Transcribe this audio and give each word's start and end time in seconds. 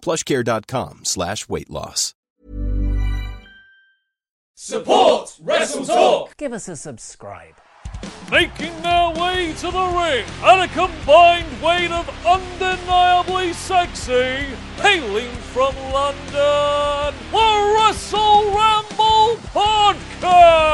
plushcare.com 0.00 1.04
slash 1.04 1.48
weight 1.48 1.70
loss. 1.70 2.14
Support 4.60 5.38
Wrestle 5.40 5.84
Talk! 5.84 6.36
Give 6.36 6.52
us 6.52 6.68
a 6.68 6.74
subscribe. 6.74 7.54
Making 8.28 8.82
their 8.82 9.10
way 9.10 9.54
to 9.58 9.70
the 9.70 9.86
ring 9.86 10.24
at 10.42 10.64
a 10.64 10.68
combined 10.74 11.62
weight 11.62 11.92
of 11.92 12.08
undeniably 12.26 13.52
sexy, 13.52 14.46
hailing 14.78 15.30
from 15.52 15.76
London, 15.92 17.14
the 17.30 17.74
Wrestle 17.78 18.46
Ramble 18.46 19.36
Podcast! 19.54 20.64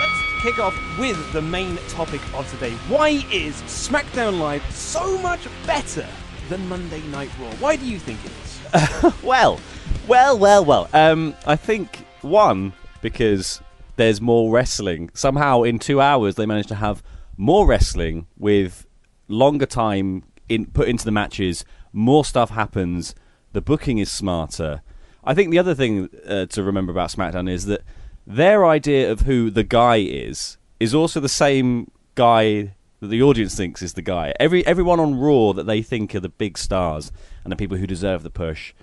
Let's 0.00 0.42
kick 0.42 0.58
off 0.58 0.76
with 0.98 1.32
the 1.32 1.42
main 1.42 1.78
topic 1.88 2.20
of 2.34 2.50
today. 2.50 2.72
Why 2.88 3.24
is 3.32 3.54
SmackDown 3.62 4.40
Live 4.40 4.68
so 4.74 5.16
much 5.18 5.46
better 5.64 6.08
than 6.48 6.68
Monday 6.68 7.02
Night 7.08 7.30
Raw? 7.40 7.50
Why 7.56 7.76
do 7.76 7.86
you 7.86 7.98
think 7.98 8.18
it 8.24 8.32
is? 8.42 9.22
well, 9.22 9.60
well, 10.06 10.38
well, 10.38 10.64
well. 10.64 10.88
Um, 10.92 11.34
I 11.46 11.56
think 11.56 12.04
one 12.22 12.72
because 13.00 13.60
there's 13.96 14.20
more 14.20 14.50
wrestling. 14.50 15.10
Somehow, 15.14 15.62
in 15.62 15.78
two 15.78 16.00
hours, 16.00 16.34
they 16.34 16.46
managed 16.46 16.68
to 16.68 16.74
have 16.76 17.02
more 17.36 17.66
wrestling 17.66 18.26
with 18.38 18.86
longer 19.28 19.66
time 19.66 20.24
in, 20.48 20.66
put 20.66 20.88
into 20.88 21.04
the 21.04 21.10
matches. 21.10 21.64
More 21.92 22.24
stuff 22.24 22.50
happens. 22.50 23.14
The 23.52 23.60
booking 23.60 23.98
is 23.98 24.10
smarter. 24.10 24.82
I 25.22 25.34
think 25.34 25.50
the 25.50 25.58
other 25.58 25.74
thing 25.74 26.08
uh, 26.26 26.46
to 26.46 26.62
remember 26.62 26.92
about 26.92 27.10
SmackDown 27.10 27.50
is 27.50 27.66
that 27.66 27.82
their 28.26 28.66
idea 28.66 29.10
of 29.10 29.20
who 29.20 29.50
the 29.50 29.64
guy 29.64 29.96
is 29.96 30.58
is 30.80 30.94
also 30.94 31.20
the 31.20 31.28
same 31.28 31.90
guy 32.14 32.74
that 33.04 33.10
the 33.10 33.22
audience 33.22 33.54
thinks 33.54 33.82
is 33.82 33.92
the 33.92 34.02
guy. 34.02 34.34
Every 34.40 34.66
everyone 34.66 34.98
on 34.98 35.14
Raw 35.18 35.52
that 35.52 35.66
they 35.66 35.82
think 35.82 36.14
are 36.14 36.20
the 36.20 36.28
big 36.28 36.58
stars 36.58 37.12
and 37.44 37.52
the 37.52 37.56
people 37.56 37.76
who 37.76 37.86
deserve 37.86 38.22
the 38.22 38.30
push, 38.30 38.74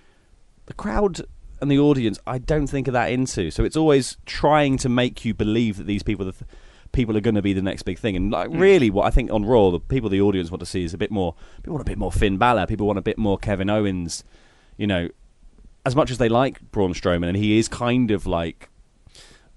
the 0.67 0.73
crowd 0.73 1.21
and 1.61 1.69
the 1.69 1.79
audience, 1.79 2.19
I 2.25 2.39
don't 2.39 2.67
think 2.67 2.87
are 2.87 2.91
that 2.91 3.11
into. 3.11 3.51
So 3.51 3.63
it's 3.63 3.77
always 3.77 4.17
trying 4.25 4.77
to 4.79 4.89
make 4.89 5.23
you 5.23 5.33
believe 5.33 5.77
that 5.77 5.85
these 5.85 6.03
people, 6.03 6.27
are 6.27 6.31
th- 6.31 6.49
people 6.91 7.15
are 7.15 7.21
going 7.21 7.35
to 7.35 7.41
be 7.41 7.53
the 7.53 7.61
next 7.61 7.83
big 7.83 7.99
thing. 7.99 8.15
And 8.15 8.31
like, 8.31 8.49
mm. 8.49 8.59
really, 8.59 8.89
what 8.89 9.05
I 9.05 9.11
think 9.11 9.31
on 9.31 9.45
Raw, 9.45 9.69
the 9.69 9.79
people 9.79 10.09
the 10.09 10.21
audience 10.21 10.49
want 10.49 10.61
to 10.61 10.65
see 10.65 10.83
is 10.83 10.93
a 10.93 10.97
bit 10.97 11.11
more. 11.11 11.35
People 11.57 11.73
want 11.73 11.87
a 11.87 11.91
bit 11.91 11.97
more 11.97 12.11
Finn 12.11 12.37
Balor. 12.37 12.65
People 12.65 12.87
want 12.87 12.99
a 12.99 13.03
bit 13.03 13.17
more 13.17 13.37
Kevin 13.37 13.69
Owens. 13.69 14.23
You 14.77 14.87
know, 14.87 15.09
as 15.85 15.95
much 15.95 16.09
as 16.09 16.17
they 16.17 16.29
like 16.29 16.71
Braun 16.71 16.93
Strowman, 16.93 17.27
and 17.27 17.37
he 17.37 17.57
is 17.59 17.67
kind 17.67 18.09
of 18.11 18.25
like 18.25 18.69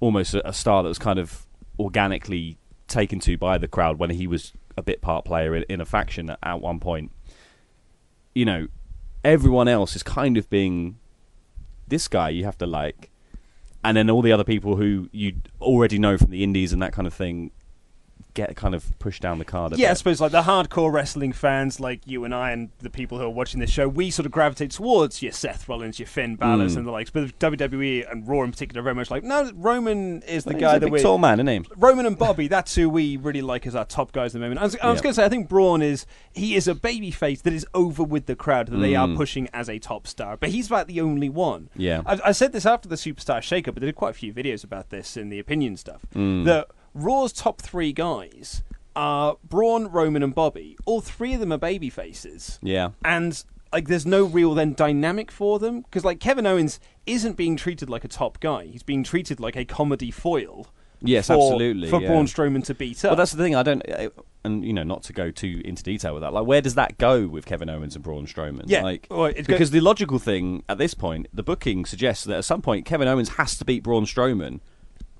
almost 0.00 0.34
a, 0.34 0.46
a 0.46 0.52
star 0.52 0.82
that 0.82 0.88
was 0.88 0.98
kind 0.98 1.18
of 1.18 1.46
organically 1.78 2.58
taken 2.86 3.18
to 3.18 3.38
by 3.38 3.56
the 3.56 3.66
crowd 3.66 3.98
when 3.98 4.10
he 4.10 4.26
was 4.26 4.52
a 4.76 4.82
bit 4.82 5.00
part 5.00 5.24
player 5.24 5.54
in, 5.54 5.64
in 5.68 5.80
a 5.80 5.84
faction 5.84 6.34
at, 6.42 6.60
one 6.60 6.80
point. 6.80 7.10
You 8.34 8.44
know, 8.44 8.68
everyone 9.22 9.68
else 9.68 9.94
is 9.96 10.02
kind 10.02 10.36
of 10.36 10.50
being 10.50 10.98
this 11.86 12.08
guy 12.08 12.30
you 12.30 12.44
have 12.44 12.58
to 12.58 12.66
like, 12.66 13.10
and 13.82 13.96
then 13.96 14.10
all 14.10 14.22
the 14.22 14.32
other 14.32 14.44
people 14.44 14.76
who 14.76 15.08
you 15.12 15.34
already 15.60 15.98
know 15.98 16.16
from 16.16 16.30
the 16.30 16.42
indies 16.42 16.72
and 16.72 16.82
that 16.82 16.92
kind 16.92 17.06
of 17.06 17.14
thing 17.14 17.50
get 18.34 18.54
kind 18.56 18.74
of 18.74 18.98
pushed 18.98 19.22
down 19.22 19.38
the 19.38 19.44
card. 19.44 19.76
Yeah, 19.78 19.92
I 19.92 19.94
suppose 19.94 20.20
like 20.20 20.32
the 20.32 20.42
hardcore 20.42 20.92
wrestling 20.92 21.32
fans, 21.32 21.78
like 21.80 22.00
you 22.04 22.24
and 22.24 22.34
I, 22.34 22.50
and 22.50 22.70
the 22.80 22.90
people 22.90 23.18
who 23.18 23.24
are 23.24 23.30
watching 23.30 23.60
this 23.60 23.70
show, 23.70 23.88
we 23.88 24.10
sort 24.10 24.26
of 24.26 24.32
gravitate 24.32 24.72
towards 24.72 25.22
your 25.22 25.32
Seth 25.32 25.68
Rollins, 25.68 25.98
your 25.98 26.06
Finn 26.08 26.36
Balor's, 26.36 26.74
Mm. 26.74 26.78
and 26.78 26.86
the 26.86 26.90
likes. 26.90 27.10
But 27.10 27.38
WWE 27.38 28.10
and 28.10 28.26
Raw 28.28 28.42
in 28.42 28.50
particular, 28.50 28.80
are 28.80 28.84
very 28.84 28.94
much 28.96 29.10
like 29.10 29.22
no, 29.22 29.50
Roman 29.54 30.22
is 30.22 30.44
the 30.44 30.52
He's 30.52 30.60
guy 30.60 30.78
that 30.78 30.90
we 30.90 31.00
tall 31.00 31.18
man, 31.18 31.38
isn't 31.40 31.64
he? 31.64 31.70
Roman 31.76 32.06
and 32.06 32.18
Bobby, 32.24 32.48
that's 32.48 32.74
who 32.74 32.90
we 32.90 33.16
really 33.16 33.42
like 33.42 33.66
as 33.66 33.74
our 33.76 33.84
top 33.84 34.12
guys 34.12 34.30
at 34.34 34.40
the 34.40 34.40
moment. 34.40 34.60
I 34.60 34.64
was, 34.64 34.76
I 34.82 34.90
was 34.90 34.98
Yeah. 34.98 35.02
going 35.04 35.10
to 35.12 35.14
say, 35.20 35.24
I 35.24 35.28
think 35.28 35.48
Braun 35.48 35.80
is 35.82 36.04
he 36.32 36.56
is 36.56 36.66
a 36.66 36.74
baby 36.74 37.10
face 37.12 37.40
that 37.42 37.52
is 37.52 37.64
over 37.74 38.02
with 38.02 38.26
the 38.26 38.34
crowd 38.36 38.66
that 38.68 38.78
they 38.78 38.94
are 38.96 39.06
Mm. 39.06 39.16
pushing 39.16 39.48
as 39.52 39.68
a 39.68 39.78
top 39.78 40.06
star, 40.06 40.36
but 40.36 40.48
he's 40.48 40.66
about 40.66 40.88
the 40.88 41.00
only 41.00 41.28
one. 41.28 41.68
Yeah. 41.76 42.02
I, 42.06 42.18
I 42.26 42.32
said 42.32 42.52
this 42.52 42.66
after 42.66 42.88
the 42.88 42.96
Superstar 42.96 43.38
Shakeup, 43.38 43.74
but 43.74 43.82
I 43.82 43.86
did 43.86 43.94
quite 43.94 44.10
a 44.10 44.14
few 44.14 44.32
videos 44.32 44.64
about 44.64 44.90
this 44.90 45.16
in 45.16 45.28
the 45.28 45.38
opinion 45.38 45.76
stuff. 45.76 46.00
Mm. 46.14 46.44
That 46.46 46.68
Raw's 46.94 47.32
top 47.32 47.60
three 47.60 47.92
guys 47.92 48.62
are 48.96 49.36
Braun, 49.42 49.88
Roman, 49.88 50.22
and 50.22 50.34
Bobby. 50.34 50.76
All 50.86 51.00
three 51.00 51.34
of 51.34 51.40
them 51.40 51.52
are 51.52 51.58
baby 51.58 51.90
faces 51.90 52.58
Yeah. 52.62 52.90
and 53.04 53.42
like 53.72 53.88
there's 53.88 54.06
no 54.06 54.24
real 54.24 54.54
then 54.54 54.72
dynamic 54.72 55.32
for 55.32 55.58
them 55.58 55.80
because 55.80 56.04
like 56.04 56.20
Kevin 56.20 56.46
Owens 56.46 56.78
isn't 57.06 57.36
being 57.36 57.56
treated 57.56 57.90
like 57.90 58.04
a 58.04 58.08
top 58.08 58.38
guy. 58.38 58.66
He's 58.66 58.84
being 58.84 59.02
treated 59.02 59.40
like 59.40 59.56
a 59.56 59.64
comedy 59.64 60.12
foil. 60.12 60.68
Yes, 61.06 61.26
for, 61.26 61.32
absolutely, 61.34 61.90
For 61.90 62.00
yeah. 62.00 62.06
Braun 62.08 62.26
Strowman 62.26 62.64
to 62.66 62.74
beat 62.74 63.04
up. 63.04 63.10
Well, 63.10 63.16
that's 63.16 63.32
the 63.32 63.42
thing. 63.42 63.54
I 63.54 63.62
don't, 63.62 63.82
uh, 63.90 64.08
and 64.44 64.64
you 64.64 64.72
know, 64.72 64.84
not 64.84 65.02
to 65.02 65.12
go 65.12 65.30
too 65.30 65.60
into 65.64 65.82
detail 65.82 66.14
with 66.14 66.22
that. 66.22 66.32
Like, 66.32 66.46
where 66.46 66.62
does 66.62 66.76
that 66.76 66.96
go 66.96 67.26
with 67.26 67.44
Kevin 67.44 67.68
Owens 67.68 67.94
and 67.94 68.02
Braun 68.02 68.26
Strowman? 68.26 68.62
Yeah, 68.66 68.82
like 68.82 69.06
it 69.10 69.10
go- 69.10 69.30
because 69.44 69.70
the 69.70 69.80
logical 69.80 70.18
thing 70.18 70.62
at 70.68 70.78
this 70.78 70.94
point, 70.94 71.26
the 71.34 71.42
booking 71.42 71.84
suggests 71.84 72.24
that 72.24 72.38
at 72.38 72.44
some 72.46 72.62
point 72.62 72.86
Kevin 72.86 73.06
Owens 73.08 73.30
has 73.30 73.58
to 73.58 73.64
beat 73.66 73.82
Braun 73.82 74.06
Strowman. 74.06 74.60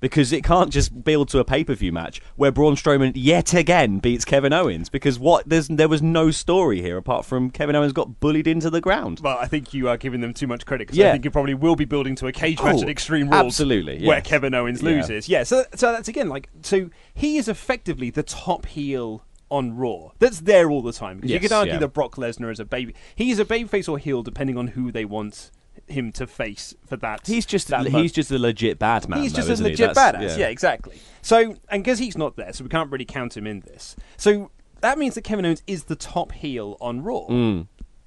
Because 0.01 0.33
it 0.33 0.43
can't 0.43 0.71
just 0.71 1.03
build 1.03 1.29
to 1.29 1.39
a 1.39 1.45
pay 1.45 1.63
per 1.63 1.73
view 1.73 1.91
match 1.91 2.21
where 2.35 2.51
Braun 2.51 2.75
Strowman 2.75 3.13
yet 3.15 3.53
again 3.53 3.99
beats 3.99 4.25
Kevin 4.25 4.53
Owens. 4.53 4.89
Because 4.89 5.17
what 5.17 5.47
there's 5.47 5.67
there 5.67 5.87
was 5.87 6.01
no 6.01 6.31
story 6.31 6.81
here 6.81 6.97
apart 6.97 7.25
from 7.25 7.49
Kevin 7.49 7.75
Owens 7.75 7.93
got 7.93 8.19
bullied 8.19 8.45
into 8.47 8.69
the 8.69 8.81
ground. 8.81 9.21
Well, 9.23 9.37
I 9.37 9.47
think 9.47 9.73
you 9.73 9.87
are 9.89 9.97
giving 9.97 10.21
them 10.21 10.33
too 10.33 10.47
much 10.47 10.65
credit 10.65 10.87
because 10.87 10.97
Yeah. 10.97 11.09
I 11.09 11.11
think 11.13 11.25
you 11.25 11.31
probably 11.31 11.53
will 11.53 11.75
be 11.75 11.85
building 11.85 12.15
to 12.15 12.27
a 12.27 12.31
cage 12.31 12.61
match 12.61 12.77
Oh, 12.79 12.83
at 12.83 12.89
Extreme 12.89 13.29
Rules, 13.29 13.45
absolutely, 13.45 14.05
where. 14.05 14.21
Kevin 14.21 14.53
Owens 14.53 14.81
Yeah. 14.83 14.89
loses. 14.89 15.29
Yeah, 15.29 15.43
so 15.43 15.63
so 15.75 15.91
that's 15.91 16.07
again 16.09 16.29
like 16.29 16.49
so 16.61 16.89
he 17.13 17.37
is 17.37 17.47
effectively 17.47 18.09
the 18.09 18.23
top 18.23 18.65
heel 18.65 19.23
on 19.49 19.75
Raw. 19.77 20.09
That's 20.19 20.41
there 20.41 20.69
all 20.69 20.81
the 20.81 20.91
time 20.91 21.17
because 21.17 21.31
you 21.31 21.39
could 21.39 21.51
argue 21.51 21.73
yeah. 21.73 21.79
that 21.79 21.89
Brock 21.93 22.15
Lesnar 22.15 22.51
is 22.51 22.59
a 22.59 22.65
baby. 22.65 22.95
He 23.15 23.31
is 23.31 23.39
a 23.39 23.45
babyface 23.45 23.87
or 23.87 23.97
heel 23.97 24.23
depending 24.23 24.57
on 24.57 24.67
who 24.67 24.91
they 24.91 25.05
want 25.05 25.51
him 25.87 26.11
to 26.13 26.25
face 26.27 26.73
for 26.87 26.95
that. 26.97 27.25
He's 27.27 27.45
just 27.45 27.67
that 27.69 27.85
he's 27.87 28.11
just 28.11 28.31
a 28.31 28.39
legit 28.39 28.79
bad 28.79 29.07
man. 29.09 29.21
He's 29.21 29.33
though, 29.33 29.41
just 29.47 29.61
a 29.61 29.63
legit 29.63 29.91
badass. 29.91 30.37
Yeah. 30.37 30.47
exactly. 30.47 30.99
So, 31.21 31.55
and 31.69 31.83
because 31.83 31.99
he's 31.99 32.17
not 32.17 32.35
there, 32.35 32.53
so 32.53 32.63
we 32.63 32.69
can't 32.69 32.91
really 32.91 33.05
count 33.05 33.35
him 33.37 33.45
in 33.47 33.61
this. 33.61 33.95
So 34.17 34.51
that 34.81 34.97
means 34.97 35.15
that 35.15 35.23
Kevin 35.23 35.45
Owens 35.45 35.63
is 35.67 35.85
the 35.85 35.95
top 35.95 36.31
heel 36.31 36.77
on 36.81 37.01
Raw, 37.03 37.27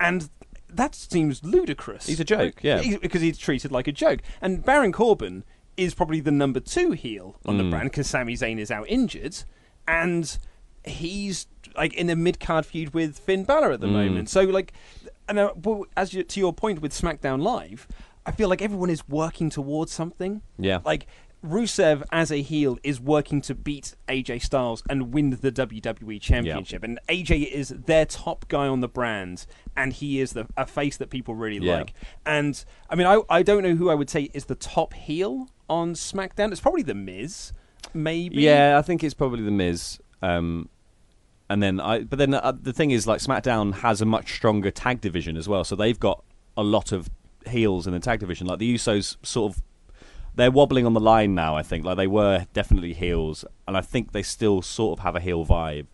and 0.01 0.31
that 0.71 0.95
seems 0.95 1.43
ludicrous. 1.45 2.05
Mm. 2.05 2.09
He's 2.09 2.21
a 2.21 2.25
joke, 2.25 2.55
yeah. 2.63 2.81
He- 2.81 2.97
because 2.99 3.23
he's 3.23 3.39
treated 3.39 3.73
like 3.73 3.89
a 3.89 3.93
joke. 3.93 4.21
And 4.41 4.65
Baron 4.65 4.93
Corbin 4.93 5.45
is 5.77 5.95
probably 5.95 6.21
the 6.21 6.31
number 6.31 6.61
two 6.61 6.93
heel 6.93 7.37
on 7.47 7.55
Mm. 7.55 7.59
the 7.59 7.71
brand 7.71 7.91
because 7.91 8.07
Sami 8.09 8.35
Zayn 8.35 8.59
is 8.59 8.71
out 8.71 8.87
injured, 8.89 9.37
and 9.87 10.39
he's 10.85 11.47
like 11.77 11.95
in 11.95 12.09
a 12.11 12.17
mid 12.17 12.41
card 12.41 12.67
feud 12.67 12.95
with 12.95 13.19
Finn 13.19 13.45
Balor 13.45 13.73
at 13.73 13.81
the 13.81 13.87
Mm. 13.87 13.93
moment. 13.93 14.29
So 14.29 14.43
like, 14.43 14.73
and 15.29 15.39
uh, 15.39 15.53
well, 15.57 15.85
as 15.97 16.15
you, 16.15 16.23
to 16.25 16.41
your 16.41 16.53
point 16.53 16.81
with 16.81 16.93
SmackDown 16.93 17.43
Live, 17.43 17.87
I 18.27 18.33
feel 18.33 18.49
like 18.49 18.63
everyone 18.63 18.91
is 18.91 19.07
working 19.09 19.51
towards 19.51 19.93
something. 19.93 20.43
Yeah. 20.59 20.81
Like 20.85 21.07
Rusev 21.45 22.03
as 22.11 22.33
a 22.33 22.43
heel 22.43 22.79
is 22.83 23.01
working 23.01 23.41
to 23.43 23.55
beat 23.55 23.95
AJ 24.09 24.43
Styles 24.43 24.83
and 24.91 25.13
win 25.15 25.31
the 25.31 25.53
WWE 25.53 26.21
Championship, 26.21 26.83
and 26.83 26.99
AJ 27.09 27.47
is 27.51 27.69
their 27.69 28.05
top 28.07 28.49
guy 28.49 28.67
on 28.67 28.81
the 28.81 28.89
brand, 28.89 29.47
and 29.77 29.93
he 29.93 30.21
is 30.21 30.33
the 30.33 30.47
a 30.57 30.67
face 30.67 30.97
that 30.97 31.11
people 31.11 31.35
really 31.37 31.65
Yeah. 31.65 31.77
like. 31.79 31.93
And 32.27 32.63
I 32.91 32.97
mean, 32.97 33.07
I 33.07 33.21
I 33.31 33.43
don't 33.45 33.63
know 33.63 33.77
who 33.77 33.89
I 33.89 33.95
would 33.95 34.11
say 34.11 34.31
is 34.35 34.47
the 34.47 34.57
top 34.57 34.95
heel 34.95 35.49
on 35.71 35.95
SmackDown. 35.95 36.51
It's 36.51 36.61
probably 36.61 36.83
the 36.83 36.95
Miz, 36.95 37.53
maybe. 37.95 38.43
Yeah, 38.43 38.77
I 38.77 38.83
think 38.83 39.05
it's 39.05 39.15
probably 39.15 39.43
the 39.45 39.51
Miz. 39.53 40.01
Um, 40.23 40.69
and 41.51 41.63
then 41.63 41.81
I, 41.81 42.01
but 42.01 42.19
then 42.19 42.35
uh, 42.35 42.53
the 42.61 42.73
thing 42.73 42.91
is, 42.91 43.07
like 43.07 43.21
SmackDown 43.21 43.75
has 43.77 44.01
a 44.01 44.05
much 44.07 44.35
stronger 44.35 44.71
tag 44.71 45.01
division 45.01 45.37
as 45.37 45.49
well, 45.49 45.65
so 45.65 45.75
they've 45.77 45.99
got 45.99 46.23
a 46.57 46.63
lot 46.63 46.93
of 46.93 47.09
heels 47.47 47.87
in 47.87 47.93
the 47.93 48.01
tag 48.01 48.21
division. 48.21 48.47
Like 48.47 48.59
the 48.59 48.75
Usos, 48.75 49.17
sort 49.23 49.53
of, 49.55 49.63
they're 50.35 50.51
wobbling 50.51 50.85
on 50.87 50.93
the 50.93 51.01
line 51.01 51.35
now. 51.35 51.57
I 51.57 51.63
think 51.63 51.85
like 51.85 51.97
they 51.97 52.07
were 52.07 52.47
definitely 52.53 52.93
heels, 52.93 53.45
and 53.67 53.77
I 53.77 53.81
think 53.81 54.13
they 54.13 54.23
still 54.23 54.61
sort 54.63 54.99
of 54.99 55.05
have 55.05 55.17
a 55.17 55.21
heel 55.21 55.47
vibe. 55.47 55.87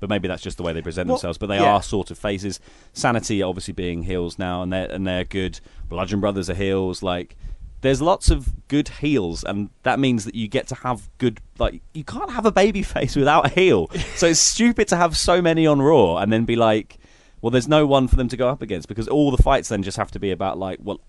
But 0.00 0.08
maybe 0.08 0.28
that's 0.28 0.42
just 0.42 0.56
the 0.56 0.62
way 0.62 0.72
they 0.72 0.82
present 0.82 1.08
Well, 1.08 1.16
themselves. 1.16 1.38
But 1.38 1.48
they 1.48 1.56
yeah. 1.56 1.72
are 1.74 1.82
sort 1.82 2.12
of 2.12 2.18
faces. 2.18 2.60
Sanity 2.92 3.42
obviously 3.42 3.74
being 3.74 4.04
heels 4.04 4.38
now, 4.38 4.62
and 4.62 4.72
they're 4.72 4.90
and 4.90 5.06
they're 5.06 5.24
good. 5.24 5.60
Bludgeon 5.88 6.20
Brothers 6.20 6.48
are 6.48 6.54
heels. 6.54 7.02
Like 7.02 7.36
there's 7.80 8.02
lots 8.02 8.30
of 8.30 8.66
good 8.68 8.88
heels, 8.88 9.44
and 9.44 9.70
that 9.82 9.98
means 9.98 10.24
that 10.24 10.34
you 10.34 10.48
get 10.48 10.66
to 10.68 10.74
have 10.76 11.08
good. 11.18 11.40
Like 11.58 11.80
you 11.94 12.04
can't 12.04 12.30
have 12.30 12.46
a 12.46 12.52
baby 12.52 12.82
face 12.94 13.16
without 13.16 13.46
a 13.46 13.48
heel. 13.48 13.88
so 14.16 14.26
it's 14.26 14.40
stupid 14.40 14.88
to 14.88 14.96
have 14.96 15.16
so 15.16 15.40
many 15.40 15.66
on 15.66 15.80
Raw 15.80 16.16
and 16.16 16.32
then 16.32 16.44
be 16.44 16.56
like, 16.56 16.98
well, 17.40 17.50
there's 17.50 17.68
no 17.68 17.86
one 17.86 18.08
for 18.08 18.16
them 18.16 18.28
to 18.28 18.36
go 18.36 18.48
up 18.48 18.62
against 18.62 18.88
because 18.88 19.08
all 19.08 19.30
the 19.30 19.42
fights 19.42 19.68
then 19.68 19.82
just 19.82 19.96
have 19.96 20.10
to 20.12 20.18
be 20.18 20.30
about 20.30 20.58
like, 20.58 20.78
well, 20.82 21.00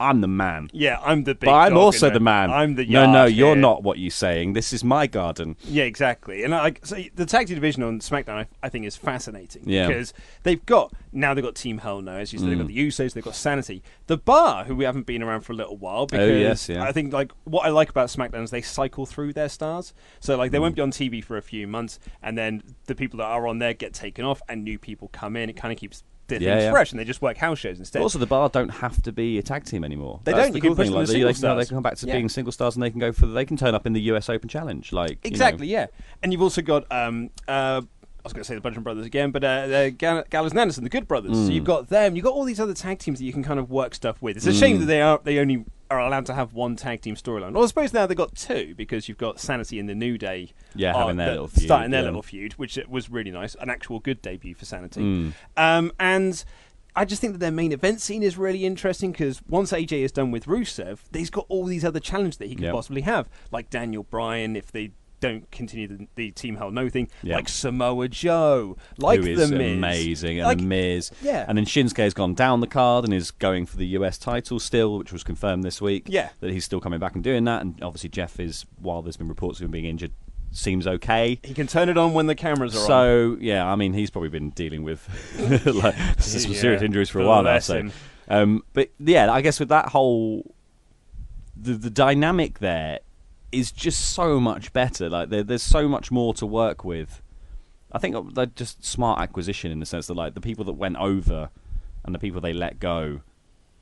I'm 0.00 0.22
the 0.22 0.28
man. 0.28 0.70
Yeah, 0.72 0.98
I'm 1.04 1.24
the 1.24 1.34
big. 1.34 1.46
But 1.46 1.52
I'm 1.54 1.76
also 1.76 2.08
the 2.08 2.20
man. 2.20 2.50
I'm 2.50 2.74
the 2.76 2.86
no, 2.86 3.10
no, 3.12 3.26
you're 3.26 3.48
here. 3.48 3.56
not 3.56 3.82
what 3.82 3.98
you're 3.98 4.10
saying. 4.10 4.54
This 4.54 4.72
is 4.72 4.82
my 4.82 5.06
garden. 5.06 5.56
Yeah, 5.64 5.84
exactly. 5.84 6.42
And 6.42 6.52
like 6.52 6.80
so 6.86 6.96
the 7.14 7.26
tag 7.26 7.48
team 7.48 7.56
division 7.56 7.82
on 7.82 8.00
SmackDown, 8.00 8.30
I, 8.36 8.46
I 8.62 8.70
think 8.70 8.86
is 8.86 8.96
fascinating 8.96 9.64
Yeah. 9.66 9.88
because 9.88 10.14
they've 10.44 10.64
got 10.64 10.94
now 11.12 11.34
they've 11.34 11.44
got 11.44 11.56
Team 11.56 11.78
Hell 11.78 12.00
No, 12.00 12.12
as 12.12 12.32
you 12.32 12.38
said, 12.38 12.48
they've 12.48 12.56
got 12.58 12.68
Mm. 12.68 12.74
the 12.74 12.88
Usos, 12.88 13.12
they've 13.12 13.24
got 13.24 13.34
Sanity, 13.34 13.82
the 14.06 14.16
Bar, 14.16 14.64
who 14.64 14.74
we 14.74 14.84
haven't 14.84 15.04
been 15.06 15.22
around 15.22 15.42
for 15.42 15.52
a 15.52 15.56
little 15.56 15.76
while. 15.76 16.06
Because 16.06 16.30
Oh, 16.30 16.32
yes, 16.34 16.68
yeah. 16.70 16.82
I 16.82 16.92
think 16.92 17.12
like 17.12 17.32
what 17.44 17.66
I 17.66 17.68
like 17.68 17.90
about 17.90 18.08
SmackDown 18.08 18.42
is 18.44 18.50
they 18.50 18.62
cycle 18.62 19.04
through 19.04 19.34
their 19.34 19.50
stars. 19.50 19.92
So 20.20 20.36
like 20.38 20.52
they 20.52 20.58
Mm. 20.58 20.62
won't 20.62 20.76
be 20.76 20.82
on 20.82 20.90
TV 20.90 21.20
for 21.22 21.36
a 21.36 21.42
few 21.42 21.66
months, 21.66 21.98
and 22.22 22.38
then 22.38 22.62
the 22.86 22.94
people 22.94 23.18
that 23.18 23.24
are 23.26 23.46
on 23.46 23.58
there 23.58 23.74
get 23.74 23.92
taken 23.92 24.24
off, 24.24 24.40
and 24.48 24.64
new 24.64 24.78
people 24.78 25.08
come 25.12 25.36
in. 25.36 25.50
It 25.50 25.56
kind 25.56 25.70
of 25.72 25.78
keeps 25.78 26.02
the 26.38 26.44
Yeah, 26.44 26.54
things 26.54 26.64
yeah. 26.64 26.70
fresh, 26.70 26.90
and 26.92 27.00
they 27.00 27.04
just 27.04 27.20
work 27.22 27.36
house 27.36 27.58
shows 27.58 27.78
instead. 27.78 27.98
But 27.98 28.04
also, 28.04 28.18
the 28.18 28.26
bar 28.26 28.48
don't 28.48 28.68
have 28.68 29.02
to 29.02 29.12
be 29.12 29.38
a 29.38 29.42
tag 29.42 29.64
team 29.64 29.84
anymore. 29.84 30.20
They 30.24 30.32
That's 30.32 30.44
don't. 30.44 30.52
The 30.52 30.58
You 30.58 30.62
cool 30.62 30.70
can 30.70 30.76
push 30.76 30.84
thing. 30.86 30.92
them 30.92 30.98
Like, 31.00 31.06
they, 31.08 31.12
they, 31.22 31.32
can, 31.48 31.56
they 31.58 31.64
can 31.66 31.76
come 31.76 31.82
back 31.82 31.96
to 31.96 32.06
Yeah. 32.06 32.12
being 32.14 32.28
single 32.28 32.52
stars, 32.52 32.76
and 32.76 32.82
they 32.82 32.90
can 32.90 33.00
go 33.00 33.12
for. 33.12 33.26
They 33.26 33.44
can 33.44 33.56
turn 33.56 33.74
up 33.74 33.86
in 33.86 33.92
the 33.92 34.00
US 34.12 34.28
Open 34.28 34.48
Challenge. 34.48 34.92
Like 34.92 35.10
you 35.10 35.14
know. 35.16 35.20
Exactly, 35.24 35.66
yeah. 35.66 35.86
And 36.22 36.32
you've 36.32 36.42
also 36.42 36.62
got 36.62 36.90
um 36.92 37.30
uh 37.48 37.82
I 38.22 38.22
was 38.24 38.34
going 38.34 38.42
to 38.42 38.46
say 38.48 38.54
the 38.54 38.60
Bludgeon 38.60 38.82
Brothers 38.82 39.06
again, 39.06 39.30
but 39.30 39.42
uh, 39.42 39.66
the 39.66 39.90
Gall- 39.96 40.24
Gallows 40.28 40.50
and 40.50 40.60
Anderson, 40.60 40.84
the 40.84 40.90
Good 40.90 41.08
Brothers. 41.08 41.32
So 41.38 41.50
Mm. 41.50 41.54
you've 41.54 41.64
got 41.64 41.88
them. 41.88 42.14
You've 42.16 42.24
got 42.26 42.34
all 42.34 42.44
these 42.44 42.60
other 42.60 42.74
tag 42.74 42.98
teams 42.98 43.18
that 43.18 43.24
you 43.24 43.32
can 43.32 43.42
kind 43.42 43.58
of 43.58 43.70
work 43.70 43.94
stuff 43.94 44.20
with. 44.20 44.36
It's 44.36 44.44
a 44.46 44.52
shame 44.52 44.76
Mm. 44.76 44.80
that 44.80 44.86
they 44.86 45.00
are 45.00 45.20
they 45.24 45.38
only 45.38 45.64
are 45.90 45.98
allowed 45.98 46.26
to 46.26 46.34
have 46.34 46.54
one 46.54 46.76
tag 46.76 47.00
team 47.02 47.16
storyline. 47.16 47.52
Well, 47.52 47.64
I 47.64 47.66
suppose 47.66 47.92
now 47.92 48.06
they've 48.06 48.16
got 48.16 48.34
two 48.36 48.74
because 48.76 49.08
you've 49.08 49.18
got 49.18 49.40
Sanity 49.40 49.78
and 49.80 49.88
the 49.88 49.94
New 49.94 50.16
Day. 50.18 50.52
Yeah, 50.74 50.96
having 50.96 51.16
their 51.16 51.26
the- 51.26 51.32
little 51.32 51.48
feud, 51.48 51.64
starting 51.64 51.90
their 51.90 52.00
yeah. 52.02 52.06
little 52.06 52.22
feud, 52.22 52.52
which 52.54 52.78
was 52.88 53.10
really 53.10 53.30
nice. 53.32 53.56
An 53.56 53.68
actual 53.70 53.98
good 53.98 54.22
debut 54.22 54.54
for 54.54 54.64
Sanity. 54.64 55.00
Mm. 55.00 55.32
Um, 55.56 55.92
and 55.98 56.44
I 56.94 57.04
just 57.04 57.20
think 57.20 57.34
that 57.34 57.38
their 57.38 57.50
main 57.52 57.72
event 57.72 58.00
scene 58.00 58.22
is 58.22 58.36
really 58.38 58.64
interesting 58.64 59.12
because 59.12 59.42
once 59.48 59.72
AJ 59.72 59.92
is 60.02 60.12
done 60.12 60.30
with 60.30 60.46
Rusev, 60.46 60.98
he's 61.12 61.30
got 61.30 61.46
all 61.48 61.64
these 61.64 61.84
other 61.84 62.00
challenges 62.00 62.36
that 62.38 62.48
he 62.48 62.54
could 62.54 62.64
Yep. 62.64 62.74
possibly 62.74 63.02
have, 63.02 63.28
like 63.50 63.70
Daniel 63.70 64.02
Bryan 64.04 64.56
if 64.56 64.70
they 64.72 64.92
don't 65.20 65.50
continue 65.50 65.86
the, 65.86 66.06
the 66.16 66.30
Team 66.30 66.56
Hell 66.56 66.70
No 66.70 66.88
thing, 66.88 67.08
Yep. 67.22 67.36
like 67.36 67.48
Samoa 67.48 68.08
Joe, 68.08 68.76
like 68.98 69.20
who 69.20 69.36
the 69.36 69.48
Miz, 69.48 69.76
amazing, 69.76 70.38
and 70.38 70.46
Like, 70.46 70.58
the 70.58 70.64
Miz. 70.64 71.10
yeah. 71.22 71.44
And 71.46 71.56
then 71.56 71.64
Shinsuke's 71.64 72.14
gone 72.14 72.34
down 72.34 72.60
the 72.60 72.66
card 72.66 73.04
and 73.04 73.14
is 73.14 73.30
going 73.30 73.66
for 73.66 73.76
the 73.76 73.86
US 73.88 74.18
title 74.18 74.58
still, 74.58 74.98
which 74.98 75.12
was 75.12 75.22
confirmed 75.22 75.62
this 75.64 75.80
week. 75.80 76.04
Yeah. 76.08 76.30
That 76.40 76.50
he's 76.50 76.64
still 76.64 76.80
coming 76.80 76.98
back 76.98 77.14
and 77.14 77.22
doing 77.22 77.44
that. 77.44 77.62
And 77.62 77.82
obviously, 77.82 78.10
Jeff 78.10 78.40
is, 78.40 78.66
while 78.80 79.02
there's 79.02 79.16
been 79.16 79.28
reports 79.28 79.60
of 79.60 79.64
him 79.66 79.70
being 79.70 79.84
injured, 79.84 80.12
seems 80.52 80.86
okay. 80.86 81.38
he 81.44 81.54
can 81.54 81.66
turn 81.66 81.88
it 81.88 81.96
on 81.96 82.12
when 82.12 82.26
the 82.26 82.34
cameras 82.34 82.74
are 82.74 82.80
on. 82.80 82.86
So, 82.86 83.36
yeah, 83.40 83.70
I 83.70 83.76
mean, 83.76 83.92
he's 83.92 84.10
probably 84.10 84.30
been 84.30 84.50
dealing 84.50 84.82
with 84.82 85.06
like, 85.66 85.94
some 86.18 86.50
Yeah, 86.52 86.58
serious 86.58 86.82
injuries 86.82 87.08
for 87.10 87.20
a 87.20 87.26
while 87.26 87.42
now. 87.42 87.58
So. 87.60 87.88
Um, 88.28 88.62
but 88.72 88.90
yeah, 88.98 89.30
I 89.32 89.42
guess 89.42 89.58
with 89.60 89.68
that 89.70 89.88
whole 89.88 90.54
the 91.56 91.74
the 91.74 91.90
dynamic 91.90 92.60
there 92.60 93.00
is 93.52 93.72
just 93.72 94.10
so 94.10 94.38
much 94.40 94.72
better. 94.72 95.08
Like 95.08 95.28
there, 95.30 95.42
there's 95.42 95.62
so 95.62 95.88
much 95.88 96.10
more 96.10 96.34
to 96.34 96.46
work 96.46 96.84
with. 96.84 97.22
I 97.92 97.98
think 97.98 98.34
they're 98.34 98.46
just 98.46 98.84
smart 98.84 99.20
acquisition 99.20 99.72
in 99.72 99.80
the 99.80 99.86
sense 99.86 100.06
that 100.06 100.14
like 100.14 100.34
the 100.34 100.40
people 100.40 100.64
that 100.66 100.74
went 100.74 100.96
over 100.96 101.50
and 102.04 102.14
the 102.14 102.18
people 102.18 102.40
they 102.40 102.52
let 102.52 102.78
go, 102.78 103.20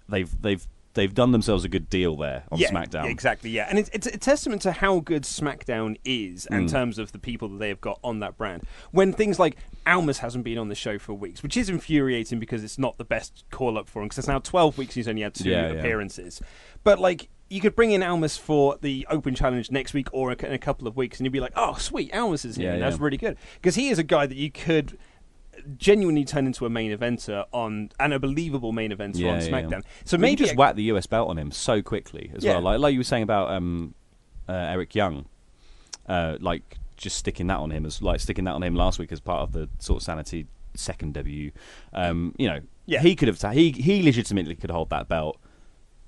they've 0.09 0.41
they've 0.41 0.67
they've 0.95 1.15
done 1.15 1.31
themselves 1.31 1.65
a 1.65 1.69
good 1.69 1.89
deal 1.91 2.17
there 2.17 2.43
on 2.51 2.59
yeah, 2.59 2.71
SmackDown. 2.71 3.05
yeah, 3.05 3.11
exactly, 3.11 3.51
yeah. 3.51 3.67
And 3.69 3.79
it's, 3.79 3.89
it's 3.93 4.07
a 4.07 4.17
testament 4.17 4.63
to 4.63 4.73
how 4.73 4.99
good 4.99 5.23
SmackDown 5.23 5.97
is 6.05 6.47
in 6.47 6.67
Mm. 6.67 6.71
terms 6.71 6.99
of 6.99 7.13
the 7.13 7.21
people 7.21 7.49
that 7.51 7.59
they 7.59 7.69
have 7.69 7.81
got 7.81 8.01
on 8.03 8.19
that 8.21 8.37
brand. 8.37 8.65
When 8.91 9.13
things 9.13 9.39
like 9.39 9.59
Almas 9.87 10.19
hasn't 10.19 10.43
been 10.43 10.59
on 10.59 10.69
the 10.71 10.75
show 10.75 10.99
for 10.99 11.13
weeks, 11.13 11.41
which 11.43 11.57
is 11.57 11.69
infuriating 11.69 12.41
because 12.41 12.65
it's 12.65 12.79
not 12.79 12.99
the 12.99 13.05
best 13.05 13.45
call 13.51 13.79
up 13.79 13.89
for 13.89 14.01
him, 14.01 14.07
because 14.07 14.19
it's 14.19 14.29
now 14.29 14.41
12 14.41 14.77
weeks 14.79 14.95
he's 14.95 15.07
only 15.07 15.23
had 15.23 15.35
two 15.35 15.51
Yeah, 15.51 15.69
yeah. 15.71 15.79
appearances. 15.79 16.41
But, 16.83 16.99
like, 16.99 17.29
you 17.51 17.61
could 17.61 17.75
bring 17.75 17.93
in 17.93 18.03
Almas 18.03 18.37
for 18.37 18.77
the 18.81 19.07
Open 19.09 19.35
Challenge 19.35 19.71
next 19.71 19.95
week 19.95 20.09
or 20.13 20.33
in 20.33 20.53
a 20.53 20.59
couple 20.59 20.87
of 20.87 20.97
weeks, 20.97 21.19
and 21.19 21.25
you'd 21.27 21.33
be 21.33 21.41
like, 21.41 21.53
oh, 21.57 21.75
sweet, 21.75 22.15
Almas 22.15 22.45
is 22.45 22.57
here. 22.57 22.73
Yeah, 22.75 22.79
That's 22.79 22.97
yeah. 22.99 23.03
really 23.05 23.17
good. 23.17 23.37
Because 23.55 23.75
he 23.75 23.89
is 23.89 23.99
a 23.99 24.03
guy 24.03 24.27
that 24.27 24.37
you 24.37 24.51
could 24.51 24.99
genuinely 25.77 26.25
turn 26.25 26.47
into 26.47 26.67
a 26.67 26.71
main 26.71 26.97
eventer 26.97 27.45
on 27.53 27.91
and 27.99 28.13
a 28.13 28.19
believable 28.19 28.73
main 28.73 28.91
eventer 28.93 29.19
Yeah, 29.19 29.33
on 29.33 29.41
SmackDown. 29.41 29.83
So 30.05 30.17
You 30.17 30.21
maybe 30.21 30.45
just 30.45 30.57
whack 30.57 30.77
the 30.77 30.85
US 30.85 31.07
belt 31.07 31.29
on 31.29 31.37
him 31.39 31.51
so 31.51 31.83
quickly 31.83 32.31
as 32.35 32.45
well. 32.45 32.61
Like 32.61 32.79
like 32.79 32.93
you 32.93 33.01
were 33.01 33.05
saying 33.05 33.25
about 33.25 33.51
um, 33.51 33.95
uh, 34.49 34.53
Eric 34.53 34.95
Young, 34.95 35.27
uh, 36.09 36.37
like 36.41 36.77
just 36.97 37.17
sticking 37.17 37.47
that 37.49 37.59
on 37.59 37.71
him 37.71 37.85
as 37.87 38.01
like 38.03 38.21
sticking 38.21 38.45
that 38.45 38.55
on 38.55 38.63
him 38.63 38.75
last 38.75 38.99
week 38.99 39.11
as 39.13 39.21
part 39.21 39.43
of 39.43 39.53
the 39.53 39.69
sort 39.79 40.01
of 40.01 40.05
sanity 40.05 40.47
second 40.75 41.15
W. 41.15 41.51
Um, 41.93 42.35
you 42.39 42.47
know, 42.49 42.61
Yeah. 42.87 43.01
he 43.01 43.17
could 43.17 43.29
have 43.29 43.41
he 43.55 43.73
he 43.73 44.03
legitimately 44.03 44.55
could 44.55 44.71
hold 44.71 44.91
that 44.91 45.09
belt. 45.09 45.39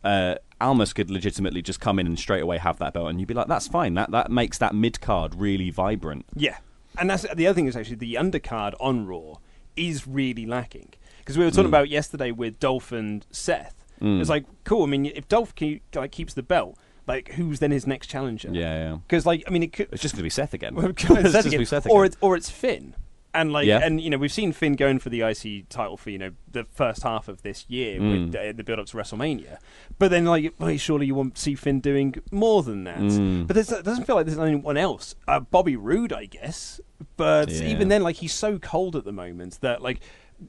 Uh, 0.05 0.37
Almas 0.61 0.93
could 0.93 1.11
legitimately 1.11 1.63
just 1.63 1.81
come 1.81 1.99
in 1.99 2.07
and 2.07 2.19
straight 2.19 2.43
away 2.43 2.59
have 2.59 2.79
that 2.79 2.93
belt, 2.95 3.09
and 3.09 3.19
you'd 3.21 3.27
be 3.29 3.35
like, 3.35 3.47
"That's 3.49 3.69
fine. 3.69 3.95
That 3.95 4.11
that 4.11 4.31
makes 4.31 4.59
that 4.59 4.75
mid 4.75 5.01
card 5.01 5.35
really 5.35 5.71
vibrant." 5.71 6.27
Yeah, 6.35 6.59
and 6.99 7.09
that's 7.11 7.27
the 7.35 7.47
other 7.47 7.55
thing 7.55 7.67
is 7.67 7.77
actually 7.77 7.97
the 7.97 8.15
undercard 8.15 8.75
on 8.81 9.07
Raw 9.07 9.35
is 9.77 10.07
really 10.07 10.47
lacking 10.47 10.91
because 11.19 11.39
we 11.39 11.45
were 11.45 11.51
talking 11.51 11.65
Mm. 11.65 11.69
about 11.69 11.89
yesterday 11.89 12.31
with 12.33 12.59
Dolph 12.59 12.93
and 12.93 13.25
Seth. 13.31 13.85
Mm. 14.01 14.21
It's 14.21 14.31
like 14.31 14.45
cool. 14.65 14.83
I 14.85 14.87
mean, 14.87 15.07
if 15.07 15.29
Dolph 15.29 15.55
keep, 15.55 15.83
like 15.95 16.11
keeps 16.13 16.35
the 16.35 16.43
belt, 16.43 16.77
like 17.07 17.33
who's 17.33 17.59
then 17.61 17.71
his 17.71 17.87
next 17.87 18.07
challenger? 18.09 18.49
Yeah, 18.53 18.75
yeah. 18.91 18.97
Because 19.07 19.27
like 19.27 19.45
I 19.47 19.51
mean, 19.51 19.63
it 19.63 19.73
could 19.73 19.89
It's 19.93 20.03
just 20.03 20.15
going 20.15 20.21
to 20.21 20.25
be 20.25 20.31
Seth 20.31 20.55
again. 20.55 20.75
Well, 20.75 20.87
it's 20.91 21.03
Seth 21.03 21.33
just 21.33 21.47
again. 21.47 21.59
be 21.61 21.65
Seth 21.65 21.87
or 21.89 22.05
it's 22.05 22.17
or 22.21 22.37
it's 22.37 22.51
Finn. 22.51 22.95
And 23.33 23.53
like, 23.53 23.67
Yeah. 23.67 23.79
and 23.83 24.01
you 24.01 24.11
know, 24.11 24.19
we've 24.19 24.33
seen 24.33 24.53
Finn 24.53 24.75
going 24.75 24.99
for 24.99 25.09
the 25.09 25.23
IC 25.23 25.69
title 25.69 25.97
for 25.97 26.11
you 26.11 26.19
know 26.19 26.31
the 26.51 26.65
first 26.75 27.03
half 27.05 27.29
of 27.29 27.43
this 27.43 27.65
year 27.69 28.01
with 28.01 28.33
Mm. 28.33 28.51
uh, 28.51 28.53
the 28.57 28.65
build 28.65 28.81
up 28.81 28.87
to 28.87 28.97
WrestleMania. 28.97 29.59
But 30.01 30.11
then, 30.11 30.25
like, 30.25 30.53
well, 30.59 30.77
surely 30.79 31.07
you 31.07 31.15
want 31.15 31.37
to 31.37 31.41
see 31.41 31.55
Finn 31.55 31.79
doing 31.81 32.15
more 32.33 32.63
than 32.65 32.85
that. 32.85 32.99
Mm. 32.99 33.47
But 33.47 33.55
there's, 33.55 33.71
it 33.71 33.85
doesn't 33.85 34.05
feel 34.05 34.17
like 34.17 34.27
there's 34.27 34.39
anyone 34.39 34.77
else. 34.77 35.15
Uh, 35.29 35.39
Bobby 35.41 35.77
Roode, 35.77 36.13
I 36.13 36.25
guess. 36.25 36.81
But 37.17 37.51
Yeah. 37.51 37.69
even 37.69 37.89
then, 37.89 38.03
like, 38.03 38.17
he's 38.17 38.35
so 38.35 38.59
cold 38.59 38.97
at 38.97 39.05
the 39.05 39.13
moment 39.13 39.59
that 39.61 39.81
like. 39.83 40.01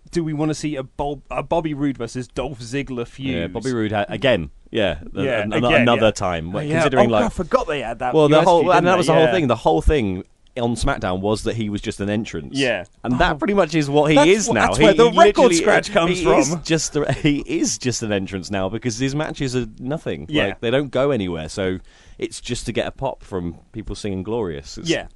Do 0.09 0.23
we 0.23 0.31
want 0.31 0.47
to 0.51 0.53
see 0.55 0.77
a, 0.77 0.83
Bob, 0.83 1.21
a 1.29 1.43
Bobby 1.43 1.73
Roode 1.73 1.97
versus 1.97 2.25
Dolph 2.25 2.59
Ziggler 2.59 3.05
feud? 3.05 3.35
Yeah, 3.35 3.47
Bobby 3.47 3.73
Roode 3.73 3.91
ha- 3.91 4.05
again. 4.07 4.49
Yeah, 4.71 5.01
Yeah, 5.13 5.41
an- 5.41 5.51
again, 5.51 5.81
another 5.81 6.05
yeah. 6.05 6.11
time. 6.11 6.53
Considering 6.53 7.09
Oh, 7.09 7.11
like 7.11 7.21
God, 7.23 7.25
I 7.25 7.29
forgot 7.29 7.67
they 7.67 7.81
had 7.81 7.99
that. 7.99 8.13
Well, 8.13 8.29
the 8.29 8.41
whole 8.41 8.61
feud, 8.63 8.73
and 8.73 8.87
that 8.87 8.97
was 8.97 9.07
the 9.07 9.13
whole 9.13 9.27
thing. 9.27 9.47
The 9.47 9.55
whole 9.57 9.81
thing 9.81 10.23
on 10.57 10.75
SmackDown 10.75 11.21
was 11.21 11.43
that 11.43 11.55
he 11.55 11.69
was 11.69 11.81
just 11.81 11.99
an 12.01 12.09
entrance. 12.09 12.57
Yeah. 12.57 12.83
and 13.03 13.17
that 13.19 13.39
pretty 13.39 13.53
much 13.53 13.73
is 13.75 13.89
what 13.89 14.09
he 14.11 14.15
That's 14.15 14.29
is 14.29 14.49
now. 14.49 14.67
that's 14.67 14.77
He- 14.77 14.83
where 14.83 14.93
the 14.93 15.11
record 15.11 15.53
scratch 15.53 15.91
comes 15.91 16.21
from. 16.21 16.61
just 16.63 16.95
he 17.21 17.39
is 17.45 17.77
just 17.77 18.03
an 18.03 18.11
entrance 18.11 18.51
now 18.51 18.67
because 18.69 18.97
his 18.97 19.15
matches 19.15 19.55
are 19.55 19.65
nothing. 19.79 20.25
Yeah. 20.29 20.47
like, 20.47 20.59
they 20.61 20.69
don't 20.71 20.89
go 20.91 21.11
anywhere. 21.11 21.47
So 21.49 21.79
it's 22.17 22.41
just 22.41 22.65
to 22.65 22.71
get 22.73 22.85
a 22.87 22.91
pop 22.91 23.23
from 23.23 23.59
people 23.71 23.95
singing 23.95 24.23
"Glorious." 24.23 24.77
It's- 24.77 24.89
Yeah. 24.89 25.07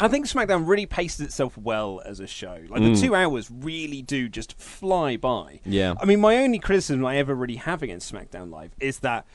I 0.00 0.06
think 0.06 0.26
SmackDown 0.26 0.68
really 0.68 0.86
paces 0.86 1.20
itself 1.20 1.58
well 1.58 2.00
as 2.06 2.20
a 2.20 2.26
show. 2.28 2.58
Like 2.68 2.80
Mm. 2.82 2.94
the 2.94 3.00
two 3.00 3.14
hours 3.16 3.50
really 3.50 4.00
do 4.00 4.28
just 4.28 4.56
fly 4.60 5.16
by. 5.16 5.58
Yeah. 5.66 5.94
I 6.00 6.04
mean, 6.04 6.20
my 6.20 6.36
only 6.36 6.60
criticism 6.60 7.04
I 7.04 7.16
ever 7.16 7.34
really 7.34 7.56
have 7.56 7.82
against 7.82 8.12
SmackDown 8.12 8.48
Live 8.50 8.70
is 8.78 9.00
that 9.00 9.26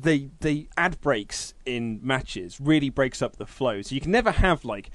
the 0.00 0.30
the 0.40 0.68
ad 0.76 1.00
breaks 1.00 1.54
in 1.66 1.98
matches 2.02 2.60
really 2.60 2.88
breaks 2.90 3.20
up 3.20 3.36
the 3.36 3.46
flow. 3.46 3.82
So 3.82 3.94
you 3.94 4.00
can 4.00 4.12
never 4.12 4.30
have 4.30 4.64
like 4.64 4.90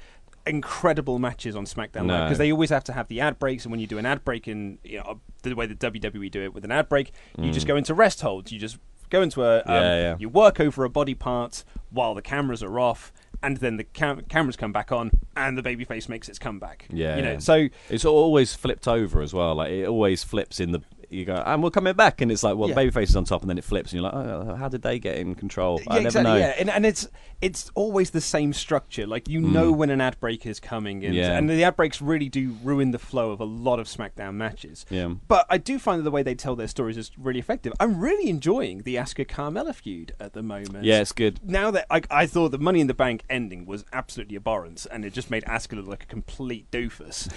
incredible 0.45 1.19
matches 1.19 1.55
on 1.55 1.65
SmackDown 1.65 1.95
Live 2.01 2.07
No. 2.07 2.23
because 2.25 2.37
they 2.37 2.51
always 2.51 2.69
have 2.69 2.83
to 2.85 2.93
have 2.93 3.07
the 3.07 3.21
ad 3.21 3.39
breaks. 3.39 3.65
And 3.65 3.71
when 3.71 3.79
you 3.79 3.87
do 3.87 3.97
an 3.97 4.05
ad 4.05 4.23
break 4.25 4.47
in 4.47 4.77
you 4.83 4.97
know 4.99 5.19
the 5.41 5.53
way 5.55 5.65
the 5.65 5.75
WWE 5.75 6.29
do 6.31 6.41
it 6.43 6.53
with 6.53 6.63
an 6.65 6.71
ad 6.71 6.89
break, 6.89 7.11
you 7.37 7.51
just 7.51 7.65
Mm. 7.65 7.69
go 7.69 7.75
into 7.77 7.93
rest 7.93 8.21
holds. 8.21 8.51
You 8.51 8.59
just 8.59 8.77
go 9.09 9.21
into 9.21 9.43
a 9.43 9.57
um, 9.59 9.63
Yeah, 9.67 9.95
yeah. 9.95 10.15
you 10.19 10.29
work 10.29 10.59
over 10.59 10.83
a 10.83 10.89
body 10.89 11.13
part 11.15 11.63
while 11.91 12.13
the 12.15 12.21
cameras 12.21 12.63
are 12.63 12.79
off, 12.79 13.11
and 13.41 13.57
then 13.57 13.77
the 13.77 13.83
cam- 13.83 14.21
cameras 14.29 14.55
come 14.55 14.71
back 14.71 14.91
on, 14.91 15.11
and 15.35 15.57
the 15.57 15.61
babyface 15.63 16.09
makes 16.09 16.27
its 16.27 16.39
comeback. 16.39 16.87
Yeah, 16.89 17.15
you 17.17 17.21
know. 17.21 17.31
yeah. 17.33 17.37
So 17.39 17.67
It's 17.89 18.05
always 18.05 18.53
flipped 18.55 18.87
over 18.87 19.21
as 19.21 19.33
well. 19.33 19.55
Like 19.55 19.71
it 19.71 19.87
always 19.87 20.23
flips 20.23 20.59
in 20.59 20.71
the 20.71 20.81
you 21.13 21.25
go, 21.25 21.35
and 21.45 21.63
we're 21.63 21.69
coming 21.69 21.93
back, 21.93 22.21
and 22.21 22.31
it's 22.31 22.43
like, 22.43 22.55
well, 22.55 22.69
Yeah. 22.69 22.75
babyface 22.75 23.03
is 23.09 23.15
on 23.15 23.25
top, 23.25 23.41
and 23.41 23.49
then 23.49 23.57
it 23.57 23.63
flips, 23.63 23.91
and 23.91 24.01
you're 24.01 24.11
like, 24.11 24.13
oh, 24.13 24.55
how 24.55 24.67
did 24.69 24.81
they 24.81 24.99
get 24.99 25.17
in 25.17 25.35
control? 25.35 25.79
I 25.87 25.95
yeah, 25.95 26.03
never 26.03 26.07
exactly. 26.07 26.31
know. 26.31 26.37
Yeah, 26.37 26.53
and, 26.59 26.69
and 26.69 26.85
it's 26.85 27.07
it's 27.41 27.69
always 27.75 28.11
the 28.11 28.21
same 28.21 28.53
structure. 28.53 29.05
Like 29.05 29.27
you 29.27 29.41
know 29.41 29.71
when 29.71 29.89
an 29.89 29.99
ad 30.01 30.19
break 30.19 30.45
is 30.45 30.59
coming, 30.59 31.03
and, 31.05 31.13
Mm. 31.13 31.17
Yeah. 31.17 31.37
and 31.37 31.49
the 31.49 31.63
ad 31.63 31.75
breaks 31.75 32.01
really 32.01 32.29
do 32.29 32.55
ruin 32.63 32.91
the 32.91 32.99
flow 32.99 33.31
of 33.31 33.39
a 33.39 33.45
lot 33.45 33.79
of 33.79 33.87
SmackDown 33.87 34.35
matches. 34.35 34.85
Yeah. 34.89 35.13
But 35.27 35.45
I 35.49 35.57
do 35.57 35.77
find 35.79 35.99
that 35.99 36.03
the 36.03 36.11
way 36.11 36.23
they 36.23 36.35
tell 36.35 36.55
their 36.55 36.67
stories 36.67 36.97
is 36.97 37.11
really 37.17 37.39
effective. 37.39 37.73
I'm 37.79 37.99
really 37.99 38.29
enjoying 38.29 38.83
the 38.83 38.95
Asuka 38.95 39.25
Carmella 39.27 39.75
feud 39.75 40.13
at 40.19 40.33
the 40.33 40.41
moment. 40.41 40.85
Yeah, 40.85 41.01
it's 41.01 41.11
good. 41.11 41.39
Now 41.43 41.69
that 41.71 41.85
I, 41.89 42.01
I 42.09 42.25
thought 42.25 42.51
the 42.51 42.57
Money 42.59 42.79
in 42.81 42.87
the 42.87 42.93
Bank 42.93 43.23
ending 43.29 43.65
was 43.65 43.83
absolutely 43.91 44.37
abhorrent, 44.37 44.87
and 44.91 45.03
it 45.05 45.11
just 45.13 45.29
made 45.29 45.43
Asuka 45.43 45.75
look 45.75 45.87
like 45.87 46.03
a 46.03 46.07
complete 46.07 46.71
doofus. 46.71 47.29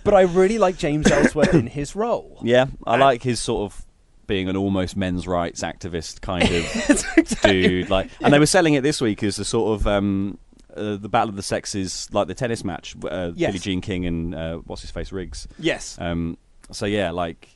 but 0.04 0.14
I 0.14 0.22
really 0.22 0.58
like 0.58 0.76
James 0.78 1.10
Ellsworth 1.10 1.54
in 1.54 1.66
his 1.68 1.94
role. 1.94 2.38
Yeah, 2.42 2.66
I 2.86 2.95
And- 2.96 3.02
like 3.02 3.22
his 3.22 3.40
sort 3.40 3.70
of 3.72 3.82
being 4.26 4.48
an 4.48 4.56
almost 4.56 4.96
men's 4.96 5.26
rights 5.28 5.62
activist 5.62 6.20
kind 6.20 6.42
of 6.42 6.50
Exactly. 7.16 7.62
dude. 7.62 7.90
Like, 7.90 8.10
and 8.20 8.34
they 8.34 8.40
were 8.40 8.46
selling 8.46 8.74
it 8.74 8.82
this 8.82 9.00
week 9.00 9.22
as 9.22 9.38
a 9.38 9.44
sort 9.44 9.78
of 9.80 9.86
um, 9.86 10.38
uh, 10.76 10.96
the 10.96 11.08
battle 11.08 11.28
of 11.28 11.36
the 11.36 11.42
sexes, 11.42 12.08
like 12.12 12.26
the 12.26 12.34
tennis 12.34 12.64
match. 12.64 12.96
Uh, 13.08 13.30
Yes. 13.36 13.50
Billie 13.50 13.58
Jean 13.60 13.80
King 13.80 14.04
and 14.04 14.34
uh, 14.34 14.56
what's 14.66 14.82
his 14.82 14.90
face 14.90 15.12
Riggs. 15.12 15.46
Yes. 15.60 15.96
Um, 16.00 16.38
so 16.72 16.86
yeah, 16.86 17.12
like 17.12 17.48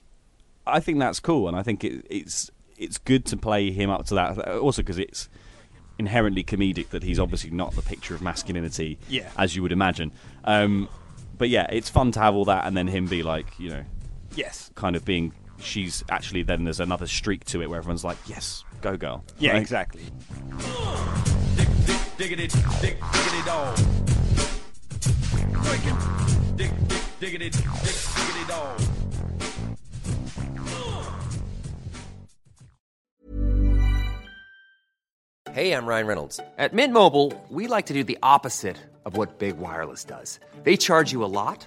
I 0.66 0.78
think 0.78 1.00
that's 1.00 1.18
cool, 1.18 1.48
and 1.48 1.56
I 1.56 1.62
think 1.64 1.82
it, 1.82 2.06
it's 2.08 2.50
it's 2.78 2.98
good 2.98 3.26
to 3.26 3.36
play 3.36 3.72
him 3.72 3.90
up 3.90 4.06
to 4.06 4.14
that. 4.14 4.48
Also 4.58 4.82
because 4.82 4.98
it's 4.98 5.28
inherently 5.98 6.44
comedic 6.44 6.90
that 6.90 7.02
he's 7.02 7.18
obviously 7.18 7.50
not 7.50 7.74
the 7.74 7.82
picture 7.82 8.14
of 8.14 8.22
masculinity, 8.22 8.96
Yeah. 9.08 9.28
as 9.36 9.54
you 9.56 9.62
would 9.62 9.72
imagine. 9.72 10.12
Um, 10.44 10.88
but 11.36 11.48
yeah, 11.48 11.66
it's 11.70 11.90
fun 11.90 12.12
to 12.12 12.20
have 12.20 12.34
all 12.36 12.44
that, 12.46 12.64
and 12.66 12.76
then 12.76 12.86
him 12.86 13.06
be 13.06 13.22
like, 13.22 13.58
you 13.58 13.70
know, 13.70 13.84
yes. 14.34 14.70
kind 14.74 14.96
of 14.96 15.04
being. 15.04 15.32
She's 15.60 16.02
actually 16.08 16.42
then 16.42 16.64
there's 16.64 16.80
another 16.80 17.06
streak 17.06 17.44
to 17.46 17.60
it 17.60 17.68
where 17.68 17.78
everyone's 17.78 18.02
like, 18.04 18.16
yes, 18.26 18.64
go 18.80 18.96
girl. 18.96 19.22
Yeah, 19.38 19.52
Right? 19.52 19.60
exactly. 19.60 20.02
Diggity, 22.16 22.46
dig, 22.80 22.96
diggity 23.00 23.42
dog. 23.44 23.76
Breaking. 25.64 25.96
Dig, 26.56 26.70
dig, 26.88 27.00
diggity, 27.20 27.50
dig, 27.50 27.64
diggity 27.64 28.44
dog. 28.48 28.80
Hey, 35.52 35.72
I'm 35.72 35.86
Ryan 35.86 36.06
Reynolds. 36.06 36.38
At 36.58 36.72
Mint 36.72 36.92
Mobile, 36.92 37.32
we 37.48 37.66
like 37.66 37.86
to 37.86 37.92
do 37.94 38.04
the 38.04 38.18
opposite 38.22 38.76
of 39.04 39.16
what 39.16 39.38
Big 39.38 39.58
Wireless 39.58 40.04
does. 40.04 40.38
They 40.62 40.76
charge 40.76 41.10
you 41.12 41.24
a 41.24 41.32
lot, 41.32 41.66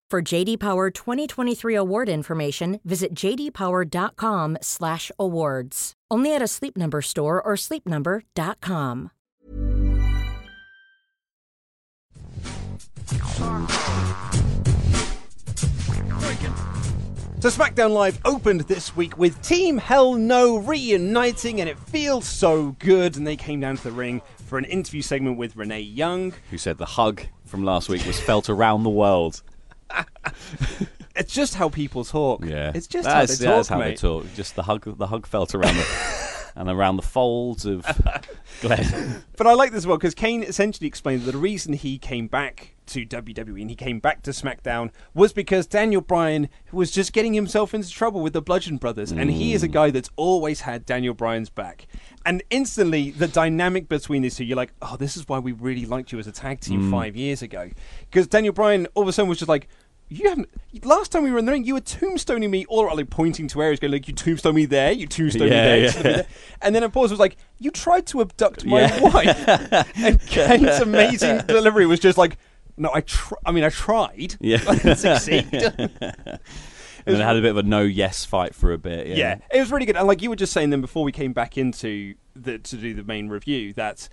For 0.11 0.21
JD 0.21 0.59
Power 0.59 0.89
2023 0.89 1.73
award 1.73 2.09
information, 2.09 2.81
visit 2.83 3.13
jdpower.com/awards. 3.13 5.93
Only 6.11 6.35
at 6.35 6.41
a 6.41 6.47
Sleep 6.47 6.75
Number 6.75 7.01
store 7.01 7.41
or 7.41 7.53
sleepnumber.com. 7.53 9.11
So 17.39 17.49
SmackDown 17.49 17.93
Live 17.93 18.19
opened 18.25 18.59
this 18.67 18.93
week 18.97 19.17
with 19.17 19.41
Team 19.41 19.77
Hell 19.77 20.15
No 20.15 20.57
reuniting, 20.57 21.61
and 21.61 21.69
it 21.69 21.79
feels 21.79 22.27
so 22.27 22.75
good. 22.79 23.15
And 23.15 23.25
they 23.25 23.37
came 23.37 23.61
down 23.61 23.77
to 23.77 23.83
the 23.83 23.93
ring 23.93 24.21
for 24.45 24.57
an 24.57 24.65
interview 24.65 25.01
segment 25.01 25.37
with 25.37 25.55
Renee 25.55 25.79
Young. 25.79 26.33
Who 26.49 26.57
said 26.57 26.77
the 26.77 26.85
hug 26.85 27.21
from 27.45 27.63
last 27.63 27.87
week 27.87 28.05
was 28.05 28.19
felt 28.19 28.49
around 28.49 28.83
the 28.83 28.89
world? 28.89 29.41
It's 31.13 31.33
just 31.33 31.55
how 31.55 31.67
people 31.67 32.05
talk. 32.05 32.45
Yeah, 32.45 32.71
it's 32.73 32.87
just 32.87 33.03
that's, 33.03 33.33
how 33.33 33.37
they 33.37 33.45
talk, 33.45 33.55
that's 33.57 33.67
how 33.67 33.77
mate. 33.77 33.89
they 33.89 33.95
talk. 33.95 34.25
Just 34.33 34.55
the 34.55 34.63
hug, 34.63 34.97
the 34.97 35.07
hug 35.07 35.27
felt 35.27 35.53
around 35.53 35.75
the 35.75 35.83
and 36.55 36.69
around 36.69 36.97
the 36.97 37.01
folds 37.01 37.65
of 37.65 37.85
Glenn. 38.61 39.23
But 39.37 39.47
I 39.47 39.53
like 39.53 39.71
this 39.71 39.79
as 39.79 39.87
well 39.87 39.97
because 39.97 40.15
Kane 40.15 40.43
essentially 40.43 40.87
explained 40.87 41.23
that 41.23 41.31
the 41.31 41.37
reason 41.37 41.73
he 41.73 41.97
came 41.97 42.27
back 42.27 42.75
to 42.87 43.05
WWE 43.05 43.61
and 43.61 43.69
he 43.69 43.75
came 43.75 43.99
back 43.99 44.21
to 44.23 44.31
SmackDown 44.31 44.91
was 45.13 45.31
because 45.33 45.65
Daniel 45.65 46.01
Bryan 46.01 46.49
was 46.71 46.91
just 46.91 47.13
getting 47.13 47.33
himself 47.33 47.73
into 47.73 47.89
trouble 47.89 48.21
with 48.21 48.33
the 48.33 48.41
Bludgeon 48.41 48.77
Brothers, 48.77 49.11
and 49.11 49.31
he 49.31 49.53
is 49.53 49.63
a 49.63 49.69
mm. 49.69 49.71
guy 49.71 49.91
that's 49.91 50.09
always 50.15 50.61
had 50.61 50.85
Daniel 50.85 51.13
Bryan's 51.13 51.49
back. 51.49 51.87
And 52.25 52.43
instantly, 52.49 53.11
the 53.11 53.27
dynamic 53.27 53.87
between 53.87 54.21
these 54.21 54.35
two, 54.35 54.43
you're 54.43 54.57
like, 54.57 54.73
oh, 54.81 54.97
this 54.97 55.15
is 55.15 55.27
why 55.27 55.39
we 55.39 55.53
really 55.53 55.85
liked 55.85 56.11
you 56.11 56.19
as 56.19 56.27
a 56.27 56.31
tag 56.31 56.59
team 56.59 56.83
mm. 56.83 56.91
five 56.91 57.15
years 57.15 57.41
ago. 57.41 57.69
Because 58.01 58.27
Daniel 58.27 58.53
Bryan 58.53 58.87
all 58.93 59.03
of 59.03 59.09
a 59.09 59.13
sudden 59.13 59.29
was 59.29 59.39
just 59.39 59.49
like, 59.49 59.67
you 60.11 60.27
haven't. 60.27 60.49
Last 60.83 61.11
time 61.11 61.23
we 61.23 61.31
were 61.31 61.39
in 61.39 61.45
the 61.45 61.53
ring, 61.53 61.63
you 61.63 61.73
were 61.75 61.81
tombstoning 61.81 62.49
me, 62.49 62.65
all 62.65 62.93
like 62.93 63.09
pointing 63.09 63.47
to 63.47 63.61
areas, 63.61 63.79
going 63.79 63.93
like, 63.93 64.09
"You 64.09 64.13
tombstone 64.13 64.55
me 64.55 64.65
there, 64.65 64.91
you 64.91 65.07
tombstone 65.07 65.43
me 65.43 65.49
there." 65.49 65.77
yeah. 65.77 65.91
there." 66.01 66.25
And 66.61 66.75
then, 66.75 66.83
of 66.83 66.91
course, 66.91 67.11
it 67.11 67.13
was 67.13 67.19
like, 67.19 67.37
"You 67.59 67.71
tried 67.71 68.05
to 68.07 68.19
abduct 68.19 68.65
my 68.65 68.81
Yeah. 68.81 68.99
wife." 68.99 69.95
and 69.95 70.19
Kane's 70.27 70.79
amazing 70.81 71.37
delivery 71.47 71.85
was 71.85 72.01
just 72.01 72.17
like, 72.17 72.37
"No, 72.75 72.91
I 72.93 73.01
tr- 73.01 73.35
I 73.45 73.51
mean, 73.51 73.63
I 73.63 73.69
tried. 73.69 74.35
Yeah. 74.41 74.59
I 74.67 74.75
didn't 74.75 74.97
succeed." 74.97 75.47
and 75.51 76.39
then 77.05 77.21
had 77.21 77.37
a 77.37 77.41
bit 77.41 77.51
of 77.51 77.57
a 77.57 77.63
no 77.63 77.81
yes 77.81 78.25
fight 78.25 78.53
for 78.53 78.73
a 78.73 78.77
bit. 78.77 79.07
Yeah, 79.07 79.15
yeah, 79.15 79.37
it 79.53 79.59
was 79.61 79.71
really 79.71 79.85
good. 79.85 79.95
And 79.95 80.07
like 80.07 80.21
you 80.21 80.29
were 80.29 80.35
just 80.35 80.51
saying, 80.51 80.71
then 80.71 80.81
before 80.81 81.05
we 81.05 81.13
came 81.13 81.31
back 81.31 81.57
into 81.57 82.15
the 82.35 82.59
to 82.59 82.75
do 82.75 82.93
the 82.93 83.03
main 83.03 83.29
review, 83.29 83.71
that 83.73 84.09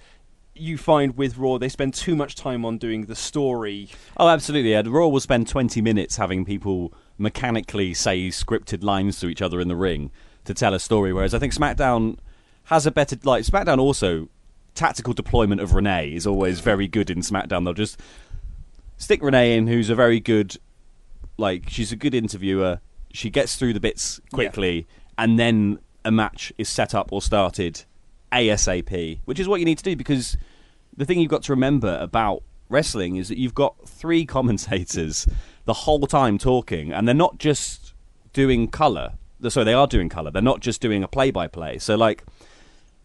you 0.60 0.78
find 0.78 1.16
with 1.16 1.38
Raw 1.38 1.58
they 1.58 1.68
spend 1.68 1.94
too 1.94 2.16
much 2.16 2.34
time 2.34 2.64
on 2.64 2.78
doing 2.78 3.06
the 3.06 3.14
story. 3.14 3.88
Oh, 4.16 4.28
absolutely. 4.28 4.72
Yeah. 4.72 4.82
Raw 4.86 5.08
will 5.08 5.20
spend 5.20 5.48
20 5.48 5.80
minutes 5.80 6.16
having 6.16 6.44
people 6.44 6.92
mechanically 7.18 7.94
say 7.94 8.28
scripted 8.28 8.82
lines 8.82 9.20
to 9.20 9.28
each 9.28 9.42
other 9.42 9.60
in 9.60 9.68
the 9.68 9.76
ring 9.76 10.10
to 10.44 10.54
tell 10.54 10.74
a 10.74 10.80
story, 10.80 11.12
whereas 11.12 11.34
I 11.34 11.38
think 11.38 11.52
SmackDown 11.52 12.18
has 12.64 12.86
a 12.86 12.90
better. 12.90 13.16
Like, 13.22 13.44
SmackDown 13.44 13.78
also 13.78 14.28
tactical 14.74 15.12
deployment 15.12 15.60
of 15.60 15.74
Renee 15.74 16.14
is 16.14 16.26
always 16.26 16.60
very 16.60 16.86
good 16.86 17.10
in 17.10 17.18
SmackDown. 17.18 17.64
They'll 17.64 17.74
just 17.74 18.00
stick 18.96 19.22
Renee 19.22 19.56
in, 19.56 19.66
who's 19.66 19.90
a 19.90 19.94
very 19.94 20.20
good, 20.20 20.56
like 21.36 21.68
she's 21.68 21.92
a 21.92 21.96
good 21.96 22.14
interviewer. 22.14 22.80
She 23.12 23.30
gets 23.30 23.56
through 23.56 23.72
the 23.72 23.80
bits 23.80 24.20
quickly, 24.32 24.86
and 25.16 25.38
then 25.38 25.78
a 26.04 26.10
match 26.10 26.52
is 26.58 26.68
set 26.68 26.94
up 26.94 27.12
or 27.12 27.20
started 27.20 27.84
ASAP, 28.32 29.20
which 29.24 29.40
is 29.40 29.48
what 29.48 29.60
you 29.60 29.66
need 29.66 29.78
to 29.78 29.84
do 29.84 29.96
because 29.96 30.36
the 30.96 31.04
thing 31.04 31.20
you've 31.20 31.30
got 31.30 31.42
to 31.44 31.52
remember 31.52 31.96
about 32.00 32.42
wrestling 32.68 33.16
is 33.16 33.28
that 33.28 33.38
you've 33.38 33.54
got 33.54 33.88
three 33.88 34.26
commentators 34.36 35.26
the 35.64 35.72
whole 35.74 36.06
time 36.06 36.38
talking, 36.38 36.92
and 36.92 37.06
they're 37.06 37.14
not 37.14 37.38
just 37.38 37.94
doing 38.32 38.68
color. 38.68 39.14
So 39.48 39.62
they 39.62 39.74
are 39.74 39.86
doing 39.86 40.08
color. 40.08 40.30
They're 40.30 40.42
not 40.42 40.60
just 40.60 40.80
doing 40.80 41.04
a 41.04 41.08
play-by-play. 41.08 41.78
So 41.78 41.94
like 41.94 42.24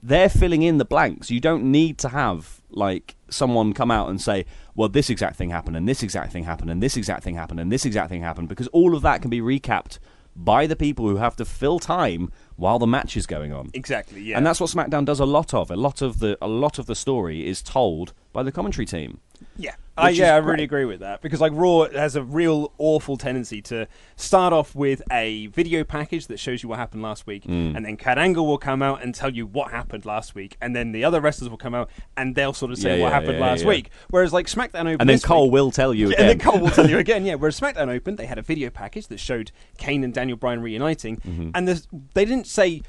they're 0.02 0.30
filling 0.30 0.64
in 0.64 0.80
the 0.80 0.86
blanks. 0.86 1.30
You 1.30 1.40
don't 1.40 1.72
need 1.72 1.98
to 2.00 2.10
have 2.10 2.62
like 2.72 3.16
someone 3.30 3.74
come 3.74 3.92
out 3.92 4.10
and 4.10 4.20
say, 4.20 4.46
"Well, 4.76 4.90
this 4.90 5.10
exact 5.10 5.36
thing 5.36 5.52
happened, 5.52 5.78
and 5.78 5.88
this 5.88 6.04
exact 6.04 6.34
thing 6.34 6.44
happened, 6.44 6.72
and 6.72 6.82
this 6.82 6.98
exact 6.98 7.24
thing 7.24 7.36
happened, 7.36 7.60
and 7.60 7.72
this 7.72 7.86
exact 7.86 8.10
thing 8.10 8.22
happened," 8.22 8.50
because 8.50 8.68
all 8.68 8.96
of 8.96 9.02
that 9.04 9.22
can 9.22 9.30
be 9.30 9.42
recapped 9.42 10.00
by 10.36 10.66
the 10.66 10.76
people 10.76 11.08
who 11.08 11.18
have 11.18 11.36
to 11.36 11.46
fill 11.46 11.80
time 11.80 12.32
while 12.56 12.80
the 12.80 12.88
match 12.88 13.18
is 13.18 13.26
going 13.26 13.54
on. 13.54 13.70
Exactly. 13.74 14.22
Yeah. 14.22 14.38
And 14.38 14.46
that's 14.46 14.60
what 14.60 14.70
SmackDown 14.70 15.06
does 15.06 15.20
a 15.20 15.26
lot 15.26 15.54
of. 15.54 15.72
A 15.72 15.76
lot 15.76 16.02
of 16.02 16.20
the 16.20 16.38
a 16.42 16.48
lot 16.48 16.80
of 16.80 16.86
the 16.86 16.96
story 16.96 17.48
is 17.48 17.62
told 17.62 18.14
by 18.32 18.44
the 18.44 18.52
commentary 18.52 18.86
team. 18.86 19.20
Yeah, 19.56 19.76
I, 19.96 20.10
yeah, 20.10 20.36
I 20.36 20.40
great. 20.40 20.52
really 20.52 20.64
agree 20.64 20.86
with 20.86 21.02
that 21.02 21.22
because 21.22 21.40
like 21.40 21.52
Raw 21.54 21.88
has 21.90 22.16
a 22.16 22.24
real 22.24 22.74
awful 22.80 23.18
tendency 23.18 23.62
to 23.64 23.88
start 24.16 24.52
off 24.52 24.74
with 24.74 25.04
a 25.12 25.46
video 25.48 25.84
package 25.84 26.26
that 26.28 26.40
shows 26.40 26.64
you 26.64 26.70
what 26.70 26.80
happened 26.80 27.04
last 27.04 27.28
week, 27.28 27.44
Mm. 27.44 27.76
and 27.78 27.86
then 27.86 27.96
Kurt 27.98 28.18
Angle 28.18 28.48
will 28.48 28.58
come 28.58 28.82
out 28.82 29.04
and 29.04 29.14
tell 29.14 29.30
you 29.30 29.46
what 29.46 29.70
happened 29.70 30.06
last 30.06 30.34
week, 30.34 30.58
and 30.60 30.76
then 30.76 30.92
the 30.92 31.04
other 31.04 31.22
wrestlers 31.22 31.50
will 31.52 31.58
come 31.58 31.76
out 31.76 31.92
and 32.18 32.34
they'll 32.34 32.54
sort 32.54 32.72
of 32.72 32.80
say 32.80 32.98
Yeah, 32.98 33.04
what 33.04 33.10
yeah, 33.10 33.14
happened 33.20 33.38
yeah, 33.38 33.46
last 33.46 33.62
yeah. 33.62 33.68
week. 33.70 33.90
Whereas 34.10 34.34
like 34.34 34.48
SmackDown 34.48 34.82
Open, 34.88 35.02
And 35.02 35.10
then 35.10 35.16
this 35.16 35.24
Cole 35.26 35.44
week- 35.46 35.54
will 35.54 35.70
tell 35.72 35.94
you 35.94 36.08
again. 36.12 36.20
and 36.20 36.30
then 36.30 36.40
Cole 36.40 36.60
will 36.60 36.72
tell 36.72 36.90
you 36.90 36.98
again. 37.06 37.24
Yeah, 37.26 37.36
whereas 37.36 37.60
SmackDown 37.60 37.90
Open, 37.94 38.16
they 38.16 38.26
had 38.26 38.40
a 38.40 38.44
video 38.44 38.72
package 38.72 39.08
that 39.08 39.20
showed 39.20 39.52
Kane 39.78 40.04
and 40.04 40.14
Daniel 40.14 40.38
Bryan 40.38 40.62
reuniting, 40.64 41.18
Mm-hmm. 41.18 41.52
and 41.54 41.68
they 41.68 42.26
didn't 42.26 42.48
say 42.48 42.82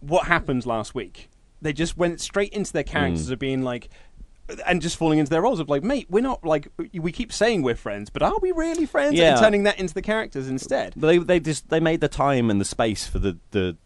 what 0.00 0.26
happened 0.26 0.66
last 0.66 0.94
week. 0.94 1.30
They 1.62 1.72
just 1.72 1.96
went 1.96 2.20
straight 2.20 2.52
into 2.52 2.74
their 2.74 2.84
Mm. 2.84 2.88
characters 2.88 3.30
of 3.30 3.38
being 3.38 3.62
like, 3.62 3.88
and 4.66 4.82
just 4.82 4.96
falling 4.96 5.18
into 5.18 5.30
their 5.30 5.42
roles 5.42 5.60
of 5.60 5.68
like, 5.68 5.82
mate, 5.82 6.06
we're 6.10 6.20
not 6.22 6.44
like 6.44 6.68
we 6.92 7.12
keep 7.12 7.32
saying 7.32 7.62
we're 7.62 7.74
friends, 7.74 8.10
but 8.10 8.22
are 8.22 8.38
we 8.42 8.52
really 8.52 8.86
friends? 8.86 9.14
Yeah. 9.14 9.32
And 9.32 9.40
turning 9.40 9.62
that 9.64 9.78
into 9.78 9.94
the 9.94 10.02
characters 10.02 10.48
instead. 10.48 10.94
But 10.96 11.06
they 11.06 11.18
they 11.18 11.40
just 11.40 11.68
they 11.70 11.80
made 11.80 12.00
the 12.00 12.08
time 12.08 12.50
and 12.50 12.60
the 12.60 12.64
space 12.64 13.06
for 13.06 13.18
the 13.18 13.38
the 13.52 13.76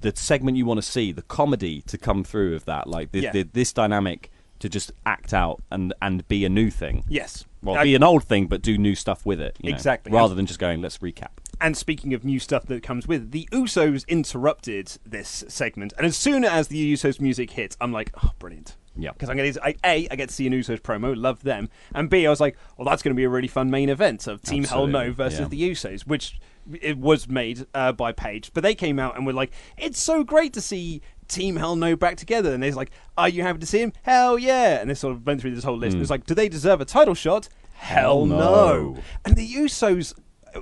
the 0.00 0.12
segment 0.16 0.56
you 0.56 0.66
want 0.66 0.78
to 0.78 0.82
see, 0.88 1.12
the 1.12 1.22
comedy 1.22 1.80
to 1.82 1.96
come 1.96 2.24
through 2.24 2.56
of 2.56 2.64
that, 2.64 2.88
like 2.88 3.12
the, 3.12 3.20
Yeah. 3.20 3.30
the, 3.32 3.42
this 3.44 3.72
dynamic 3.72 4.30
to 4.58 4.68
just 4.68 4.92
act 5.06 5.32
out 5.34 5.62
and 5.70 5.92
and 6.00 6.26
be 6.28 6.44
a 6.44 6.48
new 6.48 6.70
thing. 6.70 7.04
Yes. 7.08 7.44
Well, 7.62 7.76
I- 7.76 7.84
be 7.84 7.94
an 7.94 8.02
old 8.04 8.24
thing, 8.24 8.46
but 8.46 8.62
do 8.62 8.76
new 8.78 8.94
stuff 8.94 9.24
with 9.26 9.40
it. 9.40 9.56
you 9.60 9.70
know, 9.70 9.76
Exactly. 9.76 10.12
Rather 10.12 10.34
than 10.34 10.46
just 10.46 10.58
going, 10.60 10.80
let's 10.82 10.98
recap. 10.98 11.28
And 11.60 11.76
speaking 11.76 12.12
of 12.14 12.24
new 12.24 12.40
stuff 12.40 12.66
that 12.66 12.82
comes 12.82 13.06
with, 13.06 13.30
the 13.30 13.48
Usos 13.52 14.06
interrupted 14.08 14.98
this 15.06 15.44
segment, 15.48 15.92
and 15.96 16.04
as 16.06 16.16
soon 16.16 16.44
as 16.44 16.66
the 16.68 16.92
Usos 16.92 17.20
music 17.20 17.52
hit, 17.52 17.76
I'm 17.80 17.92
like, 17.92 18.10
oh, 18.24 18.30
brilliant. 18.40 18.76
Yeah. 18.96 19.12
Because 19.12 19.30
I'm 19.30 19.36
going 19.36 19.52
to, 19.52 19.64
I, 19.64 19.74
A, 19.84 20.08
I 20.10 20.16
get 20.16 20.28
to 20.28 20.34
see 20.34 20.46
an 20.46 20.52
Usos 20.52 20.80
promo, 20.80 21.14
love 21.16 21.42
them, 21.42 21.70
and 21.94 22.10
B, 22.10 22.26
I 22.26 22.30
was 22.30 22.40
like, 22.40 22.56
well, 22.76 22.86
that's 22.86 23.02
going 23.02 23.14
to 23.14 23.16
be 23.16 23.24
a 23.24 23.28
really 23.28 23.48
fun 23.48 23.70
main 23.70 23.88
event 23.88 24.26
of 24.26 24.42
Team 24.42 24.64
Hell 24.64 24.86
No 24.86 25.12
versus 25.12 25.40
yeah. 25.40 25.48
the 25.48 25.70
Usos, 25.70 26.02
which 26.02 26.38
it 26.80 26.98
was 26.98 27.28
made 27.28 27.66
uh, 27.74 27.92
by 27.92 28.12
Paige, 28.12 28.52
but 28.52 28.62
they 28.62 28.74
came 28.74 28.98
out 28.98 29.16
and 29.16 29.26
were 29.26 29.32
like, 29.32 29.52
it's 29.78 29.98
so 29.98 30.22
great 30.22 30.52
to 30.52 30.60
see 30.60 31.00
Team 31.26 31.56
Hell 31.56 31.76
No 31.76 31.96
back 31.96 32.16
together, 32.16 32.52
and 32.52 32.62
they're 32.62 32.72
like, 32.72 32.90
are 33.16 33.28
you 33.28 33.42
happy 33.42 33.58
to 33.60 33.66
see 33.66 33.80
him? 33.80 33.92
Hell 34.02 34.38
yeah! 34.38 34.80
And 34.80 34.90
they 34.90 34.94
sort 34.94 35.14
of 35.14 35.26
went 35.26 35.40
through 35.40 35.54
this 35.54 35.64
whole 35.64 35.78
list. 35.78 35.94
Mm. 35.94 36.00
It 36.00 36.02
was 36.02 36.10
like, 36.10 36.26
do 36.26 36.34
they 36.34 36.48
deserve 36.48 36.80
a 36.80 36.84
title 36.84 37.14
shot? 37.14 37.48
Hell 37.72 38.26
no. 38.26 38.36
no. 38.36 38.96
And 39.24 39.36
the 39.36 39.54
Usos, 39.54 40.14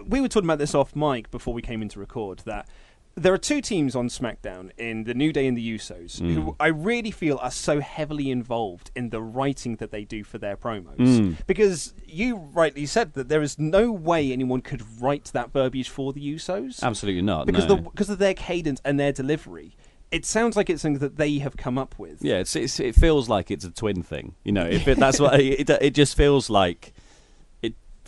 we 0.07 0.21
were 0.21 0.29
talking 0.29 0.47
about 0.47 0.59
this 0.59 0.75
off 0.75 0.95
mic 0.95 1.31
before 1.31 1.53
we 1.53 1.63
came 1.63 1.83
in 1.83 1.89
to 1.91 1.99
record 1.99 2.41
that 2.47 2.69
there 3.17 3.33
are 3.35 3.39
two 3.39 3.61
teams 3.61 3.95
on 3.97 4.09
SmackDown 4.09 4.71
in 4.79 5.05
the 5.05 5.15
New 5.15 5.33
Day 5.33 5.47
and 5.47 5.57
the 5.57 5.75
Usos 5.77 6.21
Mm. 6.21 6.35
who 6.35 6.57
I 6.61 6.69
really 6.69 7.11
feel 7.11 7.39
are 7.43 7.51
so 7.51 7.81
heavily 7.81 8.31
involved 8.31 8.91
in 8.95 9.11
the 9.11 9.21
writing 9.21 9.77
that 9.77 9.91
they 9.91 10.05
do 10.05 10.25
for 10.25 10.39
their 10.39 10.57
promos. 10.57 10.97
Mm. 10.97 11.37
Because 11.47 11.93
you 12.07 12.37
rightly 12.37 12.87
said 12.87 13.15
that 13.15 13.29
there 13.29 13.43
is 13.43 13.59
no 13.59 13.91
way 13.93 14.33
anyone 14.33 14.61
could 14.63 14.83
write 15.01 15.25
that 15.33 15.53
verbiage 15.53 15.89
for 15.89 16.13
the 16.13 16.35
Usos. 16.35 16.83
Absolutely 16.83 17.23
not. 17.23 17.47
Because 17.47 17.67
no. 17.67 17.77
the 17.77 17.83
because 17.83 18.11
of 18.11 18.19
their 18.19 18.35
cadence 18.35 18.81
and 18.85 18.99
their 18.99 19.13
delivery. 19.13 19.77
It 20.11 20.25
sounds 20.25 20.57
like 20.57 20.69
it's 20.69 20.83
something 20.83 20.99
that 21.01 21.17
they 21.19 21.39
have 21.39 21.57
come 21.57 21.79
up 21.79 21.97
with. 21.99 22.19
Yeah, 22.25 22.39
it's, 22.39 22.57
it's 22.57 22.81
it 22.81 22.95
feels 22.97 23.29
like 23.29 23.51
it's 23.51 23.65
a 23.65 23.71
twin 23.71 24.03
thing. 24.03 24.35
You 24.45 24.53
know, 24.53 24.67
if 24.67 24.89
it, 24.89 24.99
that's 24.99 25.21
what 25.21 25.39
it, 25.41 25.69
it 25.71 25.95
just 25.95 26.17
feels 26.17 26.51
like. 26.51 26.93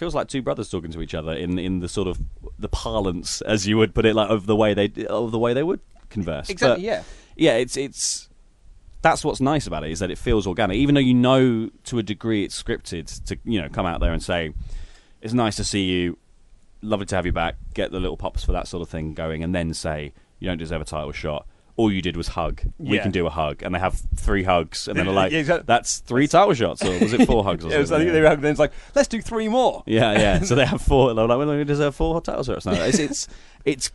It 0.03 0.07
feels 0.07 0.17
like 0.17 0.27
two 0.27 0.43
brothers 0.43 0.69
talking 0.69 0.91
to 0.91 1.01
each 1.01 1.15
other 1.15 1.33
in 1.33 1.61
in 1.61 1.79
the 1.79 1.89
sort 1.89 2.09
of 2.09 2.21
the 2.59 2.69
parlance, 2.69 3.41
as 3.43 3.69
you 3.69 3.79
would 3.79 3.95
put 3.95 4.05
it, 4.05 4.17
like 4.17 4.31
of 4.31 4.47
the 4.47 4.57
way 4.57 4.75
they 4.75 4.91
of 5.07 5.31
the 5.31 5.39
way 5.39 5.55
they 5.55 5.63
would 5.63 5.79
converse. 6.11 6.51
Exactly, 6.51 6.75
But, 6.75 6.81
yeah. 6.83 7.03
yeah. 7.37 7.53
It's 7.59 7.77
it's 7.77 8.29
that's 9.01 9.25
what's 9.25 9.41
nice 9.41 9.69
about 9.69 9.85
it 9.85 9.93
is 9.93 10.01
that 10.01 10.11
it 10.11 10.19
feels 10.19 10.45
organic, 10.45 10.77
even 10.77 10.97
though 10.97 11.01
you 11.01 11.15
know 11.15 11.71
to 11.85 11.99
a 11.99 12.03
degree 12.03 12.43
it's 12.43 12.61
scripted 12.61 13.25
to 13.27 13.39
you 13.45 13.63
know 13.63 13.69
come 13.69 13.87
out 13.87 14.01
there 14.01 14.13
and 14.13 14.21
say 14.21 14.53
it's 15.21 15.35
nice 15.35 15.55
to 15.55 15.63
see 15.63 15.85
you, 15.85 16.19
lovely 16.81 17.07
to 17.07 17.15
have 17.15 17.25
you 17.25 17.31
back, 17.31 17.55
get 17.73 17.93
the 17.93 18.01
little 18.01 18.17
pops 18.17 18.43
for 18.43 18.51
that 18.51 18.67
sort 18.67 18.83
of 18.83 18.89
thing 18.89 19.15
going, 19.15 19.45
and 19.45 19.55
then 19.55 19.73
say 19.73 20.13
you 20.41 20.49
don't 20.49 20.59
deserve 20.59 20.83
a 20.83 20.85
title 20.85 21.13
shot. 21.13 21.47
All 21.77 21.91
you 21.91 22.03
did 22.03 22.17
was 22.19 22.29
hug. 22.29 22.61
We 22.79 22.97
Yeah. 22.97 23.03
can 23.03 23.13
do 23.13 23.27
a 23.27 23.31
hug, 23.31 23.63
and 23.63 23.75
they 23.75 23.79
have 23.79 24.01
three 24.17 24.43
hugs, 24.45 24.89
and 24.89 24.99
then 24.99 25.07
they're 25.07 25.15
like, 25.23 25.33
Yeah, 25.33 25.39
exactly. 25.39 25.65
"That's 25.67 25.99
three 26.01 26.29
title 26.29 26.53
shots," 26.55 26.85
or 26.85 26.99
was 26.99 27.13
it 27.15 27.27
four 27.27 27.45
hugs? 27.45 27.65
Or 27.65 27.69
Yeah, 27.71 27.77
it 27.77 27.81
was, 27.81 27.91
I 27.93 27.97
something? 27.97 28.13
think 28.13 28.23
they 28.23 28.29
were, 28.29 28.37
then 28.37 28.51
it's 28.51 28.61
like, 28.61 28.73
let's 28.95 29.09
do 29.09 29.21
three 29.23 29.49
more. 29.49 29.83
Yeah, 29.87 30.13
yeah. 30.13 30.41
So 30.45 30.55
they 30.55 30.67
have 30.67 30.83
four. 30.83 31.15
They're 31.15 31.27
like, 31.27 31.39
well, 31.39 31.57
we 31.57 31.65
deserve 31.65 31.95
four 31.95 32.21
title 32.21 32.45
shots 32.45 32.67
now. 32.67 32.73
It's 32.73 32.99
it's 32.99 33.29
it's 33.65 33.91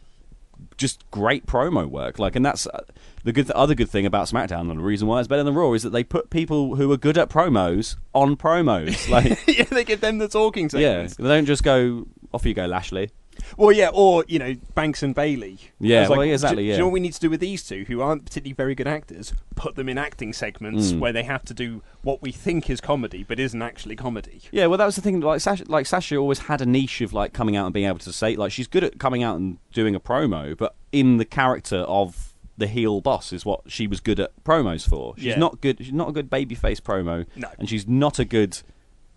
just 0.78 1.04
great 1.12 1.46
promo 1.46 1.86
work. 1.88 2.18
Like, 2.20 2.36
and 2.36 2.46
that's 2.46 2.66
uh, 2.68 2.82
the 3.24 3.32
good. 3.32 3.48
The 3.48 3.56
other 3.56 3.76
good 3.76 3.90
thing 3.90 4.06
about 4.06 4.28
SmackDown, 4.28 4.70
and 4.72 4.80
the 4.80 4.84
reason 4.84 5.08
why 5.08 5.20
it's 5.20 5.28
better 5.28 5.44
than 5.44 5.54
Raw, 5.54 5.74
is 5.74 5.84
that 5.84 5.92
they 5.92 6.04
put 6.04 6.30
people 6.30 6.76
who 6.76 6.92
are 6.92 6.98
good 6.98 7.18
at 7.18 7.30
promos 7.30 7.96
on 8.13 8.36
promos. 8.38 9.08
Like, 9.10 9.40
yeah, 9.48 9.63
they 9.66 9.84
give 9.84 10.02
them 10.02 10.18
the 10.18 10.28
talking 10.28 10.70
yeah, 10.74 11.04
they 11.08 11.24
don't 11.28 11.46
just 11.46 11.63
go 11.63 12.08
off 12.34 12.46
you 12.46 12.54
go, 12.54 12.66
Lashley. 12.66 13.10
Well, 13.55 13.71
yeah, 13.71 13.89
or 13.93 14.25
you 14.27 14.39
know, 14.39 14.55
Banks 14.75 15.03
and 15.03 15.15
Bayley. 15.15 15.60
Yeah, 15.79 16.01
was 16.01 16.10
like, 16.17 16.29
exactly, 16.29 16.55
Do, 16.57 16.62
do 16.63 16.67
yeah. 16.67 16.73
you 16.73 16.79
know 16.79 16.86
what 16.88 16.93
we 16.93 16.99
need 16.99 17.13
to 17.13 17.19
do 17.19 17.29
with 17.29 17.39
these 17.39 17.63
two, 17.63 17.86
who 17.88 18.01
aren't 18.01 18.25
particularly 18.25 18.53
very 18.53 18.75
good 18.75 18.88
actors? 18.88 19.33
Put 19.55 19.75
them 19.75 19.88
in 19.89 19.97
acting 19.97 20.33
segments 20.33 20.91
Mm. 20.91 20.99
where 20.99 21.13
they 21.13 21.23
have 21.23 21.43
to 21.45 21.53
do 21.53 21.81
what 22.01 22.21
we 22.21 22.31
think 22.31 22.69
is 22.69 22.81
comedy, 22.81 23.23
but 23.27 23.39
isn't 23.39 23.62
actually 23.62 23.95
comedy. 23.95 24.41
Yeah, 24.51 24.67
well, 24.67 24.77
that 24.77 24.86
was 24.86 24.95
the 24.95 25.01
thing. 25.01 25.19
Like 25.21 25.41
Sasha, 25.41 25.63
like 25.67 25.86
Sasha 25.86 26.17
always 26.17 26.39
had 26.39 26.62
a 26.62 26.65
niche 26.65 27.01
of 27.01 27.13
like 27.13 27.33
coming 27.33 27.55
out 27.55 27.65
and 27.65 27.73
being 27.73 27.88
able 27.88 27.99
to 27.99 28.12
say 28.13 28.36
like 28.36 28.51
she's 28.51 28.67
good 28.67 28.83
at 28.83 28.99
coming 28.99 29.23
out 29.23 29.38
and 29.38 29.57
doing 29.71 29.95
a 29.95 29.99
promo, 29.99 30.57
but 30.57 30.75
in 30.91 31.17
the 31.17 31.25
character 31.25 31.77
of 31.79 32.33
the 32.60 32.65
heel 32.67 33.01
boss 33.01 33.31
is 33.31 33.45
what 33.45 33.62
she 33.67 33.86
was 33.86 33.99
good 33.99 34.19
at 34.19 34.31
promos 34.43 34.88
for. 34.89 35.13
She's 35.15 35.25
Yeah. 35.25 35.38
not 35.38 35.62
good. 35.62 35.77
She's 35.79 35.93
not 35.93 36.10
a 36.10 36.12
good 36.12 36.27
babyface 36.29 36.81
promo, 36.81 37.25
No. 37.36 37.49
and 37.60 37.69
she's 37.69 37.88
not 37.88 38.17
a 38.19 38.25
good. 38.25 38.60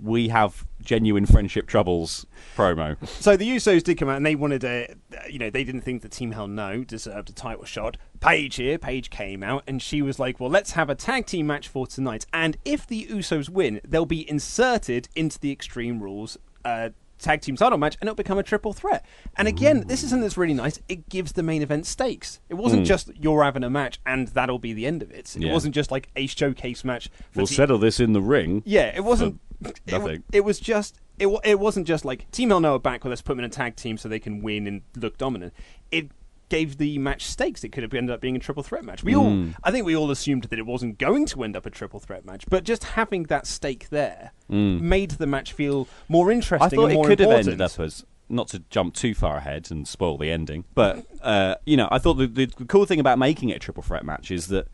We 0.02 0.28
have 0.28 0.66
genuine 0.82 1.26
friendship 1.26 1.66
troubles 1.66 2.24
promo. 2.56 2.96
So 3.06 3.36
the 3.36 3.48
Usos 3.48 3.82
did 3.82 3.98
come 3.98 4.08
out 4.08 4.16
and 4.16 4.24
they 4.26 4.34
wanted 4.34 4.64
a, 4.64 4.94
you 5.28 5.38
know, 5.38 5.50
they 5.50 5.62
didn't 5.64 5.82
think 5.82 6.02
that 6.02 6.10
Team 6.12 6.32
Hell 6.32 6.46
No 6.48 6.84
deserved 6.84 7.28
a 7.30 7.32
title 7.32 7.64
shot. 7.64 7.96
Paige 8.20 8.56
here, 8.56 8.78
Paige 8.78 9.10
came 9.10 9.42
out 9.42 9.62
and 9.66 9.80
she 9.82 10.00
was 10.02 10.18
like, 10.18 10.40
well, 10.40 10.50
let's 10.50 10.72
have 10.72 10.88
a 10.90 10.94
tag 10.94 11.26
team 11.26 11.46
match 11.46 11.68
for 11.68 11.86
tonight. 11.86 12.24
And 12.32 12.56
if 12.64 12.86
the 12.86 13.06
Usos 13.10 13.48
win, 13.48 13.80
they'll 13.86 14.06
be 14.06 14.28
inserted 14.28 15.08
into 15.14 15.38
the 15.38 15.52
Extreme 15.52 16.02
Rules 16.02 16.38
uh, 16.64 16.90
tag 17.18 17.42
team 17.42 17.54
title 17.56 17.76
match 17.76 17.96
and 18.00 18.08
it'll 18.08 18.16
become 18.16 18.38
a 18.38 18.42
triple 18.42 18.72
threat. 18.72 19.04
And 19.36 19.46
again, 19.46 19.84
this 19.86 20.02
is 20.02 20.08
something 20.08 20.22
that's 20.22 20.38
really 20.38 20.54
nice. 20.54 20.80
It 20.88 21.10
gives 21.10 21.32
the 21.32 21.42
main 21.42 21.60
event 21.60 21.84
stakes. 21.84 22.40
It 22.48 22.54
wasn't 22.54 22.82
Mm. 22.84 22.86
just 22.86 23.10
you're 23.20 23.44
having 23.44 23.62
a 23.64 23.68
match 23.70 24.00
and 24.06 24.28
that'll 24.28 24.58
be 24.58 24.72
the 24.72 24.86
end 24.86 25.02
of 25.02 25.10
it. 25.10 25.36
It 25.36 25.42
Yeah. 25.42 25.52
wasn't 25.52 25.74
just 25.74 25.90
like 25.90 26.08
a 26.16 26.26
showcase 26.26 26.82
match. 26.84 27.10
For 27.30 27.40
We'll 27.40 27.46
Te- 27.46 27.54
settle 27.56 27.76
this 27.78 28.00
in 28.00 28.14
the 28.14 28.22
ring. 28.22 28.62
yeah, 28.64 28.90
it 28.96 29.04
wasn't. 29.04 29.38
For 29.62 30.10
It, 30.10 30.22
it 30.32 30.44
was 30.44 30.60
just. 30.60 31.00
It, 31.18 31.28
it 31.44 31.60
wasn't 31.60 31.86
just 31.86 32.04
like 32.06 32.30
Team 32.30 32.48
Hell 32.48 32.60
No 32.60 32.76
are 32.76 32.78
back. 32.78 33.04
Well, 33.04 33.10
let's 33.10 33.20
put 33.20 33.32
them 33.34 33.40
in 33.40 33.44
a 33.44 33.48
tag 33.50 33.76
team 33.76 33.98
so 33.98 34.08
they 34.08 34.18
can 34.18 34.40
win 34.40 34.66
and 34.66 34.80
look 34.96 35.18
dominant. 35.18 35.52
It 35.90 36.10
gave 36.48 36.78
the 36.78 36.98
match 36.98 37.26
stakes. 37.26 37.62
It 37.62 37.68
could 37.72 37.82
have 37.82 37.92
ended 37.92 38.12
up 38.14 38.20
being 38.22 38.36
a 38.36 38.38
triple 38.38 38.62
threat 38.62 38.84
match. 38.84 39.04
We 39.04 39.14
all, 39.14 39.26
Mm. 39.30 39.54
I 39.62 39.70
think, 39.70 39.84
we 39.86 39.94
all 39.94 40.10
assumed 40.10 40.44
that 40.44 40.58
it 40.58 40.64
wasn't 40.66 40.98
going 40.98 41.26
to 41.26 41.44
end 41.44 41.56
up 41.56 41.66
a 41.66 41.70
triple 41.70 42.00
threat 42.00 42.24
match, 42.24 42.44
but 42.48 42.64
just 42.64 42.84
having 42.84 43.24
that 43.24 43.46
stake 43.46 43.90
there 43.90 44.32
Mm. 44.50 44.80
made 44.80 45.12
the 45.12 45.26
match 45.26 45.52
feel 45.52 45.86
more 46.08 46.32
interesting. 46.32 46.66
I 46.66 46.68
thought 46.70 46.90
and 46.90 47.00
it 47.00 47.06
could 47.06 47.20
have 47.20 47.30
ended 47.30 47.60
up 47.60 47.78
as 47.78 48.04
not 48.28 48.48
to 48.48 48.60
jump 48.70 48.94
too 48.94 49.12
far 49.14 49.36
ahead 49.36 49.68
and 49.70 49.86
spoil 49.86 50.16
the 50.16 50.30
ending, 50.30 50.64
but 50.74 51.04
uh, 51.20 51.56
you 51.66 51.76
know, 51.76 51.88
I 51.92 51.98
thought 51.98 52.14
the, 52.14 52.26
the 52.26 52.46
cool 52.66 52.84
thing 52.86 52.98
about 52.98 53.18
making 53.18 53.50
it 53.50 53.56
a 53.56 53.58
triple 53.58 53.82
threat 53.82 54.04
match 54.04 54.30
is 54.30 54.46
that 54.48 54.68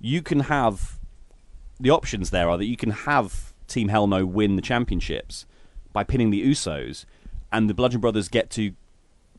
you 0.00 0.20
can 0.20 0.40
have 0.40 0.98
the 1.80 1.90
options. 1.90 2.30
There 2.30 2.48
are 2.48 2.58
that 2.58 2.66
you 2.66 2.76
can 2.76 2.90
have 2.90 3.47
Team 3.68 3.88
Hell 3.88 4.06
No 4.06 4.26
win 4.26 4.56
the 4.56 4.62
championships 4.62 5.46
by 5.92 6.04
pinning 6.04 6.30
the 6.30 6.44
Usos, 6.44 7.04
and 7.52 7.68
the 7.68 7.74
Bludgeon 7.74 8.00
Brothers 8.00 8.28
get 8.28 8.50
to 8.50 8.72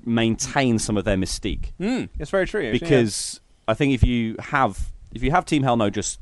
maintain 0.06 0.80
some 0.80 0.98
of 0.98 1.04
their 1.06 1.18
mystique. 1.18 1.72
Mm, 1.80 2.10
it's 2.18 2.32
very 2.32 2.48
true. 2.48 2.62
actually, 2.62 2.80
yeah. 2.80 2.80
because 2.80 3.42
I 3.68 3.74
think 3.74 3.94
if 3.94 4.04
you 4.04 4.36
have 4.40 4.92
if 5.14 5.24
you 5.24 5.32
have 5.32 5.46
Team 5.46 5.64
Hell 5.64 5.78
No 5.78 5.90
just 5.90 6.20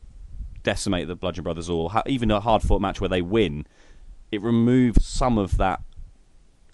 decimate 0.64 1.08
the 1.08 1.16
Bludgeon 1.16 1.44
Brothers, 1.44 1.70
or 1.70 1.90
ha- 1.92 2.04
even 2.06 2.32
a 2.32 2.40
hard 2.40 2.62
fought 2.62 2.82
match 2.82 3.00
where 3.00 3.10
they 3.10 3.22
win, 3.22 3.66
it 4.32 4.42
removes 4.42 5.06
some 5.06 5.38
of 5.38 5.58
that 5.58 5.82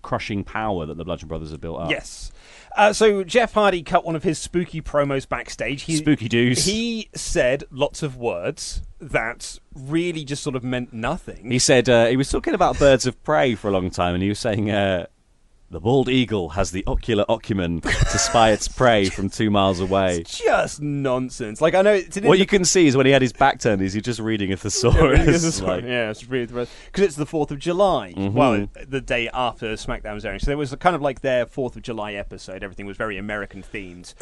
crushing 0.02 0.44
power 0.44 0.86
that 0.86 0.98
the 0.98 1.06
Bludgeon 1.06 1.28
Brothers 1.28 1.52
have 1.52 1.62
built 1.62 1.80
up. 1.80 1.90
Yes. 1.90 2.32
Uh, 2.76 2.92
so 2.94 3.24
Jeff 3.24 3.54
Hardy 3.54 3.84
cut 3.84 4.04
one 4.04 4.16
of 4.16 4.24
his 4.24 4.40
spooky 4.40 4.82
promos 4.82 5.28
backstage. 5.28 5.84
He, 5.84 5.96
Spooky 5.98 6.28
doos. 6.28 6.66
He 6.66 7.10
said 7.14 7.64
lots 7.70 8.02
of 8.02 8.16
words 8.18 8.82
that 9.00 9.60
really 9.76 10.24
just 10.24 10.44
sort 10.44 10.56
of 10.56 10.64
meant 10.64 10.94
nothing. 10.94 11.52
He 11.52 11.60
said 11.60 11.88
uh, 11.90 12.08
he 12.08 12.18
was 12.18 12.30
talking 12.30 12.54
about 12.54 12.80
birds 12.80 13.06
of 13.06 13.22
prey 13.24 13.56
for 13.56 13.68
a 13.68 13.72
long 13.72 13.90
time, 13.90 14.16
and 14.16 14.24
he 14.24 14.30
was 14.30 14.40
saying 14.40 14.72
uh, 14.72 15.06
the 15.74 15.80
bald 15.82 16.08
eagle 16.08 16.50
has 16.50 16.72
the 16.72 16.84
ocular 16.88 17.26
ocumen 17.28 17.82
to 17.82 18.18
spy 18.18 18.52
its 18.52 18.68
prey 18.68 19.06
from 19.10 19.30
two 19.30 19.50
miles 19.50 19.80
away. 19.80 20.24
just 20.26 20.82
nonsense. 20.82 21.60
Like 21.62 21.74
I 21.74 21.82
know 21.82 21.94
it's 21.94 22.18
What 22.22 22.40
you 22.40 22.46
can 22.46 22.64
see 22.64 22.88
is 22.88 22.96
when 22.96 23.06
he 23.06 23.12
had 23.12 23.22
his 23.22 23.34
back 23.34 23.60
turned, 23.60 23.82
is 23.82 23.94
he's 23.94 24.04
just 24.04 24.20
reading 24.20 24.52
a 24.54 24.58
thesaurus. 24.58 25.62
like- 25.62 25.84
yeah, 25.84 26.10
it's 26.12 26.28
really 26.30 26.46
because 26.46 26.70
it's 26.96 27.16
the 27.16 27.26
Fourth 27.26 27.52
of 27.52 27.60
July. 27.60 28.14
Mhm. 28.16 28.34
Well, 28.34 28.68
the 28.88 29.02
day 29.02 29.30
after 29.34 29.74
SmackDown 29.74 30.14
was 30.14 30.26
airing, 30.26 30.40
so 30.40 30.52
it 30.52 30.58
was 30.58 30.74
kind 30.76 30.96
of 30.96 31.02
like 31.02 31.22
their 31.22 31.46
Fourth 31.46 31.76
of 31.76 31.82
July 31.82 32.14
episode. 32.14 32.64
Everything 32.64 32.86
was 32.86 32.96
very 32.98 33.18
American 33.18 33.64
themed. 33.64 34.14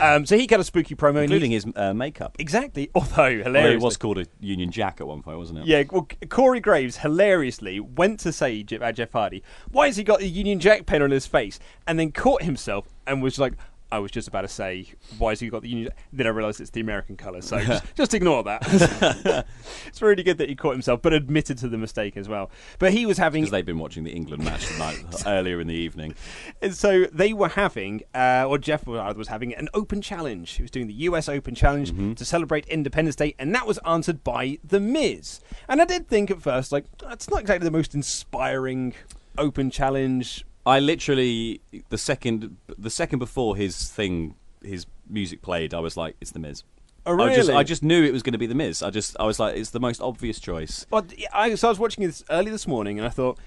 um, 0.00 0.24
so 0.26 0.36
he 0.38 0.46
got 0.46 0.60
a 0.60 0.64
spooky 0.64 0.94
promo, 0.94 1.22
including 1.22 1.50
his 1.50 1.66
uh, 1.76 1.92
makeup. 1.92 2.36
exactly. 2.38 2.90
Although 2.94 3.42
hilarious, 3.42 3.82
it 3.82 3.84
was 3.84 3.96
called 3.96 4.18
a 4.18 4.26
Union 4.40 4.70
Jack 4.70 5.00
at 5.00 5.06
one 5.06 5.22
point, 5.22 5.38
wasn't 5.38 5.58
it? 5.60 5.66
Yeah, 5.66 5.82
well, 5.90 6.06
Corey 6.28 6.60
Graves 6.60 6.98
hilariously 6.98 7.80
went 7.80 8.20
to 8.20 8.32
say 8.32 8.62
Je- 8.62 8.78
Jeff 8.92 9.12
Hardy, 9.12 9.42
"Why 9.72 9.86
has 9.86 9.96
he 9.96 10.04
got 10.04 10.20
a 10.20 10.26
Union 10.26 10.60
Jack 10.60 10.86
pen 10.86 10.99
on 11.02 11.10
his 11.10 11.26
face?" 11.26 11.58
and 11.86 11.98
then 11.98 12.12
caught 12.12 12.42
himself 12.42 12.88
and 13.06 13.22
was 13.22 13.38
like, 13.38 13.54
"I 13.92 13.98
was 13.98 14.10
just 14.12 14.28
about 14.28 14.42
to 14.42 14.48
say, 14.48 14.86
why 15.18 15.30
has 15.32 15.40
he 15.40 15.48
got 15.48 15.62
the 15.62 15.68
Union?" 15.68 15.90
Then 16.12 16.26
I 16.26 16.30
realised 16.30 16.60
it's 16.60 16.70
the 16.70 16.80
American 16.80 17.16
colour, 17.16 17.42
so 17.42 17.58
just, 17.60 17.84
just 17.96 18.14
ignore 18.14 18.44
that. 18.44 18.64
it's 19.86 20.00
really 20.00 20.22
good 20.22 20.38
that 20.38 20.48
he 20.48 20.54
caught 20.54 20.72
himself, 20.72 21.02
but 21.02 21.12
admitted 21.12 21.58
to 21.58 21.68
the 21.68 21.76
mistake 21.78 22.16
as 22.16 22.28
well. 22.28 22.50
But 22.78 22.92
he 22.92 23.04
was 23.06 23.18
having 23.18 23.42
Because 23.42 23.50
they've 23.52 23.66
been 23.66 23.78
watching 23.78 24.04
the 24.04 24.12
England 24.12 24.44
match 24.44 24.66
tonight 24.68 25.02
earlier 25.26 25.60
in 25.60 25.66
the 25.66 25.74
evening. 25.74 26.14
And 26.62 26.74
so 26.74 27.06
they 27.06 27.32
were 27.32 27.48
having, 27.48 28.02
uh, 28.14 28.44
or 28.48 28.58
Jeff 28.58 28.86
was 28.86 29.28
having, 29.28 29.54
an 29.54 29.68
open 29.74 30.00
challenge. 30.02 30.52
He 30.52 30.62
was 30.62 30.70
doing 30.70 30.86
the 30.86 30.94
US 30.94 31.28
Open 31.28 31.54
Challenge 31.54 31.90
Mm-hmm. 31.90 32.12
to 32.14 32.24
celebrate 32.24 32.66
Independence 32.66 33.16
Day, 33.16 33.34
and 33.38 33.52
that 33.54 33.66
was 33.66 33.78
answered 33.78 34.22
by 34.22 34.58
The 34.62 34.78
Miz. 34.78 35.40
And 35.68 35.80
I 35.82 35.84
did 35.84 36.08
think 36.08 36.30
at 36.30 36.40
first, 36.42 36.70
like, 36.72 36.84
that's 36.98 37.28
not 37.28 37.40
exactly 37.40 37.64
the 37.64 37.70
most 37.76 37.94
inspiring 37.94 38.94
Open 39.38 39.70
Challenge. 39.70 40.44
I 40.70 40.78
literally 40.80 41.60
the 41.88 41.98
second 41.98 42.56
the 42.78 42.90
second 42.90 43.18
before 43.18 43.56
his 43.56 43.90
thing 43.90 44.34
his 44.62 44.86
music 45.08 45.42
played, 45.42 45.74
I 45.74 45.80
was 45.80 45.96
like, 45.96 46.16
it's 46.20 46.32
the 46.32 46.38
Miz. 46.38 46.62
Oh, 47.06 47.18
I 47.20 47.34
just 47.34 47.48
really? 47.48 47.58
I 47.60 47.62
just 47.62 47.82
knew 47.82 48.04
it 48.04 48.12
was 48.12 48.22
going 48.22 48.32
to 48.32 48.38
be 48.38 48.46
the 48.46 48.54
Miz. 48.54 48.82
I 48.82 48.90
just 48.90 49.16
I 49.18 49.24
was 49.24 49.38
like, 49.40 49.56
it's 49.56 49.70
the 49.70 49.80
most 49.80 50.00
obvious 50.00 50.38
choice. 50.38 50.86
But 50.90 51.12
I, 51.32 51.54
so 51.54 51.68
I 51.68 51.70
was 51.70 51.78
watching 51.78 52.04
this 52.06 52.22
early 52.30 52.50
this 52.50 52.66
morning, 52.66 52.98
and 52.98 53.06
I 53.06 53.10
thought 53.10 53.38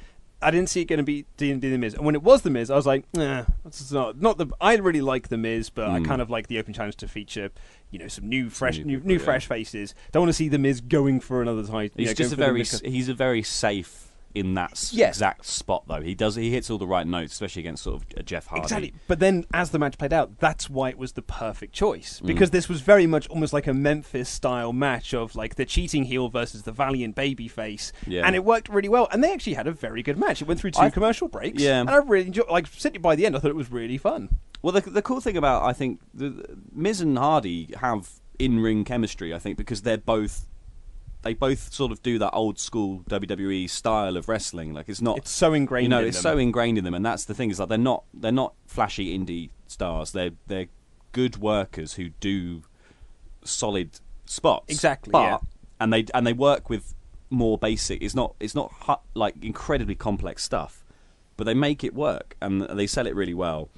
I 0.42 0.52
didn't 0.52 0.70
see 0.70 0.82
it 0.82 0.86
going 0.86 0.98
to 0.98 1.04
be 1.04 1.26
D 1.38 1.54
The 1.54 1.78
Miz. 1.78 1.94
And 1.94 2.06
when 2.06 2.16
it 2.16 2.24
was 2.24 2.42
The 2.42 2.50
Miz, 2.50 2.70
I 2.70 2.76
was 2.76 2.86
like, 2.86 3.06
nah, 3.14 3.46
that's 3.64 3.92
not 3.92 4.20
not 4.20 4.38
the. 4.38 4.48
I 4.60 4.76
really 4.78 5.02
like 5.02 5.30
The 5.30 5.38
Miz, 5.38 5.70
but 5.70 5.90
I 5.90 6.00
Mm. 6.00 6.06
kind 6.06 6.22
of 6.22 6.30
like 6.30 6.48
the 6.48 6.58
Open 6.60 6.74
Challenge 6.74 6.98
to 6.98 7.08
feature, 7.08 7.52
you 7.92 8.00
know, 8.00 8.08
some 8.08 8.28
new 8.28 8.50
fresh, 8.50 8.80
new 8.80 8.86
new, 8.86 9.00
new 9.02 9.14
yeah. 9.18 9.20
fresh 9.20 9.46
faces. 9.48 9.96
Don't 10.12 10.22
want 10.24 10.30
to 10.30 10.34
see 10.34 10.50
The 10.50 10.58
Miz 10.60 10.82
going 10.82 11.20
for 11.20 11.42
another 11.42 11.64
title. 11.64 11.96
He's 11.96 12.14
just 12.14 12.34
a 12.34 12.36
very 12.36 12.64
he's 12.64 13.10
a 13.10 13.14
very 13.14 13.44
safe 13.44 14.13
in 14.36 14.56
that 14.56 14.90
Yeah. 14.92 15.10
exact 15.10 15.46
spot 15.46 15.84
though. 15.88 16.02
He 16.02 16.16
does 16.16 16.36
he 16.36 16.52
hits 16.52 16.70
all 16.70 16.78
the 16.78 16.88
right 16.88 17.06
notes, 17.06 17.34
especially 17.34 17.62
against 17.62 17.84
sort 17.84 17.98
of 18.02 18.08
a 18.18 18.24
Jeff 18.24 18.48
Hardy. 18.48 18.64
Exactly. 18.64 18.94
But 19.08 19.20
then 19.20 19.46
as 19.54 19.70
the 19.72 19.80
match 19.80 19.98
played 19.98 20.14
out, 20.14 20.40
that's 20.40 20.70
why 20.70 20.90
it 20.90 20.98
was 20.98 21.14
the 21.14 21.22
perfect 21.22 21.74
choice. 21.74 22.20
Mm. 22.20 22.28
Because 22.28 22.52
this 22.52 22.68
was 22.68 22.82
very 22.82 23.06
much 23.08 23.28
almost 23.28 23.54
like 23.54 23.68
a 23.68 23.74
Memphis 23.74 24.30
style 24.30 24.74
match 24.74 25.14
of 25.14 25.36
like 25.36 25.56
the 25.56 25.66
cheating 25.66 26.06
heel 26.06 26.30
versus 26.30 26.64
the 26.64 26.72
valiant 26.72 27.16
baby 27.16 27.48
face. 27.48 27.92
Yeah. 28.08 28.26
And 28.26 28.36
it 28.36 28.44
worked 28.44 28.70
really 28.70 28.90
well. 28.90 29.08
And 29.12 29.24
they 29.24 29.32
actually 29.34 29.54
had 29.54 29.68
a 29.68 29.72
very 29.72 30.02
good 30.04 30.18
match. 30.18 30.42
It 30.42 30.48
went 30.48 30.60
through 30.60 30.72
two 30.72 30.82
I- 30.82 30.90
commercial 30.90 31.28
breaks. 31.28 31.62
Yeah. 31.62 31.80
And 31.82 31.90
I 31.90 31.98
really 31.98 32.28
enjoyed 32.28 32.50
like 32.50 32.68
certainly 32.68 33.00
by 33.00 33.16
the 33.16 33.26
end 33.26 33.36
I 33.36 33.40
thought 33.40 33.52
it 33.52 33.56
was 33.56 33.72
really 33.72 33.98
fun. 33.98 34.30
Well, 34.62 34.72
the, 34.72 34.82
the 34.82 35.02
cool 35.02 35.20
thing 35.22 35.38
about 35.38 35.64
I 35.64 35.74
think 35.74 36.00
the, 36.14 36.30
the 36.30 36.58
Miz 36.74 37.02
and 37.02 37.18
Hardy 37.18 37.70
have 37.82 38.10
in 38.40 38.60
ring 38.60 38.84
chemistry. 38.84 39.34
I 39.34 39.40
think 39.40 39.58
because 39.58 39.84
they're 39.84 39.98
both 39.98 40.48
they 41.24 41.34
both 41.34 41.74
sort 41.74 41.92
of 41.92 42.02
do 42.04 42.20
that 42.20 42.32
old 42.32 42.60
school 42.60 43.04
WWE 43.10 43.70
style 43.70 44.16
of 44.18 44.28
wrestling. 44.30 44.74
Like 44.74 44.88
it's 44.90 45.02
not 45.02 45.18
It's 45.18 45.32
so 45.32 45.54
ingrained 45.54 45.84
You 45.86 45.90
know, 45.90 46.00
in 46.02 46.08
it's 46.08 46.18
them. 46.22 46.34
so 46.34 46.38
ingrained 46.38 46.78
in 46.78 46.84
them, 46.84 46.94
and 46.94 47.06
that's 47.06 47.26
the 47.26 47.34
thing 47.34 47.50
is 47.50 47.60
like 47.60 47.70
they're 47.70 47.78
not 47.78 48.04
they're 48.14 48.32
not 48.32 48.54
flashy 48.68 49.18
indie 49.18 49.50
stars. 49.68 50.12
They're 50.12 50.32
they're 50.48 50.68
good 51.14 51.38
workers 51.38 51.94
who 51.94 52.10
do 52.20 52.64
solid 53.44 54.00
spots. 54.26 54.66
Exactly, 54.74 55.12
but 55.12 55.24
yeah. 55.24 55.38
and 55.80 55.92
they 55.94 56.06
and 56.14 56.26
they 56.28 56.34
work 56.34 56.70
with 56.70 56.94
more 57.30 57.58
basic. 57.58 58.02
It's 58.02 58.16
not 58.16 58.36
it's 58.40 58.56
not 58.56 58.72
hu- 58.82 58.96
like 59.20 59.36
incredibly 59.44 59.96
complex 59.96 60.44
stuff, 60.44 60.84
but 61.38 61.46
they 61.46 61.54
make 61.54 61.84
it 61.84 61.94
work 61.94 62.36
and 62.42 62.62
they 62.62 62.88
sell 62.88 63.08
it 63.08 63.16
really 63.16 63.34
well. 63.34 63.70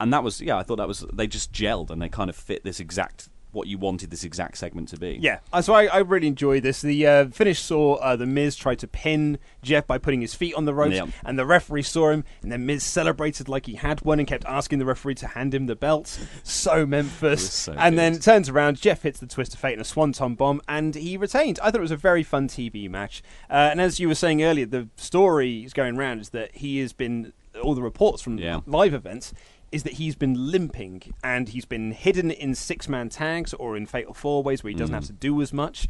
And 0.00 0.12
that 0.12 0.22
was 0.22 0.40
yeah, 0.40 0.56
I 0.58 0.62
thought 0.62 0.76
that 0.76 0.88
was 0.88 1.04
they 1.12 1.26
just 1.26 1.52
gelled 1.52 1.90
and 1.90 2.00
they 2.02 2.08
kind 2.08 2.28
of 2.30 2.36
fit 2.36 2.64
this 2.64 2.80
exact 2.80 3.28
what 3.56 3.66
you 3.66 3.78
wanted 3.78 4.10
this 4.10 4.22
exact 4.22 4.58
segment 4.58 4.88
to 4.90 4.96
be. 4.98 5.18
Yeah, 5.20 5.40
uh, 5.52 5.62
so 5.62 5.74
I, 5.74 5.86
I 5.86 5.98
really 5.98 6.26
enjoyed 6.28 6.62
this. 6.62 6.80
The 6.82 7.06
uh, 7.06 7.26
finish 7.28 7.58
saw 7.60 7.94
uh, 7.96 8.14
the 8.14 8.26
Miz 8.26 8.54
try 8.54 8.74
to 8.76 8.86
pin 8.86 9.38
Jeff 9.62 9.86
by 9.86 9.98
putting 9.98 10.20
his 10.20 10.34
feet 10.34 10.54
on 10.54 10.64
the 10.66 10.74
ropes, 10.74 10.94
Yeah. 10.94 11.06
and 11.24 11.38
the 11.38 11.46
referee 11.46 11.82
saw 11.82 12.10
him, 12.10 12.24
and 12.42 12.52
then 12.52 12.66
Miz 12.66 12.84
celebrated 12.84 13.48
like 13.48 13.66
he 13.66 13.74
had 13.74 14.02
one 14.02 14.18
and 14.18 14.28
kept 14.28 14.44
asking 14.44 14.78
the 14.78 14.84
referee 14.84 15.14
to 15.16 15.26
hand 15.28 15.54
him 15.54 15.66
the 15.66 15.74
belt. 15.76 16.18
So 16.44 16.86
Memphis, 16.86 17.50
so 17.52 17.72
and 17.78 17.98
then 17.98 18.18
turns 18.18 18.48
around. 18.48 18.80
Jeff 18.80 19.02
hits 19.02 19.18
the 19.20 19.26
twist 19.26 19.54
of 19.54 19.60
fate 19.60 19.72
and 19.72 19.80
a 19.80 19.84
swanton 19.84 20.34
bomb, 20.34 20.60
and 20.68 20.94
he 20.94 21.16
retained. 21.16 21.58
I 21.62 21.70
thought 21.70 21.78
it 21.78 21.80
was 21.80 21.90
a 21.90 21.96
very 21.96 22.22
fun 22.22 22.48
TV 22.48 22.88
match. 22.88 23.22
Uh, 23.50 23.54
and 23.70 23.80
as 23.80 23.98
you 23.98 24.08
were 24.08 24.14
saying 24.14 24.42
earlier, 24.42 24.66
the 24.66 24.88
story 24.96 25.64
is 25.64 25.72
going 25.72 25.96
around 25.96 26.20
is 26.20 26.28
that 26.30 26.54
he 26.56 26.78
has 26.80 26.92
been 26.92 27.32
all 27.62 27.74
the 27.74 27.82
reports 27.82 28.20
from 28.22 28.36
Yeah. 28.38 28.60
live 28.66 28.92
events 28.92 29.32
is 29.72 29.82
that 29.82 29.94
he's 29.94 30.14
been 30.14 30.50
limping 30.50 31.02
and 31.24 31.48
he's 31.50 31.64
been 31.64 31.92
hidden 31.92 32.30
in 32.30 32.54
six 32.54 32.88
man 32.88 33.08
tags 33.08 33.52
or 33.54 33.76
in 33.76 33.84
fatal 33.86 34.14
four 34.14 34.42
ways 34.42 34.62
where 34.62 34.70
he 34.70 34.76
doesn't 34.76 34.92
Mm. 34.92 34.98
have 34.98 35.06
to 35.06 35.12
do 35.12 35.40
as 35.42 35.52
much. 35.52 35.88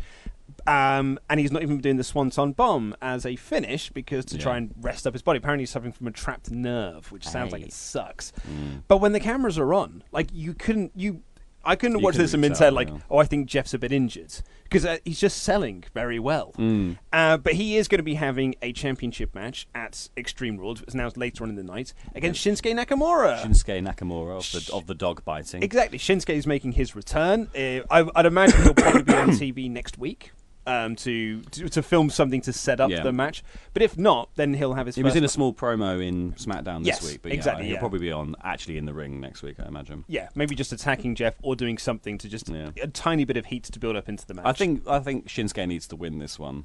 Um, 0.66 1.18
and 1.28 1.38
he's 1.40 1.52
not 1.52 1.62
even 1.62 1.78
doing 1.78 1.96
the 1.96 2.04
swanton 2.04 2.52
bomb 2.52 2.94
as 3.02 3.26
a 3.26 3.36
finish 3.36 3.90
because 3.90 4.24
to 4.26 4.38
try 4.38 4.56
and 4.56 4.74
rest 4.80 5.06
up 5.06 5.12
his 5.12 5.22
body. 5.22 5.38
Apparently, 5.38 5.62
he's 5.62 5.70
suffering 5.70 5.92
from 5.92 6.06
a 6.06 6.10
trapped 6.12 6.50
nerve, 6.50 7.10
which 7.12 7.26
sounds 7.28 7.52
like 7.52 7.62
it 7.62 7.72
sucks. 7.72 8.32
Mm. 8.48 8.82
But 8.88 8.98
when 8.98 9.12
the 9.12 9.20
cameras 9.20 9.58
are 9.58 9.74
on, 9.74 10.02
like 10.12 10.28
you 10.32 10.54
couldn't 10.54 10.92
you. 10.94 11.22
I 11.66 11.76
couldn't 11.76 11.98
You 11.98 12.04
watch 12.04 12.14
this 12.14 12.32
and 12.32 12.40
been 12.40 12.54
said 12.54 12.72
like, 12.72 12.88
yeah. 12.88 12.98
"Oh, 13.10 13.18
I 13.18 13.24
think 13.24 13.46
Jeff's 13.48 13.74
a 13.74 13.78
bit 13.78 13.92
injured," 13.92 14.32
because 14.64 14.86
uh, 14.86 14.98
he's 15.04 15.20
just 15.20 15.42
selling 15.42 15.84
very 15.92 16.18
well. 16.18 16.52
Mm. 16.56 16.98
Uh, 17.12 17.36
but 17.36 17.54
he 17.54 17.76
is 17.76 17.88
going 17.88 17.98
to 17.98 18.04
be 18.04 18.14
having 18.14 18.54
a 18.62 18.72
championship 18.72 19.34
match 19.34 19.66
at 19.74 20.08
Extreme 20.16 20.58
Rules. 20.58 20.82
It's 20.82 20.94
announced 20.94 21.16
later 21.16 21.44
on 21.44 21.50
in 21.50 21.56
the 21.56 21.64
night 21.64 21.92
against 22.14 22.44
Shinsuke 22.44 22.72
Nakamura. 22.72 23.42
Shinsuke 23.42 23.84
Nakamura 23.84 24.38
of 24.38 24.52
the 24.52 24.72
of 24.72 24.86
the 24.86 24.94
dog 24.94 25.24
biting. 25.24 25.62
Exactly. 25.62 25.98
Shinsuke 25.98 26.34
is 26.34 26.46
making 26.46 26.72
his 26.72 26.94
return. 26.94 27.48
Uh, 27.54 27.80
I, 27.90 28.08
I'd 28.14 28.26
imagine 28.26 28.62
he'll 28.62 28.74
probably 28.74 29.02
be 29.02 29.14
on 29.14 29.30
TV 29.32 29.70
next 29.70 29.98
week 29.98 30.32
um, 30.66 30.96
to, 30.96 31.40
to 31.42 31.68
to 31.68 31.82
film 31.82 32.10
something 32.10 32.40
to 32.42 32.52
set 32.52 32.80
up 32.80 32.90
Yeah. 32.90 33.02
the 33.02 33.12
match. 33.12 33.42
But 33.72 33.82
if 33.82 33.96
not, 33.96 34.30
then 34.34 34.54
he'll 34.54 34.74
have 34.74 34.86
his. 34.86 34.96
He 34.96 35.02
was 35.02 35.16
in 35.16 35.24
a 35.24 35.28
small 35.28 35.52
promo 35.54 36.04
in 36.04 36.32
SmackDown 36.32 36.78
this 36.80 36.88
Yes, 37.02 37.04
week, 37.04 37.22
but 37.22 37.32
exactly, 37.32 37.64
yeah, 37.64 37.68
he'll 37.68 37.74
yeah. 37.74 37.80
probably 37.80 37.98
be 38.00 38.12
on 38.12 38.34
actually 38.42 38.78
in 38.78 38.84
the 38.84 38.94
ring 38.94 39.20
next 39.20 39.42
week, 39.42 39.56
I 39.60 39.66
imagine. 39.66 40.04
Yeah, 40.08 40.28
maybe 40.34 40.54
just 40.54 40.72
attacking 40.72 41.14
Jeff 41.14 41.34
or 41.42 41.54
doing 41.56 41.78
something 41.78 42.18
to 42.18 42.28
just 42.28 42.48
Yeah. 42.48 42.70
a 42.82 42.86
tiny 42.88 43.24
bit 43.24 43.36
of 43.36 43.46
heat 43.46 43.64
to 43.64 43.78
build 43.78 43.96
up 43.96 44.08
into 44.08 44.26
the 44.26 44.34
match. 44.34 44.46
I 44.46 44.52
think 44.52 44.86
I 44.88 44.98
think 45.00 45.28
Shinsuke 45.28 45.66
needs 45.68 45.86
to 45.88 45.96
win 45.96 46.18
this 46.18 46.38
one. 46.38 46.64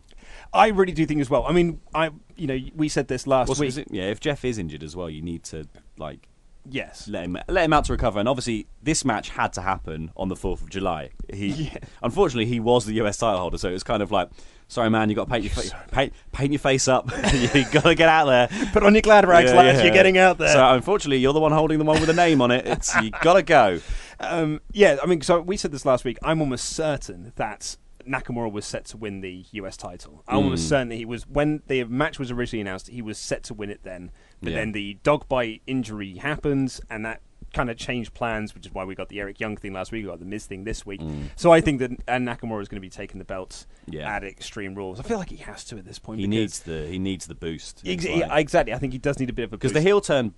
I 0.54 0.68
really 0.70 0.94
do 0.94 1.06
think 1.06 1.22
as 1.22 1.30
well. 1.30 1.46
I 1.48 1.52
mean, 1.52 1.82
I 1.94 2.10
you 2.36 2.48
know 2.48 2.58
we 2.76 2.90
said 2.90 3.08
this 3.08 3.28
last 3.28 3.60
week. 3.60 3.78
it- 3.78 3.88
yeah, 3.92 4.04
if 4.04 4.20
Jeff 4.20 4.44
is 4.46 4.58
injured 4.58 4.84
as 4.84 4.96
well, 4.96 5.10
you 5.10 5.22
need 5.22 5.44
to 5.46 5.68
like 5.98 6.28
Yes. 6.70 7.08
let 7.08 7.24
him 7.26 7.38
let 7.48 7.66
him 7.66 7.74
out 7.74 7.86
to 7.86 7.92
recover. 7.94 8.20
And 8.20 8.30
obviously, 8.30 8.68
this 8.84 9.04
match 9.04 9.30
had 9.30 9.54
to 9.54 9.62
happen 9.62 10.12
on 10.16 10.30
the 10.30 10.36
fourth 10.36 10.62
of 10.62 10.70
July. 10.70 11.10
He 11.34 11.72
unfortunately 12.04 12.46
he 12.46 12.60
was 12.60 12.86
the 12.86 12.94
US 12.96 13.18
title 13.18 13.40
holder, 13.40 13.58
so 13.58 13.70
it 13.70 13.74
was 13.74 13.84
kind 13.84 14.04
of 14.04 14.12
like, 14.12 14.30
sorry 14.68 14.90
man, 14.90 15.10
you 15.10 15.16
got 15.16 15.26
to 15.26 15.32
paint 15.32 15.44
your 15.44 15.54
fa- 15.54 15.86
paint, 15.92 16.14
paint 16.32 16.52
your 16.52 16.60
face 16.60 16.88
up. 16.88 17.10
you 17.34 17.66
got 17.72 17.84
to 17.84 17.96
get 17.96 18.10
out 18.10 18.26
there. 18.26 18.48
Put 18.74 18.84
on 18.84 18.94
your 18.94 19.02
glad 19.02 19.28
rags, 19.28 19.52
lads. 19.54 19.82
You're 19.84 19.94
getting 19.94 20.18
out 20.18 20.38
there. 20.38 20.54
So 20.54 20.74
unfortunately, 20.74 21.18
you're 21.18 21.34
the 21.34 21.40
one 21.40 21.52
holding 21.52 21.80
the 21.80 21.86
one 21.86 22.00
with 22.00 22.10
a 22.10 22.14
name 22.14 22.42
on 22.42 22.52
it. 22.52 22.66
It's 22.68 22.94
you 23.02 23.12
got 23.22 23.34
to 23.34 23.44
go. 23.44 23.80
Um, 24.24 24.62
yeah, 24.72 24.98
I 25.02 25.08
mean, 25.08 25.20
so 25.22 25.42
we 25.42 25.58
said 25.58 25.72
this 25.72 25.84
last 25.84 26.06
week. 26.06 26.20
I'm 26.22 26.42
almost 26.42 26.66
certain 26.66 27.34
that 27.38 27.76
Nakamura 28.08 28.52
was 28.52 28.66
set 28.66 28.86
to 28.86 28.98
win 28.98 29.22
the 29.22 29.46
US 29.54 29.78
title. 29.78 30.24
I'm 30.28 30.38
almost 30.38 30.66
Mm. 30.66 30.70
certain 30.70 30.90
that 30.90 30.96
he 30.96 31.06
was 31.06 31.28
when 31.28 31.62
the 31.68 31.84
match 31.86 32.20
was 32.20 32.32
originally 32.32 32.62
announced. 32.62 32.88
He 32.90 33.02
was 33.02 33.18
set 33.18 33.44
to 33.44 33.54
win 33.54 33.70
it 33.70 33.82
then, 33.84 34.12
but 34.42 34.52
Yeah. 34.52 34.60
then 34.60 34.72
the 34.74 34.98
dog 35.04 35.28
bite 35.30 35.62
injury 35.68 36.18
happens, 36.18 36.82
and 36.90 37.06
that 37.06 37.22
kind 37.54 37.70
of 37.70 37.76
changed 37.76 38.14
plans, 38.14 38.56
which 38.56 38.66
is 38.66 38.74
why 38.74 38.86
we 38.86 38.96
got 38.96 39.10
the 39.10 39.20
Eric 39.20 39.40
Young 39.42 39.58
thing 39.58 39.74
last 39.74 39.92
week. 39.92 40.04
We 40.06 40.10
got 40.10 40.20
the 40.20 40.26
Miz 40.26 40.46
thing 40.46 40.64
this 40.64 40.86
week. 40.86 41.02
So 41.36 41.52
I 41.52 41.60
think 41.60 41.80
that 41.80 41.92
uh, 42.08 42.14
Nakamura 42.14 42.62
is 42.62 42.70
going 42.70 42.78
to 42.78 42.82
be 42.82 42.90
taking 42.90 43.20
the 43.20 43.26
belt 43.26 43.66
Mm. 43.90 43.94
Yeah. 43.96 44.10
at 44.16 44.24
Extreme 44.24 44.76
Rules. 44.76 45.00
I 45.00 45.04
feel 45.04 45.18
like 45.18 45.30
he 45.32 45.38
has 45.38 45.66
to 45.66 45.78
at 45.78 45.84
this 45.86 46.00
point. 46.00 46.22
He 46.22 46.28
needs 46.28 46.60
the 46.62 46.88
he 46.88 46.98
needs 46.98 47.28
the 47.28 47.36
boost 47.36 47.82
Ex- 47.86 48.08
like- 48.08 48.30
exactly. 48.40 48.74
I 48.74 48.78
think 48.78 48.94
he 48.94 49.00
does 49.00 49.20
need 49.20 49.30
a 49.30 49.34
bit 49.34 49.44
of 49.44 49.54
a 49.54 49.58
because 49.58 49.74
the 49.74 49.82
heel 49.82 50.00
turn 50.00 50.34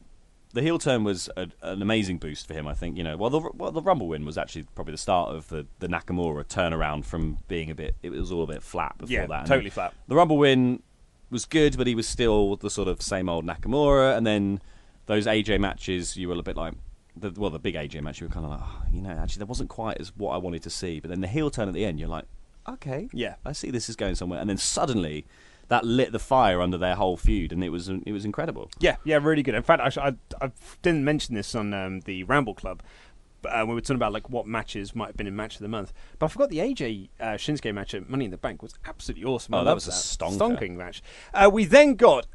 the 0.53 0.61
heel 0.61 0.77
turn 0.77 1.03
was 1.03 1.29
a, 1.35 1.47
an 1.61 1.81
amazing 1.81 2.17
boost 2.19 2.47
for 2.47 2.53
him. 2.53 2.67
I 2.67 2.73
think 2.73 2.97
you 2.97 3.03
know, 3.03 3.17
well, 3.17 3.29
the 3.29 3.39
well, 3.53 3.71
the 3.71 3.81
Rumble 3.81 4.07
win 4.07 4.25
was 4.25 4.37
actually 4.37 4.65
probably 4.75 4.91
the 4.93 4.97
start 4.99 5.35
of 5.35 5.49
the, 5.49 5.65
the 5.79 5.87
Nakamura 5.87 6.45
turnaround 6.45 7.05
from 7.05 7.39
being 7.47 7.69
a 7.71 7.75
bit. 7.75 7.95
It 8.03 8.11
was 8.11 8.31
all 8.31 8.43
a 8.43 8.47
bit 8.47 8.61
flat 8.63 8.97
before 8.97 9.11
Yeah, 9.13 9.25
that. 9.27 9.39
And 9.39 9.47
totally 9.47 9.69
flat. 9.69 9.93
The 10.07 10.15
Rumble 10.15 10.37
win 10.37 10.81
was 11.29 11.45
good, 11.45 11.77
but 11.77 11.87
he 11.87 11.95
was 11.95 12.07
still 12.07 12.55
the 12.55 12.69
sort 12.69 12.87
of 12.87 13.01
same 13.01 13.27
old 13.29 13.45
Nakamura. 13.45 14.15
And 14.15 14.25
then 14.27 14.61
those 15.07 15.25
AJ 15.25 15.59
matches, 15.59 16.15
you 16.17 16.27
were 16.29 16.35
a 16.35 16.43
bit 16.43 16.55
like. 16.55 16.73
The, 17.15 17.29
well, 17.29 17.51
the 17.51 17.59
big 17.59 17.75
AJ 17.75 18.01
match, 18.01 18.19
you 18.21 18.27
were 18.27 18.33
kind 18.33 18.43
of 18.43 18.51
like, 18.51 18.61
oh, 18.63 18.81
you 18.91 18.99
know, 18.99 19.11
actually, 19.11 19.41
that 19.41 19.45
wasn't 19.47 19.69
quite 19.69 19.97
as 19.99 20.11
what 20.17 20.31
I 20.31 20.37
wanted 20.37 20.63
to 20.63 20.71
see. 20.71 20.99
But 20.99 21.09
then 21.11 21.21
the 21.21 21.27
heel 21.27 21.51
turn 21.51 21.67
at 21.67 21.75
the 21.75 21.85
end, 21.85 21.99
you're 21.99 22.09
like, 22.09 22.25
okay, 22.67 23.07
Yeah. 23.13 23.35
I 23.45 23.51
see 23.51 23.69
this 23.69 23.87
is 23.87 23.95
going 23.95 24.15
somewhere. 24.15 24.39
And 24.39 24.49
then 24.49 24.57
suddenly, 24.57 25.25
that 25.69 25.85
lit 25.85 26.11
the 26.11 26.19
fire 26.19 26.61
under 26.61 26.77
their 26.77 26.95
whole 26.95 27.17
feud, 27.17 27.51
and 27.51 27.63
it 27.63 27.69
was 27.69 27.89
it 27.89 28.11
was 28.11 28.25
incredible. 28.25 28.69
Yeah, 28.79 28.97
yeah, 29.03 29.19
really 29.21 29.43
good. 29.43 29.55
In 29.55 29.63
fact, 29.63 29.97
I, 29.97 30.07
I, 30.09 30.15
I 30.41 30.51
didn't 30.81 31.03
mention 31.03 31.35
this 31.35 31.55
on 31.55 31.73
um, 31.73 32.01
the 32.01 32.23
Ramble 32.23 32.53
Club. 32.53 32.81
But, 33.41 33.49
uh, 33.49 33.65
we 33.67 33.73
were 33.73 33.81
talking 33.81 33.97
about 33.97 34.13
like 34.13 34.29
what 34.29 34.47
matches 34.47 34.95
might 34.95 35.07
have 35.07 35.17
been 35.17 35.27
in 35.27 35.35
match 35.35 35.55
of 35.55 35.61
the 35.61 35.67
month, 35.67 35.91
but 36.17 36.27
I 36.27 36.29
forgot 36.29 36.49
the 36.49 36.59
AJ 36.59 37.09
uh, 37.19 37.25
Shinsuke 37.33 37.73
match 37.73 37.93
at 37.93 38.09
Money 38.09 38.25
in 38.25 38.31
the 38.31 38.37
Bank 38.37 38.61
was 38.61 38.73
absolutely 38.85 39.25
awesome. 39.25 39.53
Oh, 39.53 39.59
I 39.59 39.63
that 39.65 39.75
was 39.75 39.87
a 39.87 39.91
stonker. 39.91 40.57
stonking 40.57 40.75
match. 40.77 41.03
Uh, 41.33 41.49
we 41.51 41.65
then 41.65 41.95
got, 41.95 42.25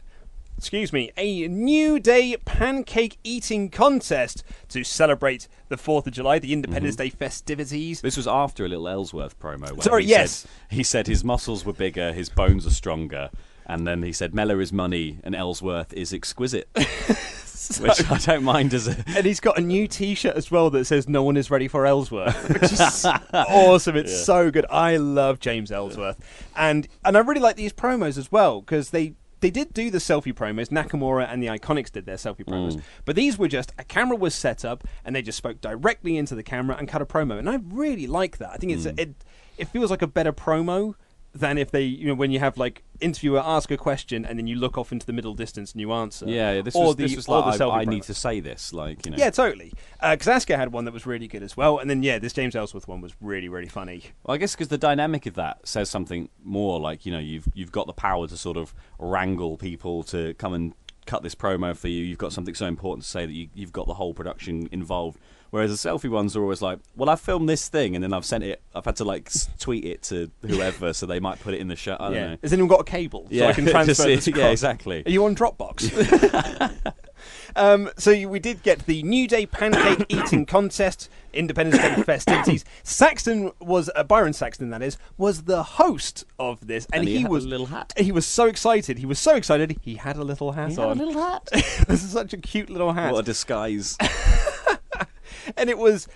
excuse 0.59 0.93
me, 0.93 1.11
a 1.17 1.47
New 1.49 2.01
Day 2.01 2.37
pancake 2.45 3.19
eating 3.23 3.71
contest 3.71 4.43
to 4.69 4.83
celebrate 4.85 5.47
the 5.69 5.77
Fourth 5.77 6.07
of 6.09 6.13
July, 6.13 6.39
the 6.41 6.53
Independence 6.53 6.97
Mm-hmm. 6.97 7.05
Day 7.05 7.11
festivities. 7.11 8.01
This 8.01 8.17
was 8.17 8.27
after 8.27 8.65
a 8.65 8.69
little 8.69 8.89
Ellsworth 8.89 9.39
promo. 9.39 9.73
Where 9.73 9.83
Sorry, 9.83 10.05
he 10.05 10.11
yes. 10.11 10.33
Said, 10.33 10.51
he 10.71 10.83
said 10.83 11.07
his 11.07 11.23
muscles 11.25 11.65
were 11.65 11.73
bigger, 11.73 12.13
his 12.13 12.29
bones 12.29 12.67
are 12.67 12.71
stronger, 12.71 13.31
and 13.67 13.87
then 13.87 14.03
he 14.03 14.13
said 14.13 14.35
Mella 14.35 14.59
is 14.59 14.73
money 14.73 15.19
and 15.23 15.35
Ellsworth 15.37 15.93
is 15.93 16.13
exquisite, 16.13 16.69
which 17.81 18.11
I 18.11 18.19
don't 18.19 18.43
mind 18.45 18.73
as 18.75 18.89
a. 18.89 18.97
And 19.17 19.27
he's 19.27 19.41
got 19.41 19.59
a 19.59 19.61
new 19.61 19.87
T-shirt 19.87 20.35
as 20.35 20.51
well 20.51 20.71
that 20.71 20.87
says 20.87 21.09
"No 21.09 21.23
one 21.23 21.37
is 21.37 21.51
ready 21.51 21.69
for 21.69 21.87
Ellsworth," 21.87 22.49
which 22.49 22.73
is 22.73 23.07
awesome. 23.33 23.97
It's 23.97 24.25
so 24.25 24.51
good. 24.51 24.67
I 24.71 24.97
love 24.97 25.39
James 25.39 25.71
Ellsworth, 25.71 26.19
and 26.57 26.89
and 27.05 27.17
I 27.17 27.21
really 27.21 27.41
like 27.41 27.57
these 27.57 27.73
promos 27.73 28.19
as 28.19 28.33
well 28.33 28.61
because 28.61 28.91
they. 28.91 29.15
They 29.41 29.51
did 29.51 29.73
do 29.73 29.91
the 29.91 29.99
selfie 29.99 30.35
promos. 30.35 30.69
Nakamura 30.69 31.33
and 31.33 31.43
the 31.43 31.47
Iconics 31.47 31.93
did 31.93 32.07
their 32.07 32.17
selfie 32.17 32.45
promos, 32.45 32.75
mm. 32.75 32.83
but 33.05 33.17
these 33.17 33.39
were 33.39 33.49
just 33.49 33.73
a 33.79 33.85
camera 33.85 34.17
was 34.17 34.35
set 34.35 34.65
up 34.65 34.85
and 35.05 35.15
they 35.15 35.23
just 35.23 35.39
spoke 35.39 35.61
directly 35.61 36.17
into 36.17 36.35
the 36.35 36.43
camera 36.43 36.77
and 36.77 36.89
cut 36.89 37.03
a 37.03 37.07
promo. 37.07 37.39
And 37.39 37.49
I 37.49 37.59
really 37.65 38.07
like 38.07 38.39
that. 38.39 38.51
I 38.51 38.57
think 38.57 38.73
it's 38.73 38.85
mm. 38.85 38.99
it 38.99 39.15
it 39.57 39.69
feels 39.69 39.91
like 39.91 40.03
a 40.03 40.07
better 40.07 40.33
promo 40.33 40.95
than 41.39 41.59
if 41.59 41.71
they 41.71 41.83
you 41.83 42.09
know 42.09 42.15
when 42.15 42.31
you 42.31 42.39
have 42.39 42.59
like 42.59 42.83
interviewer 43.01 43.41
ask 43.45 43.71
a 43.71 43.77
question 43.77 44.25
and 44.25 44.39
then 44.39 44.47
you 44.47 44.57
look 44.57 44.77
off 44.77 44.93
into 44.93 45.07
the 45.07 45.13
middle 45.13 45.35
distance 45.35 45.73
and 45.73 45.81
you 45.81 45.93
answer. 45.93 46.27
Yeah, 46.27 46.53
yeah, 46.53 46.63
this 46.63 46.75
or 46.75 46.89
was, 46.89 46.97
the, 46.97 47.05
this 47.05 47.17
was 47.17 47.29
like 47.29 47.61
I, 47.61 47.69
I 47.69 47.85
need 47.85 48.03
to 48.05 48.15
say 48.15 48.41
this, 48.41 48.73
like 48.73 49.07
you 49.07 49.13
know. 49.13 49.19
Yeah, 49.19 49.31
totally. 49.31 49.73
Uh, 50.01 50.17
because 50.17 50.45
Asuka 50.45 50.57
had 50.57 50.73
one 50.73 50.85
that 50.85 50.93
was 50.93 51.07
really 51.07 51.29
good 51.29 51.43
as 51.43 51.57
well, 51.57 51.79
and 51.79 51.89
then 51.89 52.03
yeah, 52.03 52.19
this 52.19 52.33
James 52.33 52.57
Ellsworth 52.57 52.89
one 52.89 53.01
was 53.01 53.15
really, 53.21 53.49
really 53.49 53.69
funny. 53.69 54.03
Well, 54.25 54.35
I 54.35 54.39
guess 54.39 54.55
because 54.55 54.69
the 54.69 54.79
dynamic 54.79 55.27
of 55.27 55.35
that 55.35 55.67
says 55.67 55.89
something 55.89 56.29
more 56.43 56.81
like 56.81 57.07
you 57.07 57.13
know 57.13 57.19
you've 57.19 57.49
you've 57.55 57.73
got 57.73 57.87
the 57.87 57.93
power 57.93 58.27
to 58.27 58.37
sort 58.37 58.57
of 58.57 58.75
wrangle 58.99 59.57
people 59.57 60.03
to 60.05 60.35
come 60.35 60.53
and 60.53 60.75
cut 61.09 61.23
this 61.23 61.35
promo 61.35 61.77
for 61.77 61.89
you. 61.89 62.05
You've 62.05 62.19
got 62.19 62.33
something 62.33 62.55
so 62.55 62.67
important 62.67 63.05
to 63.05 63.11
say 63.11 63.27
that 63.27 63.33
you, 63.33 63.49
you've 63.55 63.73
got 63.73 63.87
the 63.87 63.95
whole 63.95 64.15
production 64.15 64.69
involved. 64.71 65.19
Whereas 65.51 65.71
the 65.71 65.89
selfie 65.89 66.11
ones 66.11 66.37
are 66.37 66.43
always 66.43 66.61
like, 66.61 66.79
well, 66.95 67.09
I 67.09 67.17
filmed 67.17 67.49
this 67.49 67.69
thing 67.69 67.95
and 67.95 68.05
then 68.05 68.13
I've 68.13 68.27
sent 68.27 68.45
it. 68.45 68.61
I've 68.75 68.85
had 68.85 68.97
to 68.97 69.05
like 69.05 69.31
tweet 69.59 69.87
it 69.87 70.03
to 70.05 70.31
whoever 70.43 70.93
so 70.93 71.07
they 71.07 71.21
might 71.21 71.41
put 71.41 71.55
it 71.55 71.61
in 71.61 71.69
the 71.69 71.77
show. 71.77 71.97
I 71.99 72.05
don't 72.05 72.15
yeah. 72.15 72.27
know. 72.29 72.37
Has 72.43 72.53
anyone 72.53 72.69
got 72.69 72.81
a 72.81 72.85
cable 72.85 73.27
so 73.33 73.47
I 73.47 73.53
can 73.55 73.65
transfer 73.65 74.05
just- 74.05 74.27
this 74.27 74.37
yeah, 74.37 74.49
exactly. 74.49 75.03
Are 75.07 75.11
you 75.11 75.25
on 75.25 75.35
Dropbox? 75.35 76.93
um, 77.57 77.91
so 77.97 78.29
we 78.29 78.39
did 78.39 78.63
get 78.63 78.87
the 78.87 79.03
New 79.03 79.29
Day 79.29 79.47
pancake 79.47 80.07
eating 80.09 80.47
contest, 80.47 81.09
Independence 81.33 81.81
Day 81.81 82.03
festivities. 82.03 82.65
Saxton 82.83 83.53
was 83.61 83.91
uh, 83.95 84.05
Byron 84.05 84.33
Saxton, 84.33 84.71
that 84.71 84.83
is, 84.83 84.99
was 85.17 85.45
the 85.45 85.63
host 85.63 86.25
of 86.39 86.67
this, 86.67 86.87
and, 86.93 87.01
And 87.01 87.09
he 87.09 87.19
had 87.19 87.27
a 87.27 87.31
was 87.31 87.47
little 87.47 87.67
hat. 87.67 87.93
He 87.97 88.13
was 88.13 88.27
so 88.27 88.47
excited. 88.47 88.99
He 88.99 89.07
was 89.07 89.19
so 89.19 89.35
excited. 89.35 89.79
He 89.83 89.97
had 89.97 90.17
a 90.17 90.25
little 90.25 90.53
hat 90.53 90.79
on. 90.79 90.99
Little 90.99 91.21
hat. 91.21 91.49
this 91.53 92.03
is 92.03 92.11
such 92.11 92.33
a 92.33 92.37
cute 92.37 92.71
little 92.71 92.93
hat. 92.93 93.13
What 93.13 93.21
a 93.21 93.23
disguise. 93.23 93.97
and 95.57 95.71
it 95.71 95.79
was 95.79 96.09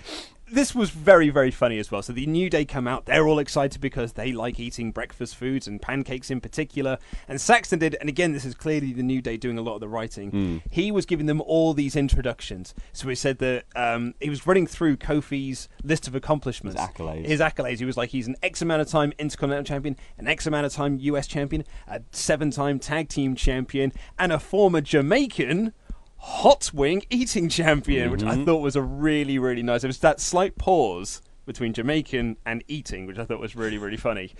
this 0.52 0.74
was 0.74 0.90
very 0.90 1.30
very 1.30 1.50
funny 1.50 1.78
as 1.78 1.90
well. 1.90 2.02
So 2.02 2.12
the 2.12 2.26
new 2.26 2.50
day 2.50 2.64
come 2.64 2.86
out 2.86 3.06
they're 3.06 3.26
all 3.26 3.38
excited 3.38 3.80
because 3.80 4.12
they 4.12 4.32
like 4.32 4.60
eating 4.60 4.92
breakfast 4.92 5.36
foods 5.36 5.66
and 5.66 5.80
pancakes 5.80 6.30
in 6.30 6.40
particular. 6.40 6.98
And 7.26 7.40
saxton 7.40 7.78
did 7.78 7.96
and 8.00 8.08
again 8.08 8.32
this 8.32 8.44
is 8.44 8.54
clearly 8.54 8.92
the 8.92 9.02
new 9.02 9.22
day 9.22 9.36
doing 9.36 9.58
a 9.58 9.62
lot 9.62 9.74
of 9.74 9.80
the 9.80 9.88
writing. 9.88 10.62
He 10.70 10.90
was 10.90 11.06
giving 11.06 11.26
them 11.26 11.40
all 11.40 11.74
these 11.74 11.96
introductions. 11.96 12.74
So 12.92 13.08
he 13.08 13.14
said 13.14 13.38
that 13.38 13.64
um, 13.74 14.14
he 14.20 14.30
was 14.30 14.46
running 14.46 14.66
through 14.66 14.98
kofi's 14.98 15.68
list 15.82 16.06
of 16.06 16.14
accomplishments. 16.14 16.80
His 16.80 16.90
accolades. 16.90 17.26
his 17.26 17.40
accolades. 17.40 17.78
He 17.78 17.84
was 17.84 17.96
like 17.96 18.10
he's 18.10 18.28
an 18.28 18.36
x 18.42 18.60
amount 18.62 18.82
of 18.82 18.88
time 18.88 19.12
intercontinental 19.18 19.64
champion 19.64 19.96
an 20.18 20.28
x 20.28 20.46
amount 20.46 20.66
of 20.66 20.72
time 20.72 20.98
us 20.98 21.26
champion 21.26 21.64
a 21.88 22.02
seven 22.10 22.50
time 22.50 22.78
tag 22.78 23.08
team 23.08 23.34
champion 23.34 23.92
and 24.18 24.32
a 24.32 24.38
former 24.38 24.80
jamaican 24.80 25.72
hot 26.22 26.70
wing 26.72 27.02
eating 27.10 27.48
champion, 27.48 28.10
which 28.10 28.22
I 28.22 28.44
thought 28.44 28.62
was 28.62 28.76
a 28.76 28.82
really, 28.82 29.38
really 29.38 29.62
nice. 29.62 29.82
It 29.82 29.88
was 29.88 29.98
that 29.98 30.20
slight 30.20 30.56
pause 30.56 31.20
between 31.46 31.72
Jamaican 31.72 32.36
and 32.46 32.62
eating, 32.68 33.06
which 33.06 33.18
I 33.18 33.24
thought 33.24 33.40
was 33.40 33.56
really, 33.56 33.76
really 33.76 33.96
funny. 33.96 34.32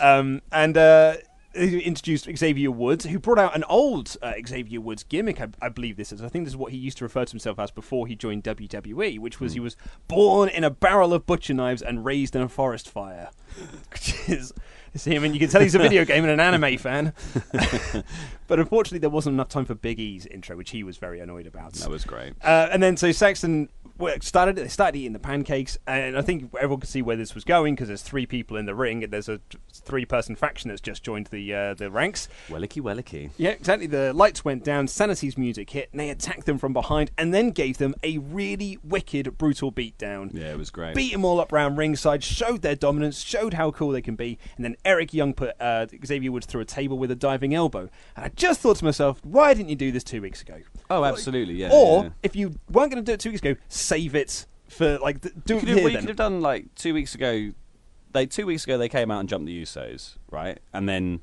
Um, 0.00 0.40
and 0.50 0.78
uh, 0.78 1.16
he 1.54 1.80
introduced 1.80 2.26
Xavier 2.34 2.70
Woods, 2.70 3.04
who 3.04 3.18
brought 3.18 3.38
out 3.38 3.54
an 3.54 3.64
old 3.64 4.16
uh, 4.22 4.32
Xavier 4.46 4.80
Woods 4.80 5.04
gimmick, 5.04 5.38
I, 5.38 5.48
I 5.60 5.68
believe 5.68 5.98
this 5.98 6.10
is. 6.10 6.22
I 6.22 6.28
think 6.28 6.46
this 6.46 6.52
is 6.52 6.56
what 6.56 6.72
he 6.72 6.78
used 6.78 6.96
to 6.98 7.04
refer 7.04 7.26
to 7.26 7.30
himself 7.30 7.58
as 7.58 7.70
before 7.70 8.06
he 8.06 8.16
joined 8.16 8.44
WWE, 8.44 9.18
which 9.18 9.38
was 9.38 9.52
he 9.52 9.60
was 9.60 9.76
born 10.08 10.48
in 10.48 10.64
a 10.64 10.70
barrel 10.70 11.12
of 11.12 11.26
butcher 11.26 11.52
knives 11.52 11.82
and 11.82 12.02
raised 12.02 12.34
in 12.34 12.40
a 12.40 12.48
forest 12.48 12.88
fire. 12.88 13.30
Which 13.90 14.28
is. 14.28 14.52
See, 14.98 15.14
I 15.14 15.18
mean, 15.18 15.34
you 15.34 15.40
can 15.40 15.48
tell 15.48 15.60
he's 15.60 15.74
a 15.74 15.78
video 15.78 16.04
game 16.06 16.24
and 16.24 16.32
an 16.32 16.40
anime 16.40 16.78
fan. 16.78 17.12
but 18.46 18.58
unfortunately, 18.58 18.98
there 18.98 19.10
wasn't 19.10 19.34
enough 19.34 19.48
time 19.48 19.64
for 19.64 19.74
Big 19.74 20.00
E's 20.00 20.26
intro, 20.26 20.56
which 20.56 20.70
he 20.70 20.82
was 20.82 20.96
very 20.96 21.20
annoyed 21.20 21.46
about. 21.46 21.74
that 21.74 21.90
was 21.90 22.04
great. 22.04 22.34
Uh, 22.42 22.68
and 22.70 22.82
then 22.82 22.96
so 22.96 23.12
Saxton 23.12 23.68
started. 24.20 24.56
They 24.56 24.68
started 24.68 24.98
eating 24.98 25.12
the 25.12 25.18
pancakes, 25.18 25.78
and 25.86 26.16
I 26.16 26.22
think 26.22 26.54
everyone 26.56 26.80
could 26.80 26.88
see 26.88 27.02
where 27.02 27.16
this 27.16 27.34
was 27.34 27.44
going 27.44 27.74
because 27.74 27.88
there's 27.88 28.02
three 28.02 28.26
people 28.26 28.56
in 28.56 28.66
the 28.66 28.74
ring, 28.74 29.02
and 29.04 29.12
there's 29.12 29.28
a 29.28 29.40
three-person 29.72 30.36
faction 30.36 30.68
that's 30.68 30.80
just 30.80 31.02
joined 31.02 31.26
the 31.28 31.54
uh, 31.54 31.74
the 31.74 31.90
ranks. 31.90 32.28
Wellicky, 32.48 32.82
wellicky. 32.82 33.30
Yeah, 33.36 33.50
exactly. 33.50 33.86
The 33.86 34.12
lights 34.12 34.44
went 34.44 34.64
down, 34.64 34.86
Sanity's 34.86 35.38
music 35.38 35.70
hit, 35.70 35.88
and 35.92 36.00
they 36.00 36.10
attacked 36.10 36.46
them 36.46 36.58
from 36.58 36.72
behind, 36.72 37.10
and 37.16 37.32
then 37.32 37.50
gave 37.50 37.78
them 37.78 37.94
a 38.02 38.18
really 38.18 38.78
wicked, 38.82 39.38
brutal 39.38 39.72
beatdown. 39.72 40.30
Yeah, 40.32 40.52
it 40.52 40.58
was 40.58 40.70
great. 40.70 40.94
Beat 40.94 41.12
them 41.12 41.24
all 41.24 41.40
up 41.40 41.52
round 41.52 41.78
ringside, 41.78 42.22
showed 42.22 42.62
their 42.62 42.76
dominance, 42.76 43.20
showed 43.20 43.54
how 43.54 43.70
cool 43.70 43.90
they 43.90 44.02
can 44.02 44.16
be, 44.16 44.38
and 44.56 44.64
then 44.64 44.76
Eric 44.84 45.14
Young 45.14 45.34
put 45.34 45.60
uh, 45.60 45.86
Xavier 46.04 46.32
Woods 46.32 46.46
through 46.46 46.62
a 46.62 46.66
table 46.66 46.98
with 46.98 47.10
a 47.10 47.16
diving 47.16 47.54
elbow. 47.54 47.88
And 48.16 48.24
I 48.24 48.28
just 48.28 48.60
thought 48.60 48.76
to 48.76 48.84
myself, 48.84 49.20
why 49.24 49.54
didn't 49.54 49.68
you 49.68 49.76
do 49.76 49.90
this 49.92 50.04
two 50.04 50.22
weeks 50.22 50.42
ago? 50.42 50.60
Oh, 50.90 51.04
absolutely, 51.04 51.54
yeah. 51.54 51.70
or 51.72 52.04
yeah. 52.04 52.10
if 52.22 52.36
you 52.36 52.54
weren't 52.70 52.92
going 52.92 53.02
to 53.02 53.02
do 53.02 53.12
it 53.12 53.20
two 53.20 53.30
weeks 53.30 53.42
ago, 53.42 53.56
save 53.68 54.14
it 54.14 54.46
for 54.68 54.98
like 54.98 55.20
th- 55.22 55.34
do 55.44 55.54
you 55.54 55.60
it 55.60 55.64
here 55.66 55.74
have, 55.74 55.84
well, 55.84 55.90
you 55.90 55.96
then. 55.96 56.02
could 56.02 56.08
have 56.10 56.16
done 56.16 56.40
like 56.40 56.74
two 56.74 56.94
weeks 56.94 57.14
ago. 57.14 57.52
They 58.12 58.26
two 58.26 58.46
weeks 58.46 58.64
ago 58.64 58.78
they 58.78 58.88
came 58.88 59.10
out 59.10 59.20
and 59.20 59.28
jumped 59.28 59.46
the 59.46 59.62
Usos, 59.62 60.16
right? 60.30 60.58
And 60.72 60.88
then 60.88 61.20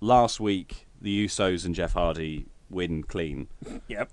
last 0.00 0.40
week 0.40 0.86
the 1.00 1.26
Usos 1.26 1.64
and 1.64 1.74
Jeff 1.74 1.94
Hardy 1.94 2.46
win 2.70 3.02
clean. 3.02 3.48
Yep. 3.88 4.10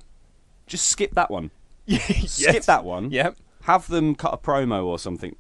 Just 0.68 0.88
skip 0.88 1.14
that 1.16 1.30
one. 1.30 1.52
yes. 1.86 2.32
Skip 2.32 2.64
that 2.64 2.84
one. 2.84 3.12
Yep. 3.12 3.38
Have 3.64 3.88
them 3.88 4.16
cut 4.16 4.34
a 4.34 4.38
promo 4.38 4.86
or 4.86 4.98
something 4.98 5.36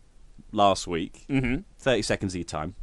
last 0.52 0.88
week. 0.88 1.26
Mm-hmm. 1.30 1.62
Thirty 1.78 2.02
seconds 2.02 2.36
each 2.36 2.48
time. 2.48 2.76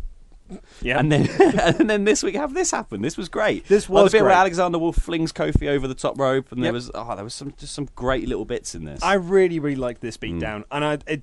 Yeah. 0.80 0.98
And 0.98 1.10
then 1.12 1.28
and 1.58 1.88
then 1.90 2.04
this 2.04 2.22
week 2.22 2.34
have 2.36 2.54
this 2.54 2.70
happen. 2.70 3.02
This 3.02 3.16
was 3.16 3.28
great. 3.28 3.66
This 3.68 3.88
Like, 3.88 4.02
was 4.04 4.12
the 4.12 4.18
bit 4.18 4.24
where. 4.24 4.32
Alexander 4.32 4.78
Wolfe 4.78 4.96
flings 4.96 5.32
Kofi 5.32 5.68
over 5.68 5.86
the 5.88 5.94
top 5.94 6.18
rope, 6.18 6.50
and 6.52 6.62
there 6.64 6.72
was 6.72 6.90
oh, 6.94 7.14
there 7.14 7.24
was 7.24 7.34
some 7.34 7.54
just 7.58 7.74
some 7.74 7.88
great 7.94 8.28
little 8.28 8.44
bits 8.44 8.74
in 8.74 8.84
this. 8.84 9.02
I 9.02 9.14
really, 9.14 9.58
really 9.58 9.76
liked 9.76 10.00
this 10.00 10.16
Mm. 10.16 10.40
beatdown, 10.40 10.64
and 10.70 10.84
I 10.84 10.98
it 11.06 11.22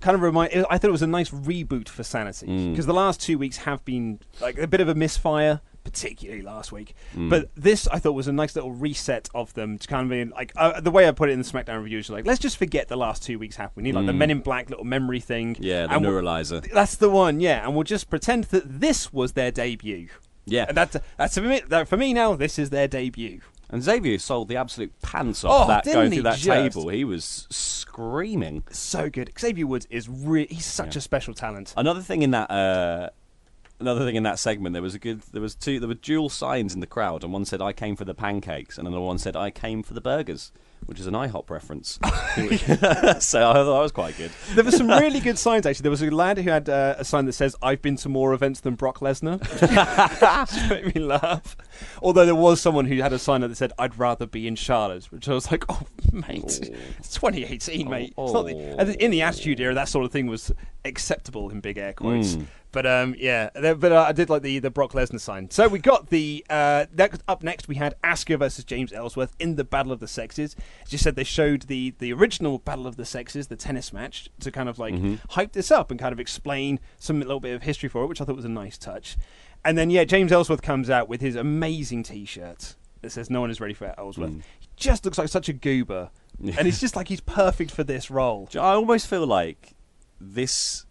kind 0.00 0.14
of 0.14 0.22
remind. 0.22 0.52
I 0.70 0.78
thought 0.78 0.88
it 0.88 0.92
was 0.92 1.02
a 1.02 1.06
nice 1.06 1.30
reboot 1.30 1.88
for 1.88 2.02
Sanity 2.02 2.46
Mm. 2.46 2.70
because 2.72 2.86
the 2.86 2.94
last 2.94 3.20
two 3.20 3.38
weeks 3.38 3.58
have 3.58 3.84
been 3.84 4.20
like 4.40 4.58
a 4.58 4.66
bit 4.66 4.80
of 4.80 4.88
a 4.88 4.94
misfire, 4.94 5.60
particularly 5.84 6.42
last 6.42 6.72
week. 6.72 6.94
Mm. 7.14 7.30
But 7.30 7.50
this 7.54 7.86
I 7.88 7.98
thought 7.98 8.12
was 8.12 8.28
a 8.28 8.32
nice 8.32 8.54
little 8.54 8.72
reset 8.72 9.28
of 9.34 9.52
them 9.54 9.78
to 9.78 9.88
kind 9.88 10.04
of 10.04 10.10
be 10.10 10.24
like 10.32 10.52
uh, 10.56 10.80
the 10.80 10.90
way 10.90 11.08
I 11.08 11.12
put 11.12 11.28
it 11.30 11.32
in 11.32 11.38
the 11.38 11.44
SmackDown 11.44 11.82
reviews. 11.82 12.10
Like, 12.10 12.26
let's 12.26 12.40
just 12.40 12.56
forget 12.56 12.88
the 12.88 12.96
last 12.96 13.22
two 13.22 13.38
weeks 13.38 13.56
happened. 13.56 13.76
We 13.76 13.82
need 13.84 13.94
like 13.94 14.06
the 14.06 14.12
Men 14.12 14.30
in 14.30 14.40
Black 14.40 14.70
little 14.70 14.84
memory 14.84 15.20
thing. 15.20 15.54
Mm. 15.56 15.58
yeah, 15.60 15.86
the 15.86 15.94
and 15.94 16.02
we'll- 16.06 16.12
neuralizer. 16.22 16.70
That's 16.72 16.96
the 16.96 17.10
one, 17.10 17.40
yeah, 17.40 17.64
and 17.64 17.74
we'll 17.74 17.84
just 17.84 18.10
pretend 18.10 18.44
that 18.44 18.80
this 18.80 19.12
was 19.12 19.32
their 19.32 19.50
debut. 19.50 20.08
Yeah. 20.46 20.66
And 20.68 20.76
that's 20.76 20.96
that's 21.16 21.34
for 21.36 21.42
me, 21.42 21.60
that, 21.68 21.86
for 21.88 21.96
me 21.96 22.12
now. 22.12 22.34
This 22.34 22.58
is 22.58 22.70
their 22.70 22.88
debut. 22.88 23.40
And 23.72 23.84
Xavier 23.84 24.18
sold 24.18 24.48
the 24.48 24.56
absolute 24.56 24.92
pants 25.00 25.44
off 25.44 25.66
Oh, 25.66 25.68
that 25.68 25.84
going 25.84 26.10
through 26.10 26.22
that 26.24 26.38
just? 26.38 26.44
table. 26.74 26.88
He 26.88 27.04
was 27.04 27.46
screaming. 27.50 28.64
So 28.70 29.08
good. 29.08 29.30
Xavier 29.38 29.66
Woods 29.66 29.86
is 29.90 30.08
re- 30.08 30.48
he's 30.50 30.66
such 30.66 30.96
a 30.96 31.00
special 31.00 31.34
talent. 31.34 31.72
Another 31.76 32.00
thing 32.00 32.22
in 32.22 32.32
that 32.32 32.50
uh, 32.50 33.10
another 33.80 34.04
thing 34.04 34.16
in 34.16 34.22
that 34.24 34.38
segment, 34.38 34.72
there 34.72 34.82
was 34.82 34.94
a 34.94 34.98
good, 34.98 35.22
there 35.32 35.42
was 35.42 35.54
two, 35.54 35.80
there 35.80 35.88
were 35.88 35.94
dual 35.94 36.28
signs 36.28 36.74
in 36.74 36.80
the 36.80 36.86
crowd, 36.86 37.24
and 37.24 37.32
one 37.32 37.44
said 37.44 37.60
"I 37.62 37.72
came 37.72 37.96
for 37.96 38.04
the 38.04 38.14
pancakes," 38.14 38.78
and 38.78 38.86
another 38.86 39.02
one 39.02 39.18
said 39.18 39.36
"I 39.36 39.50
came 39.50 39.82
for 39.82 39.94
the 39.94 40.00
burgers," 40.00 40.52
which 40.86 41.00
is 41.00 41.06
an 41.06 41.14
IHOP 41.14 41.50
reference. 41.50 41.98
so 42.04 43.50
I 43.50 43.52
thought 43.52 43.64
that 43.64 43.82
was 43.82 43.92
quite 43.92 44.16
good. 44.16 44.30
There 44.54 44.64
were 44.64 44.70
some 44.70 44.88
really 44.90 45.20
good 45.20 45.38
signs 45.38 45.66
actually. 45.66 45.82
There 45.82 45.90
was 45.90 46.02
a 46.02 46.10
lad 46.10 46.38
who 46.38 46.50
had 46.50 46.68
uh, 46.68 46.96
a 46.98 47.04
sign 47.04 47.26
that 47.26 47.32
says 47.32 47.56
"I've 47.62 47.82
been 47.82 47.96
to 47.96 48.08
more 48.08 48.32
events 48.34 48.60
than 48.60 48.74
Brock 48.74 49.00
Lesnar," 49.00 49.40
which 49.40 50.70
made 50.70 50.94
me 50.94 51.00
laugh. 51.00 51.56
Although 52.02 52.26
there 52.26 52.34
was 52.34 52.60
someone 52.60 52.86
who 52.86 53.00
had 53.00 53.12
a 53.12 53.18
sign 53.18 53.40
that 53.42 53.56
said 53.56 53.72
"I'd 53.78 53.98
rather 53.98 54.26
be 54.26 54.46
in 54.46 54.56
Charlotte," 54.56 55.06
which 55.06 55.28
I 55.28 55.34
was 55.34 55.50
like, 55.50 55.64
"Oh, 55.68 55.82
mate, 56.12 56.60
it's 56.98 57.14
2018, 57.14 57.88
mate. 57.88 58.14
It's 58.16 58.32
not 58.32 58.46
the, 58.46 59.04
in 59.04 59.10
the 59.10 59.22
Attitude 59.22 59.60
Era, 59.60 59.74
that 59.74 59.88
sort 59.88 60.04
of 60.04 60.12
thing 60.12 60.26
was 60.26 60.52
acceptable 60.84 61.50
in 61.50 61.60
big 61.60 61.78
air 61.78 61.92
quotes." 61.92 62.36
Mm. 62.36 62.46
But 62.72 62.86
um, 62.86 63.16
yeah, 63.18 63.50
but 63.54 63.90
uh, 63.90 64.04
I 64.08 64.12
did 64.12 64.30
like 64.30 64.42
the 64.42 64.60
the 64.60 64.70
Brock 64.70 64.92
Lesnar 64.92 65.18
sign. 65.18 65.50
So 65.50 65.66
we 65.66 65.80
got 65.80 66.10
the 66.10 66.46
uh, 66.48 66.86
next, 66.96 67.20
up 67.26 67.42
next. 67.42 67.66
We 67.66 67.74
had 67.74 67.96
Asuka 68.04 68.38
versus 68.38 68.64
James 68.64 68.92
Ellsworth 68.92 69.34
in 69.40 69.56
the 69.56 69.64
Battle 69.64 69.90
of 69.90 69.98
the 69.98 70.06
Sexes. 70.06 70.54
As 70.84 70.92
you 70.92 70.98
said, 70.98 71.16
they 71.16 71.24
showed 71.24 71.62
the 71.62 71.94
the 71.98 72.12
original 72.12 72.58
Battle 72.58 72.86
of 72.86 72.94
the 72.96 73.04
Sexes, 73.04 73.48
the 73.48 73.56
tennis 73.56 73.92
match, 73.92 74.28
to 74.40 74.52
kind 74.52 74.68
of 74.68 74.78
like 74.78 74.94
Mhm. 74.94 75.18
hype 75.30 75.50
this 75.52 75.72
up 75.72 75.90
and 75.90 75.98
kind 75.98 76.12
of 76.12 76.20
explain 76.20 76.78
some 76.98 77.18
little 77.18 77.40
bit 77.40 77.54
of 77.56 77.62
history 77.64 77.88
for 77.88 78.04
it, 78.04 78.06
which 78.06 78.20
I 78.20 78.24
thought 78.24 78.36
was 78.36 78.44
a 78.44 78.48
nice 78.48 78.78
touch. 78.78 79.16
And 79.64 79.76
then 79.76 79.90
yeah, 79.90 80.04
James 80.04 80.30
Ellsworth 80.30 80.62
comes 80.62 80.88
out 80.88 81.08
with 81.08 81.20
his 81.20 81.34
amazing 81.34 82.04
T-shirt 82.04 82.76
that 83.02 83.10
says 83.10 83.28
"No 83.30 83.40
one 83.40 83.50
is 83.50 83.60
ready 83.60 83.74
for 83.74 83.92
Ellsworth." 83.98 84.30
He 84.60 84.68
just 84.76 85.04
looks 85.04 85.18
like 85.18 85.28
such 85.28 85.48
a 85.48 85.52
goober, 85.52 86.10
and 86.40 86.68
it's 86.68 86.78
just 86.78 86.94
like 86.94 87.08
he's 87.08 87.20
perfect 87.20 87.72
for 87.72 87.82
this 87.82 88.12
role. 88.12 88.48
I 88.54 88.74
almost 88.74 89.08
feel 89.08 89.26
like 89.26 89.74
this 90.20 90.86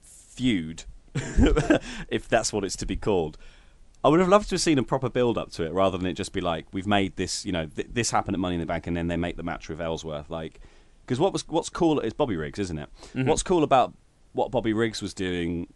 feud, 0.00 0.84
if 2.08 2.28
that's 2.28 2.52
what 2.52 2.64
it's 2.64 2.76
to 2.76 2.86
be 2.86 2.96
called, 2.96 3.38
I 4.04 4.08
would 4.08 4.20
have 4.20 4.28
loved 4.28 4.48
to 4.50 4.54
have 4.54 4.60
seen 4.60 4.78
a 4.78 4.82
proper 4.82 5.08
build 5.08 5.36
up 5.38 5.50
to 5.52 5.64
it 5.64 5.72
rather 5.72 5.98
than 5.98 6.06
it 6.06 6.12
just 6.14 6.32
be 6.32 6.40
like 6.40 6.66
we've 6.72 6.86
made 6.86 7.16
this, 7.16 7.44
you 7.44 7.52
know, 7.52 7.66
th- 7.66 7.88
this 7.92 8.10
happened 8.10 8.34
at 8.34 8.40
Money 8.40 8.54
in 8.54 8.60
the 8.60 8.66
Bank, 8.66 8.86
and 8.86 8.96
then 8.96 9.08
they 9.08 9.16
make 9.16 9.36
the 9.36 9.42
match 9.42 9.68
with 9.68 9.80
Ellsworth, 9.80 10.30
like 10.30 10.60
because 11.04 11.18
what 11.18 11.32
was 11.32 11.46
what's 11.48 11.68
cool 11.68 12.00
is 12.00 12.12
Bobby 12.12 12.36
Riggs, 12.36 12.58
isn't 12.58 12.78
it? 12.78 12.88
Mhm. 13.14 13.26
What's 13.26 13.42
cool 13.42 13.62
about 13.64 13.94
what 14.32 14.50
Bobby 14.50 14.72
Riggs 14.72 15.00
was 15.02 15.14
doing 15.14 15.72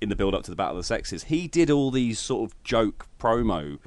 in 0.00 0.08
the 0.08 0.16
build 0.16 0.34
up 0.34 0.42
to 0.44 0.50
the 0.50 0.56
Battle 0.56 0.72
of 0.76 0.78
the 0.80 0.84
Sexes, 0.84 1.24
he 1.24 1.46
did 1.48 1.70
all 1.70 1.90
these 1.90 2.18
sort 2.18 2.50
of 2.50 2.62
joke 2.64 3.06
promo 3.18 3.78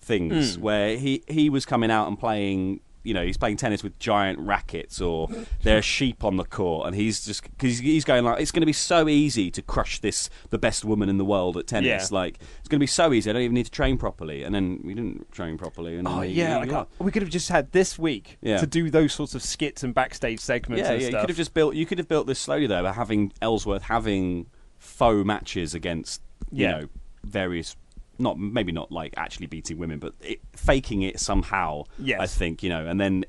things 0.00 0.56
Mm. 0.56 0.60
where 0.60 0.96
he 0.98 1.22
he 1.26 1.50
was 1.50 1.64
coming 1.66 1.90
out 1.90 2.06
and 2.08 2.18
playing. 2.18 2.80
You 3.06 3.14
know, 3.14 3.24
he's 3.24 3.36
playing 3.36 3.56
tennis 3.56 3.82
with 3.82 3.98
giant 3.98 4.38
rackets, 4.40 5.00
or 5.00 5.28
there 5.62 5.78
are 5.78 5.82
sheep 5.82 6.24
on 6.24 6.36
the 6.36 6.44
court, 6.44 6.86
and 6.88 6.96
he's 6.96 7.24
just 7.24 7.42
because 7.44 7.78
he's 7.78 8.04
going 8.04 8.24
like, 8.24 8.40
it's 8.40 8.50
going 8.50 8.60
to 8.62 8.66
be 8.66 8.72
so 8.72 9.08
easy 9.08 9.50
to 9.52 9.62
crush 9.62 10.00
this, 10.00 10.28
the 10.50 10.58
best 10.58 10.84
woman 10.84 11.08
in 11.08 11.16
the 11.18 11.24
world 11.24 11.56
at 11.56 11.66
tennis. 11.66 12.10
Yeah. 12.10 12.16
Like, 12.18 12.38
it's 12.58 12.68
going 12.68 12.78
to 12.78 12.82
be 12.82 12.86
so 12.88 13.12
easy. 13.12 13.30
I 13.30 13.32
don't 13.32 13.42
even 13.42 13.54
need 13.54 13.66
to 13.66 13.70
train 13.70 13.96
properly, 13.96 14.42
and 14.42 14.54
then 14.54 14.80
we 14.84 14.92
didn't 14.94 15.30
train 15.32 15.56
properly. 15.56 15.96
And 15.96 16.08
Oh 16.08 16.22
yeah, 16.22 16.54
you 16.54 16.58
like, 16.60 16.70
know. 16.70 16.86
we 16.98 17.10
could 17.12 17.22
have 17.22 17.30
just 17.30 17.48
had 17.48 17.72
this 17.72 17.98
week 17.98 18.38
Yeah. 18.42 18.58
to 18.58 18.66
do 18.66 18.90
those 18.90 19.12
sorts 19.12 19.34
of 19.34 19.42
skits 19.42 19.82
and 19.82 19.94
backstage 19.94 20.40
segments. 20.40 20.82
yeah, 20.88 20.94
yeah. 20.94 21.06
You 21.08 21.16
could 21.20 21.28
have 21.30 21.36
just 21.36 21.54
built. 21.54 21.74
You 21.74 21.86
could 21.86 21.98
have 21.98 22.08
built 22.08 22.26
this 22.26 22.38
slowly 22.40 22.66
though, 22.66 22.82
by 22.82 22.92
having 22.92 23.32
Ellsworth 23.40 23.82
having 23.82 24.46
faux 24.78 25.24
matches 25.24 25.74
against 25.74 26.20
you 26.50 26.64
Yeah. 26.66 26.70
know 26.80 26.86
various. 27.24 27.76
Not 28.18 28.38
maybe 28.38 28.72
not 28.72 28.90
like 28.92 29.14
actually 29.16 29.46
beating 29.46 29.78
women, 29.78 29.98
but 29.98 30.14
it, 30.20 30.40
faking 30.54 31.02
it 31.02 31.20
somehow. 31.20 31.84
Yes. 31.98 32.20
I 32.20 32.26
think 32.26 32.62
you 32.62 32.68
know, 32.68 32.86
and 32.86 33.00
then 33.00 33.24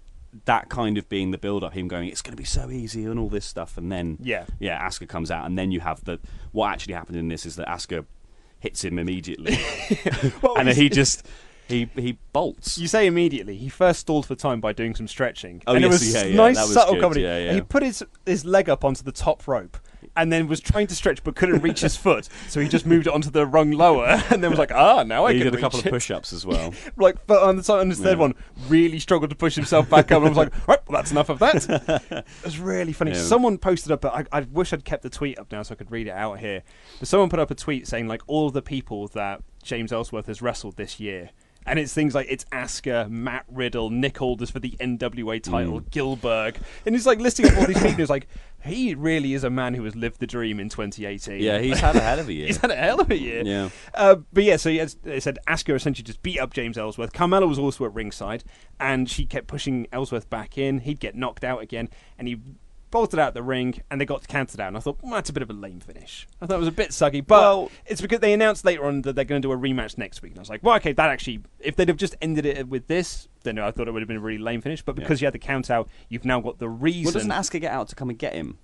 that 0.45 0.69
kind 0.69 0.97
of 0.97 1.07
being 1.09 1.31
the 1.31 1.37
build 1.37 1.63
up, 1.63 1.73
him 1.73 1.87
going, 1.87 2.09
it's 2.09 2.21
going 2.21 2.33
to 2.33 2.37
be 2.37 2.43
so 2.45 2.69
easy 2.69 3.05
and 3.05 3.17
all 3.19 3.29
this 3.29 3.45
stuff, 3.45 3.77
and 3.77 3.91
then 3.91 4.17
Yeah. 4.21 4.45
yeah, 4.59 4.85
Asuka 4.87 5.07
comes 5.07 5.31
out, 5.31 5.45
and 5.45 5.57
then 5.57 5.71
you 5.71 5.79
have 5.79 6.03
the 6.03 6.19
what 6.51 6.71
actually 6.71 6.93
happened 6.93 7.17
in 7.17 7.27
this 7.27 7.45
is 7.45 7.55
that 7.55 7.67
Asuka 7.67 8.05
hits 8.59 8.83
him 8.83 8.99
immediately, 8.99 9.57
and 10.57 10.67
then 10.67 10.75
he 10.75 10.89
just 10.89 11.25
he 11.67 11.89
he 11.95 12.17
bolts. 12.33 12.77
You 12.77 12.87
say 12.87 13.07
immediately. 13.07 13.55
He 13.57 13.69
first 13.69 13.99
stalled 14.01 14.25
for 14.25 14.35
time 14.35 14.61
by 14.61 14.73
doing 14.73 14.95
some 14.95 15.07
stretching, 15.07 15.63
Oh, 15.67 15.75
and 15.75 15.83
it 15.83 15.91
yes, 15.91 15.99
was 16.01 16.13
yeah, 16.13 16.23
yeah, 16.25 16.35
nice, 16.35 16.55
was 16.57 16.73
subtle 16.73 16.95
good, 16.95 17.01
comedy. 17.01 17.21
yeah. 17.21 17.53
He 17.53 17.61
put 17.61 17.83
his 17.83 18.03
his 18.25 18.45
leg 18.45 18.69
up 18.69 18.83
onto 18.85 19.03
the 19.03 19.11
top 19.11 19.47
rope, 19.47 19.77
and 20.17 20.33
then 20.33 20.47
was 20.47 20.59
trying 20.59 20.87
to 20.87 20.95
stretch 20.95 21.23
but 21.23 21.35
couldn't 21.35 21.61
reach 21.61 21.79
his 21.81 21.95
foot, 21.95 22.27
so 22.49 22.59
he 22.59 22.67
just 22.67 22.85
moved 22.85 23.07
it 23.07 23.13
onto 23.13 23.29
the 23.29 23.45
rung 23.45 23.71
lower, 23.71 24.21
and 24.29 24.43
then 24.43 24.49
was 24.49 24.59
like, 24.59 24.73
ah, 24.73 25.03
now 25.03 25.25
I 25.25 25.33
he 25.33 25.39
can 25.39 25.51
did 25.51 25.55
a 25.55 25.61
couple 25.61 25.79
it. 25.79 25.85
of 25.85 25.91
push-ups 25.91 26.33
as 26.33 26.45
well. 26.45 26.73
like, 26.97 27.25
but 27.27 27.41
on 27.43 27.55
the, 27.55 27.63
side- 27.63 27.79
on 27.79 27.89
the 27.89 27.95
third 27.95 28.17
Yeah. 28.17 28.21
one, 28.21 28.35
really 28.67 28.99
struggled 28.99 29.29
to 29.29 29.35
push 29.35 29.55
himself 29.55 29.89
back 29.89 30.11
up. 30.11 30.17
And 30.17 30.25
I 30.25 30.29
was 30.29 30.37
like, 30.37 30.67
right, 30.67 30.79
well, 30.87 30.99
that's 30.99 31.11
enough 31.11 31.29
of 31.29 31.39
that. 31.39 31.55
it 32.11 32.25
was 32.43 32.59
really 32.59 32.91
funny. 32.93 33.11
Yeah. 33.11 33.17
Someone 33.21 33.57
posted 33.57 33.91
up, 33.91 34.03
I, 34.05 34.25
I 34.31 34.41
wish 34.41 34.73
I'd 34.73 34.83
kept 34.83 35.03
the 35.03 35.09
tweet 35.09 35.37
up 35.39 35.51
now 35.51 35.63
so 35.63 35.73
I 35.73 35.75
could 35.75 35.91
read 35.91 36.07
it 36.07 36.11
out 36.11 36.39
here. 36.39 36.63
But 36.99 37.07
someone 37.07 37.29
put 37.29 37.39
up 37.39 37.51
a 37.51 37.55
tweet 37.55 37.87
saying, 37.87 38.07
like, 38.07 38.21
all 38.27 38.47
of 38.47 38.53
the 38.53 38.61
people 38.61 39.07
that 39.09 39.41
James 39.63 39.91
Ellsworth 39.93 40.27
has 40.27 40.41
wrestled 40.41 40.77
this 40.77 40.99
year. 40.99 41.29
And 41.65 41.77
it's 41.79 41.93
things 41.93 42.15
like 42.15 42.27
it's 42.29 42.45
Asuka, 42.45 43.09
Matt 43.09 43.43
Riddle, 43.51 43.89
Nick 43.89 44.21
Aldis 44.21 44.49
for 44.49 44.59
the 44.59 44.69
NWA 44.79 45.43
title, 45.43 45.81
Mm. 45.81 45.89
Gilberg, 45.89 46.55
and 46.85 46.95
he's 46.95 47.05
like 47.05 47.19
listing 47.19 47.45
up 47.45 47.57
all 47.57 47.65
these 47.67 47.75
people. 47.77 47.91
He's 47.97 48.09
like, 48.09 48.25
he 48.65 48.95
really 48.95 49.33
is 49.33 49.43
a 49.43 49.49
man 49.49 49.73
who 49.73 49.83
has 49.83 49.95
lived 49.95 50.19
the 50.19 50.27
dream 50.27 50.59
in 50.59 50.69
2018. 50.69 51.41
Yeah, 51.41 51.59
he's 51.59 51.79
had 51.79 51.95
a 51.95 51.99
hell 51.99 52.19
of 52.19 52.27
a 52.27 52.33
year. 52.33 52.47
he's 52.47 52.57
had 52.57 52.71
a 52.71 52.75
hell 52.75 52.99
of 52.99 53.09
a 53.11 53.17
year. 53.17 53.43
Yeah. 53.45 53.69
Uh, 53.93 54.15
but 54.33 54.43
yeah, 54.43 54.57
so 54.57 54.69
yes, 54.69 54.95
they 55.03 55.19
said 55.19 55.37
Asuka 55.47 55.75
essentially 55.75 56.03
just 56.03 56.21
beat 56.21 56.39
up 56.39 56.53
James 56.53 56.77
Ellsworth. 56.77 57.13
Carmella 57.13 57.47
was 57.47 57.59
also 57.59 57.85
at 57.85 57.93
ringside, 57.93 58.43
and 58.79 59.09
she 59.09 59.25
kept 59.25 59.47
pushing 59.47 59.87
Ellsworth 59.91 60.29
back 60.29 60.57
in. 60.57 60.79
He'd 60.79 60.99
get 60.99 61.15
knocked 61.15 61.43
out 61.43 61.61
again, 61.61 61.89
and 62.17 62.27
he 62.27 62.39
bolted 62.89 63.19
out 63.19 63.33
the 63.33 63.43
ring, 63.43 63.81
and 63.91 63.99
they 63.99 64.05
got 64.05 64.27
counted 64.27 64.59
out. 64.59 64.69
And 64.69 64.77
I 64.77 64.79
thought, 64.79 64.97
well, 65.01 65.13
that's 65.13 65.29
a 65.29 65.33
bit 65.33 65.43
of 65.43 65.49
a 65.49 65.53
lame 65.53 65.79
finish. 65.79 66.27
I 66.41 66.45
thought 66.45 66.55
it 66.55 66.59
was 66.59 66.67
a 66.67 66.71
bit 66.71 66.89
sucky, 66.91 67.25
but 67.25 67.39
Well- 67.41 67.71
it's 67.85 68.01
because 68.01 68.19
they 68.19 68.33
announced 68.33 68.63
later 68.65 68.85
on 68.85 69.01
that 69.01 69.15
they're 69.15 69.25
going 69.25 69.41
to 69.41 69.45
do 69.47 69.51
a 69.51 69.57
rematch 69.57 69.97
next 69.97 70.21
week. 70.21 70.31
And 70.31 70.39
I 70.39 70.41
was 70.41 70.49
like, 70.49 70.63
well, 70.63 70.75
okay, 70.77 70.93
that 70.93 71.09
actually, 71.09 71.41
if 71.59 71.75
they'd 71.75 71.87
have 71.89 71.97
just 71.97 72.15
ended 72.21 72.45
it 72.45 72.67
with 72.69 72.87
this, 72.87 73.27
then 73.43 73.59
I 73.59 73.71
thought 73.71 73.87
it 73.87 73.91
would 73.91 74.01
have 74.01 74.07
been 74.07 74.17
a 74.17 74.21
really 74.21 74.37
lame 74.41 74.61
finish. 74.61 74.81
But 74.81 74.95
because 74.95 75.21
you 75.21 75.25
had 75.25 75.33
the 75.33 75.39
count 75.39 75.69
out, 75.69 75.89
you've 76.09 76.25
now 76.25 76.39
got 76.39 76.59
the 76.59 76.69
reason. 76.69 77.03
Well, 77.03 77.13
doesn't 77.13 77.29
Asuka 77.31 77.59
get 77.61 77.71
out 77.73 77.89
to 77.89 77.95
come 77.95 78.09
and 78.09 78.17
get 78.17 78.33
him? 78.33 78.57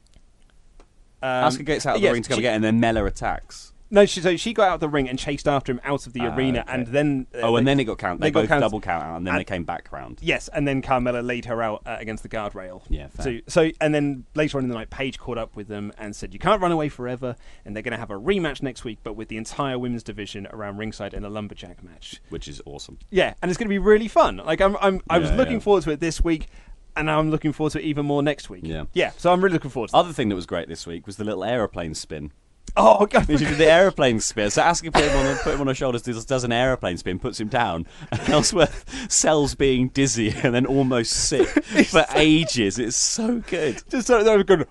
um, 1.22 1.30
Asuka 1.52 1.66
gets 1.66 1.86
out 1.86 1.96
of 1.98 2.02
yes, 2.02 2.10
the 2.10 2.14
ring 2.14 2.24
to 2.24 2.30
come 2.30 2.36
she- 2.36 2.40
and 2.40 2.44
get 2.44 2.52
him, 2.52 2.56
and 2.56 2.64
then 2.64 2.80
Mella 2.80 3.06
attacks. 3.06 3.73
No, 3.94 4.06
she, 4.08 4.22
so 4.22 4.36
she 4.36 4.54
got 4.54 4.70
out 4.70 4.74
of 4.74 4.80
the 4.80 4.90
ring 4.90 5.08
and 5.08 5.20
chased 5.20 5.48
after 5.48 5.72
him 5.72 5.80
out 5.84 6.08
of 6.08 6.14
the 6.14 6.22
Ah, 6.22 6.36
arena, 6.36 6.62
okay. 6.62 6.74
and 6.74 6.88
then 6.88 7.28
uh, 7.36 7.38
oh, 7.44 7.56
and 7.58 7.66
they- 7.68 7.72
then 7.72 7.80
it 7.80 7.84
got 7.84 8.00
count. 8.00 8.20
They, 8.22 8.32
got 8.32 8.42
both 8.42 8.50
count- 8.50 8.62
double 8.62 8.82
count 8.82 9.04
out, 9.04 9.18
and 9.18 9.28
then 9.28 9.36
and- 9.36 9.40
they 9.40 9.46
came 9.46 9.64
back 9.66 9.92
round. 9.92 10.18
Yes, 10.22 10.48
and 10.50 10.68
then 10.68 10.82
Carmella 10.82 11.24
laid 11.26 11.46
her 11.46 11.62
out 11.62 11.84
uh, 11.86 11.98
against 12.00 12.24
the 12.24 12.30
guardrail. 12.30 12.82
Yeah, 12.90 13.08
fair. 13.10 13.24
So, 13.24 13.40
so, 13.68 13.72
and 13.80 13.94
then 13.94 14.26
later 14.34 14.58
on 14.58 14.64
in 14.64 14.70
the 14.70 14.76
night, 14.76 14.90
Paige 14.90 15.20
caught 15.20 15.38
up 15.38 15.56
with 15.56 15.68
them 15.68 15.94
and 16.00 16.16
said, 16.16 16.34
"You 16.34 16.40
can't 16.40 16.60
run 16.60 16.72
away 16.72 16.90
forever." 16.90 17.36
And 17.66 17.76
they're 17.76 17.84
going 17.84 17.92
to 17.94 18.00
have 18.00 18.10
a 18.10 18.20
rematch 18.20 18.64
next 18.64 18.84
week, 18.84 18.98
but 19.04 19.14
with 19.14 19.28
the 19.28 19.38
entire 19.38 19.78
women's 19.78 20.02
division 20.04 20.48
around 20.52 20.78
ringside 20.78 21.14
in 21.14 21.24
a 21.24 21.30
lumberjack 21.30 21.84
match. 21.84 22.20
which 22.30 22.48
is 22.48 22.62
awesome. 22.66 22.98
Yeah, 23.12 23.36
and 23.44 23.52
it's 23.52 23.58
going 23.60 23.68
to 23.68 23.70
be 23.70 23.78
really 23.78 24.08
fun. 24.08 24.38
Like 24.38 24.60
I'm, 24.60 24.76
I'm 24.82 25.02
I 25.08 25.20
was 25.20 25.30
Yeah, 25.30 25.36
looking 25.36 25.54
yeah. 25.54 25.60
forward 25.60 25.84
to 25.84 25.92
it 25.92 26.00
this 26.00 26.24
week, 26.24 26.48
and 26.96 27.06
now 27.06 27.20
I'm 27.20 27.30
looking 27.30 27.54
forward 27.54 27.74
to 27.74 27.80
it 27.80 27.86
even 27.86 28.08
more 28.08 28.24
next 28.24 28.50
week. 28.50 28.62
Yeah. 28.66 28.86
yeah. 28.94 29.12
So 29.18 29.32
I'm 29.32 29.44
really 29.44 29.54
looking 29.54 29.70
forward 29.70 29.92
to. 29.92 29.96
Other 29.98 30.14
thing 30.14 30.30
that 30.30 30.36
was 30.36 30.48
great 30.48 30.68
this 30.68 30.88
week 30.88 31.06
was 31.06 31.18
the 31.18 31.24
little 31.24 31.44
aeroplane 31.44 31.94
spin. 31.94 32.32
Oh, 32.76 33.06
God. 33.06 33.28
Did 33.28 33.40
the 33.40 33.70
aeroplane 33.70 34.20
spin. 34.20 34.50
So 34.50 34.62
Asuka 34.64 34.92
put 34.92 35.04
him 35.04 35.16
on, 35.16 35.36
put 35.38 35.54
him 35.54 35.62
on 35.62 35.68
her 35.68 35.76
shoulders, 35.76 36.02
does, 36.02 36.26
does 36.26 36.44
an 36.44 36.52
aeroplane 36.52 36.98
spin, 36.98 37.20
puts 37.20 37.40
him 37.40 37.48
down. 37.48 37.86
And 38.12 38.30
Ellsworth 38.30 39.12
sells 39.12 39.54
being 39.56 39.90
dizzy 39.90 40.34
and 40.44 40.56
then 40.56 40.66
almost 40.66 41.12
sick 41.12 41.48
for 41.88 42.06
ages. 42.16 42.80
It's 42.80 42.96
so 42.96 43.42
good. 43.48 43.84
Just 43.90 44.08
so 44.08 44.24
that 44.24 44.36
was 44.36 44.44
good. 44.46 44.68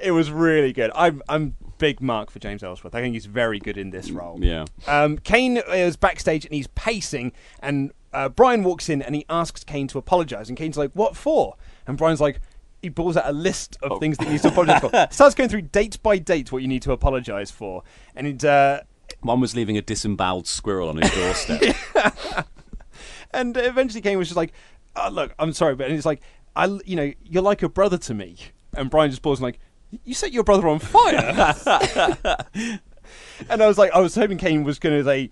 it 0.00 0.10
was 0.10 0.30
really 0.30 0.72
good. 0.72 0.90
I'm 0.94 1.22
I'm 1.28 1.56
big 1.78 2.00
mark 2.00 2.30
for 2.30 2.38
James 2.38 2.62
Ellsworth. 2.62 2.94
I 2.94 3.00
think 3.00 3.14
he's 3.14 3.26
very 3.26 3.58
good 3.58 3.76
in 3.76 3.90
this 3.90 4.10
role. 4.10 4.38
Yeah. 4.42 4.64
Um, 4.86 5.18
Kane 5.18 5.58
is 5.58 5.96
backstage 5.96 6.44
and 6.44 6.54
he's 6.54 6.66
pacing, 6.68 7.32
and 7.60 7.92
uh, 8.12 8.28
Bryan 8.28 8.64
walks 8.64 8.88
in 8.88 9.02
and 9.02 9.14
he 9.14 9.24
asks 9.28 9.64
Kane 9.64 9.88
to 9.88 9.98
apologise, 9.98 10.48
and 10.48 10.56
Kane's 10.56 10.76
like, 10.76 10.90
"What 10.94 11.16
for?" 11.16 11.56
And 11.86 11.96
Bryan's 11.96 12.20
like. 12.20 12.40
He 12.86 12.90
pulls 12.90 13.16
out 13.16 13.24
a 13.26 13.32
list 13.32 13.76
of 13.82 13.98
things 13.98 14.16
that 14.16 14.26
he 14.26 14.30
needs 14.30 14.42
to 14.42 14.48
apologise 14.50 14.80
for. 14.80 15.08
Starts 15.10 15.34
going 15.34 15.50
through 15.50 15.62
date 15.62 16.00
by 16.04 16.18
date 16.18 16.52
what 16.52 16.62
you 16.62 16.68
need 16.68 16.82
to 16.82 16.92
apologise 16.92 17.50
for, 17.50 17.82
and 18.14 18.28
it, 18.28 18.44
uh, 18.44 18.82
One 19.22 19.40
was 19.40 19.56
leaving 19.56 19.76
a 19.76 19.82
disemboweled 19.82 20.46
squirrel 20.46 20.88
on 20.88 20.98
his 20.98 21.10
doorstep. 21.10 21.74
and 23.32 23.56
eventually 23.56 24.00
Kane 24.02 24.18
was 24.18 24.28
just 24.28 24.36
like, 24.36 24.52
oh, 24.94 25.08
"Look, 25.10 25.34
I'm 25.40 25.52
sorry, 25.52 25.74
but 25.74 25.86
and 25.86 25.94
he's 25.96 26.06
like, 26.06 26.22
I, 26.54 26.66
you 26.84 26.94
know, 26.94 27.12
you're 27.24 27.42
like 27.42 27.64
a 27.64 27.68
brother 27.68 27.98
to 27.98 28.14
me." 28.14 28.36
And 28.76 28.88
Bryan 28.88 29.10
just 29.10 29.20
paused 29.20 29.40
and 29.40 29.46
like, 29.46 29.58
"You 30.04 30.14
set 30.14 30.30
your 30.30 30.44
brother 30.44 30.68
on 30.68 30.78
fire." 30.78 31.56
and 33.48 33.62
I 33.62 33.66
was 33.66 33.78
like, 33.78 33.90
I 33.90 33.98
was 33.98 34.14
hoping 34.14 34.38
Kane 34.38 34.62
was 34.62 34.78
going 34.78 34.96
to 34.96 35.04
say, 35.04 35.30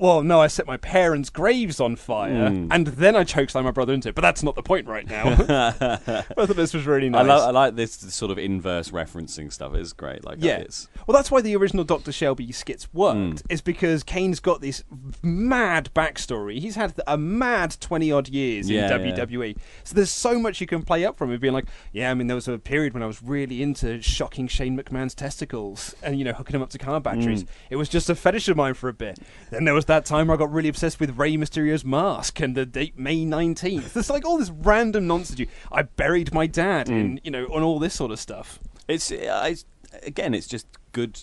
well, 0.00 0.22
no, 0.22 0.40
I 0.40 0.46
set 0.46 0.66
my 0.66 0.76
parents' 0.78 1.30
graves 1.30 1.78
on 1.80 1.94
fire, 1.96 2.50
Mm. 2.50 2.68
and 2.70 2.86
then 2.88 3.14
I 3.14 3.24
chokeslammed 3.24 3.64
my 3.64 3.70
brother 3.70 3.92
into 3.92 4.08
it. 4.08 4.14
But 4.14 4.22
that's 4.22 4.42
not 4.42 4.54
the 4.56 4.62
point 4.62 4.86
right 4.88 5.06
now. 5.08 5.24
I 5.28 6.22
thought 6.46 6.56
this 6.56 6.74
was 6.74 6.86
really 6.86 7.06
I, 7.06 7.10
nice. 7.10 7.26
lo- 7.28 7.46
I 7.48 7.50
like 7.50 7.76
this 7.76 7.92
sort 7.92 8.30
of 8.30 8.38
inverse 8.38 8.90
referencing 8.90 9.52
stuff. 9.52 9.74
It's 9.74 9.92
great. 9.92 10.24
Like 10.24 10.38
Yeah. 10.40 10.56
it's 10.58 10.88
Well, 11.06 11.14
that's 11.16 11.30
why 11.30 11.40
the 11.40 11.54
original 11.56 11.84
Dr. 11.84 12.12
Shelby 12.12 12.50
skits 12.52 12.92
worked, 12.92 13.18
Mm. 13.18 13.42
is 13.50 13.60
because 13.60 14.02
Kane's 14.02 14.40
got 14.40 14.60
this 14.60 14.84
mad 15.22 15.90
backstory. 15.94 16.58
He's 16.60 16.76
had 16.76 16.94
a 17.06 17.16
mad 17.18 17.76
20 17.80 18.10
odd 18.12 18.28
years 18.28 18.68
Yeah, 18.70 18.84
in 18.94 19.14
WWE. 19.14 19.56
So 19.84 19.94
there's 19.94 20.10
so 20.10 20.38
much 20.38 20.60
you 20.60 20.66
can 20.66 20.82
play 20.82 21.04
up 21.04 21.16
from 21.18 21.32
it, 21.32 21.40
being 21.40 21.54
like, 21.54 21.66
yeah, 21.92 22.10
I 22.10 22.14
mean, 22.14 22.26
there 22.26 22.34
was 22.34 22.48
a 22.48 22.58
period 22.58 22.94
when 22.94 23.02
I 23.02 23.06
was 23.06 23.22
really 23.22 23.62
into 23.62 24.00
shocking 24.02 24.48
Shane 24.48 24.78
McMahon's 24.78 25.14
testicles 25.14 25.94
and, 26.02 26.18
you 26.18 26.24
know, 26.24 26.32
hooking 26.32 26.56
him 26.56 26.62
up 26.62 26.70
to 26.70 26.78
car 26.78 27.00
batteries. 27.00 27.44
Mm. 27.44 27.48
It 27.70 27.76
was 27.76 27.88
just 27.88 28.08
a 28.10 28.14
fetish 28.14 28.48
of 28.48 28.56
mine 28.56 28.74
for 28.74 28.88
a 28.88 28.92
bit. 28.94 29.18
Then 29.50 29.64
there 29.64 29.74
was 29.74 29.84
that 29.90 30.04
time 30.06 30.28
where 30.28 30.36
I 30.36 30.38
got 30.38 30.52
really 30.52 30.68
obsessed 30.68 31.00
with 31.00 31.18
Rey 31.18 31.36
Mysterio's 31.36 31.84
mask 31.84 32.40
and 32.40 32.56
the 32.56 32.64
date 32.64 32.98
May 32.98 33.24
19th. 33.24 33.96
It's 33.96 34.08
like 34.08 34.24
all 34.24 34.38
this 34.38 34.50
random 34.50 35.06
nonsense. 35.06 35.48
I 35.70 35.82
buried 35.82 36.32
my 36.32 36.46
dad 36.46 36.86
Mm. 36.86 37.00
in, 37.00 37.20
you 37.24 37.30
know, 37.30 37.44
on 37.46 37.62
all 37.62 37.78
this 37.78 37.94
sort 37.94 38.10
of 38.12 38.18
stuff. 38.20 38.58
It's, 38.88 39.10
uh, 39.12 39.46
it's 39.50 39.64
again, 40.04 40.32
it's 40.34 40.46
just 40.46 40.66
good 40.92 41.22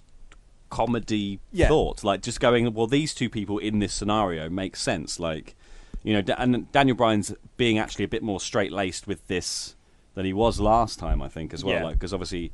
comedy 0.69 1.39
Yeah. 1.51 1.67
thought. 1.69 2.03
Like 2.03 2.21
just 2.21 2.39
going, 2.39 2.71
well, 2.73 2.87
these 2.87 3.13
two 3.13 3.29
people 3.29 3.57
in 3.57 3.79
this 3.79 3.93
scenario 3.93 4.49
make 4.49 4.75
sense. 4.75 5.19
Like, 5.19 5.55
you 6.03 6.13
know, 6.21 6.33
and 6.37 6.71
Daniel 6.71 6.95
Bryan's 6.97 7.33
being 7.57 7.77
actually 7.77 8.05
a 8.05 8.09
bit 8.09 8.23
more 8.23 8.39
straight 8.39 8.71
laced 8.71 9.07
with 9.07 9.25
this 9.27 9.75
than 10.13 10.25
he 10.25 10.33
was 10.33 10.59
last 10.59 10.99
time. 10.99 11.21
I 11.21 11.29
think 11.29 11.53
as 11.53 11.63
well, 11.63 11.75
Yeah. 11.75 11.83
like 11.85 11.95
because 11.95 12.13
obviously 12.13 12.51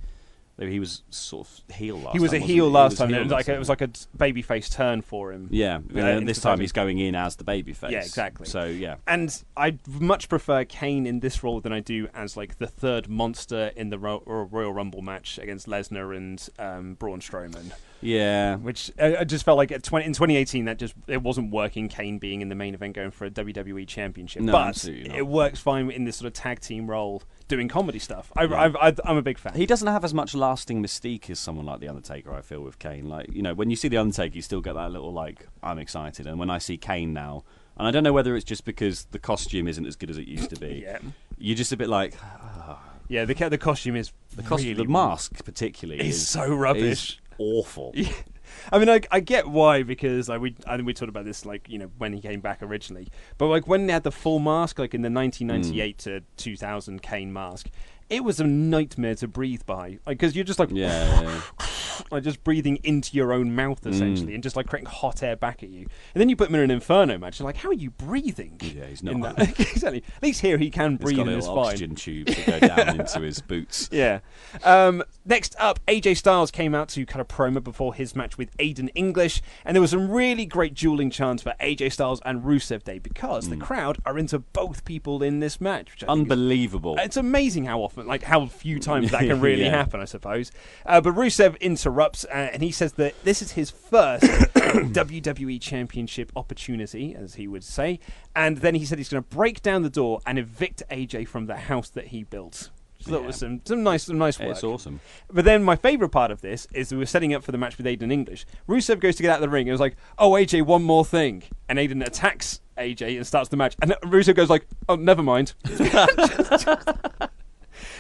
he 0.60 0.80
was 0.80 1.02
sort 1.10 1.48
of 1.48 1.76
heel 1.76 1.98
last. 2.00 2.14
he 2.14 2.20
was 2.20 2.32
time, 2.32 2.42
a 2.42 2.46
heel 2.46 2.66
He 2.66 2.72
last 2.72 2.92
was 2.92 3.00
time. 3.00 3.10
heel 3.10 3.18
It 3.20 3.24
was 3.24 3.32
like 3.32 3.48
a, 3.48 3.54
it 3.56 3.60
was 3.60 3.70
like 3.70 3.82
a 3.82 3.88
babyface 3.88 4.72
turn 4.72 5.02
for 5.02 5.32
him. 5.34 5.48
Yeah, 5.52 5.80
Uh, 5.96 6.00
and 6.00 6.28
this 6.28 6.40
time 6.40 6.60
he's 6.60 6.72
going 6.72 7.00
in 7.00 7.16
as 7.16 7.36
the 7.38 7.44
babyface. 7.44 7.90
Yeah, 7.92 8.00
exactly. 8.00 8.46
So 8.48 8.66
yeah, 8.66 8.96
And 9.08 9.44
I 9.58 9.80
much 9.88 10.30
prefer 10.30 10.64
Kane 10.64 11.06
in 11.08 11.22
this 11.22 11.44
role 11.44 11.60
than 11.60 11.74
I 11.74 11.80
do 11.80 12.08
as 12.14 12.38
like 12.38 12.60
the 12.60 12.68
third 12.68 13.10
monster 13.10 13.72
in 13.76 13.90
the 13.90 13.98
Ro- 13.98 14.22
Royal 14.26 14.72
Rumble 14.74 15.02
match 15.02 15.38
against 15.40 15.68
Lesnar 15.68 16.16
and 16.16 16.48
um, 16.60 16.94
Braun 16.96 17.20
Strowman. 17.20 17.72
yeah. 18.02 18.56
Which 18.58 18.92
I, 19.00 19.18
I 19.18 19.24
just 19.24 19.44
felt 19.46 19.58
like 19.58 19.72
at 19.72 19.82
20, 19.84 20.06
in 20.06 20.14
2018 20.14 20.66
that 20.66 20.78
just 20.78 20.94
it 21.08 21.22
wasn't 21.24 21.52
working. 21.52 21.88
Kane 21.90 22.20
being 22.20 22.42
in 22.42 22.50
the 22.50 22.56
main 22.56 22.74
event 22.76 22.94
going 22.96 23.12
for 23.12 23.26
a 23.26 23.32
WWE 23.32 23.88
Championship, 23.88 24.44
No, 24.44 24.52
but 24.52 24.86
it 24.88 25.26
works 25.26 25.60
fine 25.60 25.90
in 25.90 26.06
this 26.06 26.18
sort 26.18 26.28
of 26.28 26.34
tag 26.34 26.60
team 26.60 26.88
role 26.90 27.24
doing 27.56 27.68
comedy 27.68 28.00
stuff. 28.00 28.32
I, 28.36 28.44
Yeah. 28.44 28.92
I'm 29.06 29.18
a 29.18 29.22
big 29.22 29.38
fan. 29.38 29.54
He 29.54 29.66
doesn't 29.66 29.88
have 29.88 30.04
as 30.04 30.14
much 30.14 30.34
lasting 30.34 30.82
mystique 30.82 31.30
as 31.30 31.40
someone 31.40 31.66
like 31.66 31.80
the 31.80 31.88
Undertaker. 31.88 32.34
I 32.34 32.42
feel 32.42 32.62
with 32.62 32.80
Kane. 32.80 33.08
Like 33.08 33.32
you 33.32 33.42
know, 33.42 33.54
when 33.54 33.70
you 33.70 33.76
see 33.76 33.88
the 33.88 33.98
Undertaker, 33.98 34.36
you 34.36 34.42
still 34.42 34.62
get 34.62 34.74
that 34.74 34.92
little 34.92 35.14
like 35.14 35.48
I'm 35.62 35.80
excited. 35.80 36.28
And 36.28 36.40
when 36.40 36.50
I 36.50 36.58
see 36.58 36.78
Kane 36.78 37.14
now, 37.14 37.44
and 37.78 37.88
I 37.88 37.92
don't 37.92 38.04
know 38.04 38.14
whether 38.14 38.36
it's 38.36 38.46
just 38.46 38.66
because 38.66 39.06
the 39.12 39.20
costume 39.20 39.68
isn't 39.68 39.86
as 39.86 39.96
good 39.96 40.10
as 40.10 40.18
it 40.18 40.28
used 40.28 40.50
to 40.50 40.60
be. 40.60 40.74
Yeah. 40.84 41.00
You're 41.38 41.58
just 41.58 41.72
a 41.72 41.78
bit 41.78 41.90
like 41.90 42.16
yeah, 43.08 43.26
the 43.26 43.34
the 43.34 43.58
costume 43.58 43.96
is 43.96 44.12
the 44.36 44.44
costume, 44.44 44.72
really 44.72 44.86
the 44.86 44.92
mask 44.92 45.44
particularly 45.46 46.08
is 46.08 46.18
is 46.18 46.28
so 46.28 46.54
rubbish. 46.54 47.12
is 47.14 47.18
awful. 47.38 47.94
I 48.72 48.80
mean, 48.80 48.90
I, 48.90 49.02
I 49.12 49.20
get 49.20 49.48
why 49.48 49.84
because 49.84 50.30
like 50.30 50.42
we 50.42 50.56
I 50.66 50.76
think 50.76 50.88
we 50.88 50.94
talked 50.94 51.10
about 51.10 51.26
this 51.26 51.46
like 51.46 51.70
you 51.70 51.80
know 51.80 51.92
when 51.98 52.14
he 52.14 52.22
came 52.22 52.40
back 52.40 52.62
originally, 52.62 53.10
but 53.38 53.48
like 53.48 53.68
when 53.68 53.88
they 53.88 53.94
had 53.94 54.04
the 54.04 54.12
full 54.12 54.40
mask, 54.40 54.80
like 54.80 54.94
in 54.94 55.02
the 55.02 55.12
1998 55.12 55.98
mm. 55.98 56.04
to 56.04 56.22
2000 56.38 57.02
Kane 57.02 57.32
mask, 57.32 57.70
it 58.10 58.24
was 58.24 58.40
a 58.40 58.44
nightmare 58.44 59.16
to 59.16 59.28
breathe 59.28 59.66
by, 59.66 60.00
like 60.06 60.18
because 60.18 60.36
you're 60.36 60.46
just 60.46 60.60
like 60.60 60.70
Yeah, 60.72 61.22
yeah, 61.22 61.42
like 62.12 62.24
just 62.24 62.44
breathing 62.44 62.78
into 62.84 63.16
your 63.16 63.34
own 63.34 63.56
mouth 63.56 63.86
essentially, 63.86 64.32
Mm. 64.32 64.36
and 64.36 64.44
just 64.44 64.56
like 64.56 64.68
creating 64.68 64.90
hot 64.90 65.22
air 65.24 65.36
back 65.36 65.64
at 65.64 65.70
you. 65.70 65.82
And 66.14 66.22
then 66.22 66.30
you 66.30 66.36
put 66.36 66.50
him 66.50 66.56
in 66.56 66.62
an 66.62 66.72
Inferno 66.72 67.18
match, 67.18 67.40
you're 67.40 67.46
like, 67.46 67.58
how 67.58 67.70
are 67.70 67.74
you 67.74 67.92
breathing? 67.92 68.60
Yeah, 68.62 68.86
he's 68.86 69.04
not. 69.04 69.38
that? 69.38 69.60
exactly. 69.60 70.04
At 70.18 70.24
least 70.24 70.42
here 70.42 70.58
he 70.58 70.70
can 70.70 70.92
He's 70.92 71.00
breathe 71.00 71.18
got 71.18 71.28
a 71.28 71.32
and 71.32 71.40
little 71.42 71.56
fine. 71.56 71.66
oxygen 71.66 71.96
tube 71.96 72.28
to 72.28 72.52
go 72.52 72.60
down 72.68 73.00
into 73.02 73.22
his 73.22 73.40
boots. 73.42 73.90
Yeah. 73.92 74.20
Um, 74.64 75.04
next 75.26 75.56
up, 75.60 75.80
AJ 75.88 76.18
Styles 76.18 76.52
came 76.52 76.74
out 76.76 76.90
to 76.90 77.06
cut 77.06 77.22
a 77.22 77.26
promo 77.26 77.64
before 77.64 77.94
his 77.94 78.16
match 78.16 78.38
with 78.38 78.56
Aiden 78.58 78.90
English, 78.96 79.42
and 79.66 79.76
there 79.76 79.82
was 79.82 79.92
some 79.92 80.10
really 80.12 80.46
great 80.46 80.74
dueling 80.74 81.10
chants 81.10 81.44
for 81.44 81.54
AJ 81.60 81.92
Styles 81.94 82.22
and 82.26 82.44
Rusev 82.44 82.84
Day 82.84 83.00
because 83.00 83.50
the 83.50 83.58
crowd 83.58 83.98
are 84.06 84.18
into 84.18 84.40
both 84.40 84.86
people 84.86 85.24
in 85.24 85.40
this 85.40 85.60
match. 85.62 85.90
Think 85.92 86.04
is- 86.04 86.08
Unbelievable. 86.10 86.96
it's 87.00 87.18
amazing 87.18 87.66
how 87.66 87.80
often, 87.82 88.08
like 88.08 88.24
how 88.24 88.46
few 88.46 88.80
times 88.80 89.12
that 89.12 89.22
can 89.28 89.40
really 89.42 89.64
Yeah. 89.64 89.72
happen, 89.72 90.00
I 90.02 90.06
suppose. 90.06 90.52
Uh, 90.86 91.02
but 91.02 91.14
Rusev 91.16 91.58
interrupts 91.84 92.24
uh, 92.26 92.50
and 92.54 92.64
he 92.64 92.72
says 92.72 92.94
that 92.94 93.14
this 93.24 93.42
is 93.42 93.52
his 93.52 93.70
first 93.70 94.24
WWE 94.54 95.60
Championship 95.60 96.32
opportunity, 96.36 97.14
as 97.16 97.36
he 97.36 97.48
would 97.48 97.64
say. 97.64 98.00
And 98.36 98.58
then 98.58 98.76
he 98.76 98.86
said 98.86 98.98
he's 98.98 99.10
going 99.10 99.22
to 99.24 99.30
break 99.30 99.62
down 99.62 99.82
the 99.84 99.90
door 99.90 100.20
and 100.26 100.40
evict 100.40 100.82
AJ 100.90 101.28
from 101.28 101.46
the 101.48 101.56
house 101.58 101.90
that 101.90 102.08
he 102.08 102.24
built. 102.24 102.70
So 103.02 103.12
that 103.12 103.20
Yeah. 103.22 103.28
was 103.28 103.36
some, 103.36 103.60
some 103.66 103.84
nice, 103.84 104.04
some 104.04 104.18
nice 104.18 104.40
work. 104.40 104.52
It's 104.52 104.64
awesome. 104.64 105.02
But 105.30 105.44
then 105.44 105.62
my 105.62 105.76
favourite 105.76 106.12
part 106.14 106.32
of 106.32 106.40
this 106.40 106.68
is 106.74 106.90
we 106.94 106.98
were 107.00 107.06
setting 107.06 107.34
up 107.34 107.44
for 107.44 107.52
the 107.52 107.58
match 107.58 107.78
with 107.78 107.86
Aiden 107.86 108.12
English. 108.14 108.46
Rusev 108.68 109.02
goes 109.02 109.18
to 109.18 109.24
get 109.24 109.32
out 109.32 109.36
of 109.36 109.42
the 109.42 109.50
ring 109.50 109.68
and 109.68 109.74
was 109.74 109.82
like, 109.82 109.98
"Oh 110.18 110.32
AJ, 110.32 110.62
one 110.66 110.84
more 110.84 111.04
thing," 111.04 111.44
and 111.68 111.78
Aiden 111.80 112.06
attacks 112.06 112.62
AJ 112.78 113.18
and 113.18 113.28
starts 113.28 113.50
the 113.50 113.58
match. 113.58 113.76
And 113.82 113.92
Rusev 114.04 114.36
goes 114.36 114.50
like, 114.50 114.66
"Oh, 114.88 114.96
never 114.96 115.22
mind." 115.22 115.54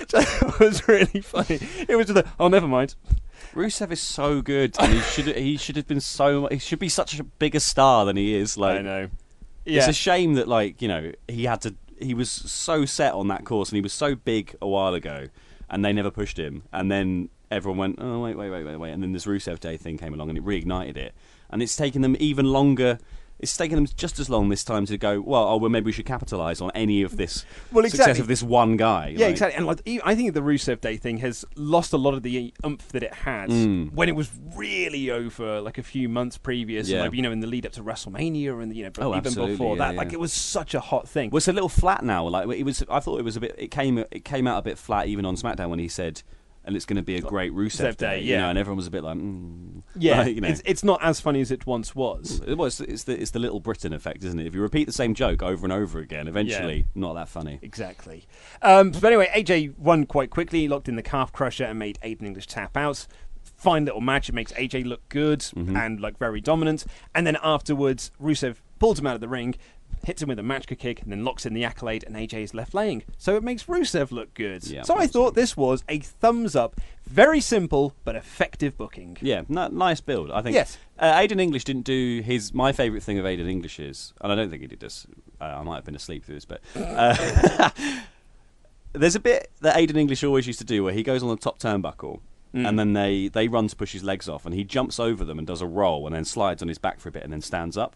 That 0.09 0.55
was 0.59 0.87
really 0.87 1.21
funny. 1.21 1.59
It 1.87 1.95
was 1.95 2.07
just 2.07 2.15
like, 2.15 2.27
"Oh, 2.39 2.47
never 2.47 2.67
mind." 2.67 2.95
Rusev 3.55 3.91
is 3.91 4.01
so 4.01 4.41
good, 4.41 4.75
and 4.79 4.93
he 4.93 4.99
should 5.01 5.35
he 5.35 5.57
should 5.57 5.75
have 5.75 5.87
been 5.87 5.99
so 5.99 6.47
he 6.47 6.57
should 6.57 6.79
be 6.79 6.89
such 6.89 7.19
a 7.19 7.23
bigger 7.23 7.59
star 7.59 8.05
than 8.05 8.17
he 8.17 8.35
is. 8.35 8.57
Like 8.57 8.79
I 8.79 8.81
know. 8.81 9.09
It's 9.65 9.87
a 9.87 9.93
shame 9.93 10.33
that 10.33 10.47
like 10.47 10.81
you 10.81 10.87
know 10.87 11.11
he 11.27 11.45
had 11.45 11.61
to. 11.61 11.75
He 11.99 12.13
was 12.13 12.29
so 12.29 12.85
set 12.85 13.13
on 13.13 13.27
that 13.29 13.45
course, 13.45 13.69
and 13.69 13.75
he 13.75 13.81
was 13.81 13.93
so 13.93 14.15
big 14.15 14.55
a 14.61 14.67
while 14.67 14.93
ago, 14.93 15.27
and 15.69 15.85
they 15.85 15.93
never 15.93 16.11
pushed 16.11 16.37
him. 16.37 16.63
And 16.73 16.91
then 16.91 17.29
everyone 17.51 17.77
went, 17.77 17.95
"Oh 17.99 18.19
wait, 18.21 18.35
wait, 18.35 18.49
wait, 18.49 18.63
wait, 18.65 18.75
wait!" 18.75 18.91
And 18.91 19.03
then 19.03 19.13
this 19.13 19.25
Rusev 19.25 19.59
Day 19.59 19.77
thing 19.77 19.97
came 19.97 20.13
along, 20.13 20.29
and 20.29 20.37
it 20.37 20.43
reignited 20.43 20.97
it. 20.97 21.13
And 21.49 21.61
it's 21.61 21.75
taken 21.75 22.01
them 22.01 22.17
even 22.19 22.47
longer. 22.47 22.99
It's 23.43 23.55
taken 23.55 23.75
them 23.75 23.85
just 23.95 24.19
as 24.19 24.29
long 24.29 24.49
this 24.49 24.63
time 24.63 24.85
to 24.87 24.97
go. 24.97 25.21
Well, 25.21 25.43
oh, 25.47 25.57
well, 25.57 25.69
maybe 25.69 25.85
we 25.85 25.91
should 25.91 26.05
capitalise 26.05 26.61
on 26.61 26.71
any 26.73 27.01
of 27.03 27.17
this 27.17 27.45
Well, 27.71 27.83
success 27.87 28.17
of 28.19 28.27
this 28.27 28.41
one 28.41 28.77
guy. 28.77 29.09
Yeah, 29.09 29.25
like- 29.25 29.31
exactly. 29.31 29.57
And 29.57 29.65
like, 29.67 29.81
I 30.03 30.15
think 30.15 30.33
the 30.33 30.39
Rusev 30.41 30.81
Day 30.81 30.97
thing 30.97 31.17
has 31.17 31.45
lost 31.55 31.93
a 31.93 31.97
lot 31.97 32.13
of 32.13 32.23
the 32.23 32.53
oomph 32.65 32.87
that 32.89 33.03
it 33.03 33.13
had 33.13 33.49
Mm. 33.49 33.93
when 33.93 34.09
it 34.09 34.15
was 34.15 34.31
really 34.55 35.11
over, 35.11 35.61
like 35.61 35.77
a 35.77 35.83
few 35.83 36.09
months 36.09 36.37
previous, 36.37 36.87
Yeah. 36.89 37.01
like, 37.03 37.13
you 37.13 37.21
know, 37.21 37.31
in 37.31 37.41
the 37.41 37.47
lead 37.47 37.65
up 37.65 37.73
to 37.73 37.83
WrestleMania, 37.83 38.61
and 38.63 38.75
you 38.75 38.83
know, 38.85 38.91
Oh, 38.99 39.15
even 39.15 39.33
before 39.33 39.75
yeah, 39.77 39.87
that, 39.91 39.95
like 39.95 40.13
it 40.13 40.19
was 40.19 40.31
such 40.33 40.73
a 40.73 40.79
hot 40.79 41.07
thing. 41.07 41.29
Well, 41.29 41.37
it's 41.37 41.47
a 41.47 41.53
little 41.53 41.69
flat 41.69 42.03
now. 42.03 42.27
Like 42.27 42.47
it 42.57 42.63
was, 42.63 42.83
I 42.89 42.99
thought 42.99 43.19
it 43.19 43.23
was 43.23 43.35
a 43.35 43.41
bit. 43.41 43.55
It 43.57 43.71
came, 43.71 43.97
it 43.99 44.23
came 44.23 44.47
out 44.47 44.57
a 44.59 44.61
bit 44.61 44.77
flat 44.77 45.07
even 45.07 45.25
on 45.25 45.35
SmackDown 45.35 45.69
when 45.69 45.79
he 45.79 45.87
said, 45.87 46.23
"And 46.65 46.75
it's 46.75 46.85
going 46.85 46.97
to 46.97 47.03
be 47.03 47.15
a 47.17 47.21
great 47.21 47.51
Rusev, 47.51 47.87
Rusev 47.91 47.97
Day, 47.97 48.21
you 48.21 48.31
yeah. 48.33 48.41
know, 48.41 48.49
and 48.49 48.57
everyone 48.57 48.77
was 48.77 48.87
a 48.87 48.91
bit 48.91 49.03
like, 49.03 49.17
mm. 49.17 49.81
yeah, 49.97 50.19
Like, 50.21 50.35
you 50.35 50.41
know. 50.41 50.47
it's 50.47 50.61
it's 50.65 50.83
not 50.83 51.03
as 51.03 51.19
funny 51.19 51.41
as 51.41 51.51
it 51.51 51.65
once 51.65 51.93
was. 51.95 52.41
It 52.47 52.57
was. 52.57 52.79
It's 52.81 53.03
the 53.03 53.19
it's 53.21 53.31
the 53.31 53.39
little 53.39 53.59
Britain 53.59 53.93
effect, 53.93 54.23
isn't 54.23 54.39
it? 54.39 54.47
If 54.47 54.55
you 54.55 54.61
repeat 54.61 54.85
the 54.85 54.93
same 54.93 55.13
joke 55.13 55.43
over 55.43 55.65
and 55.65 55.73
over 55.73 55.99
again, 55.99 56.27
eventually, 56.27 56.85
not 56.95 57.13
that 57.13 57.27
funny. 57.29 57.59
Exactly. 57.61 58.25
Um, 58.61 58.91
but 58.91 59.03
anyway, 59.05 59.29
AJ 59.35 59.77
won 59.77 60.05
quite 60.05 60.29
quickly. 60.29 60.61
He 60.61 60.67
locked 60.67 60.87
in 60.87 60.95
the 60.95 61.03
calf 61.03 61.31
crusher 61.33 61.65
and 61.65 61.77
made 61.79 61.99
Aiden 62.03 62.23
English 62.23 62.47
tap 62.47 62.77
out. 62.77 63.05
Fine 63.57 63.85
little 63.85 64.01
match. 64.01 64.29
It 64.29 64.35
makes 64.35 64.51
AJ 64.53 64.85
look 64.85 65.07
good 65.09 65.39
Mm-hmm. 65.39 65.75
and 65.75 65.99
like 66.01 66.17
very 66.17 66.41
dominant. 66.41 66.85
And 67.13 67.25
then 67.27 67.37
afterwards, 67.43 68.11
Rusev 68.21 68.57
pulls 68.79 68.99
him 68.99 69.07
out 69.07 69.15
of 69.15 69.21
the 69.21 69.27
ring, 69.29 69.55
hits 70.05 70.21
him 70.21 70.29
with 70.29 70.39
a 70.39 70.43
Machka 70.43 70.77
Kick, 70.77 71.01
and 71.01 71.11
then 71.11 71.23
locks 71.23 71.45
in 71.45 71.53
the 71.53 71.63
accolade. 71.63 72.03
And 72.05 72.15
AJ 72.15 72.43
is 72.43 72.53
left 72.53 72.73
laying. 72.73 73.03
So 73.17 73.35
it 73.35 73.43
makes 73.43 73.63
Rusev 73.65 74.11
look 74.11 74.33
good. 74.33 74.65
Yeah, 74.65 74.83
so 74.83 74.97
I 74.97 75.07
thought 75.07 75.35
this 75.35 75.55
was 75.57 75.83
a 75.89 75.99
thumbs 75.99 76.55
up. 76.55 76.79
Very 77.05 77.41
simple 77.41 77.93
but 78.03 78.15
effective 78.15 78.77
booking. 78.77 79.17
Yeah, 79.21 79.43
no, 79.47 79.67
nice 79.67 80.01
build. 80.01 80.31
I 80.31 80.41
think. 80.41 80.55
Yes. 80.55 80.77
Uh, 80.97 81.13
Aiden 81.13 81.39
English 81.39 81.63
didn't 81.63 81.83
do 81.83 82.21
his. 82.23 82.53
My 82.53 82.71
favourite 82.71 83.03
thing 83.03 83.17
of 83.17 83.25
Aiden 83.25 83.49
English 83.49 83.79
is, 83.79 84.13
and 84.21 84.31
I 84.31 84.35
don't 84.35 84.49
think 84.49 84.61
he 84.61 84.67
did 84.67 84.79
this. 84.79 85.05
Uh, 85.39 85.45
I 85.45 85.63
might 85.63 85.75
have 85.75 85.85
been 85.85 85.95
asleep 85.95 86.25
through 86.25 86.35
this, 86.35 86.45
but 86.45 86.61
uh, 86.75 87.69
there's 88.93 89.15
a 89.15 89.19
bit 89.19 89.51
that 89.61 89.75
Aiden 89.75 89.97
English 89.97 90.23
always 90.23 90.47
used 90.47 90.59
to 90.59 90.65
do 90.65 90.83
where 90.83 90.93
he 90.93 91.03
goes 91.03 91.23
on 91.23 91.29
the 91.29 91.37
top 91.37 91.59
turnbuckle. 91.59 92.19
Mm. 92.53 92.69
And 92.69 92.79
then 92.79 92.93
they, 92.93 93.29
they 93.29 93.47
run 93.47 93.67
to 93.67 93.75
push 93.75 93.93
his 93.93 94.03
legs 94.03 94.29
off, 94.29 94.45
and 94.45 94.53
he 94.53 94.63
jumps 94.63 94.99
over 94.99 95.25
them 95.25 95.39
and 95.39 95.47
does 95.47 95.61
a 95.61 95.65
roll, 95.65 96.05
and 96.05 96.15
then 96.15 96.23
slides 96.23 96.61
on 96.61 96.67
his 96.67 96.77
back 96.77 96.99
for 96.99 97.09
a 97.09 97.11
bit, 97.11 97.23
and 97.23 97.33
then 97.33 97.41
stands 97.41 97.77
up. 97.77 97.95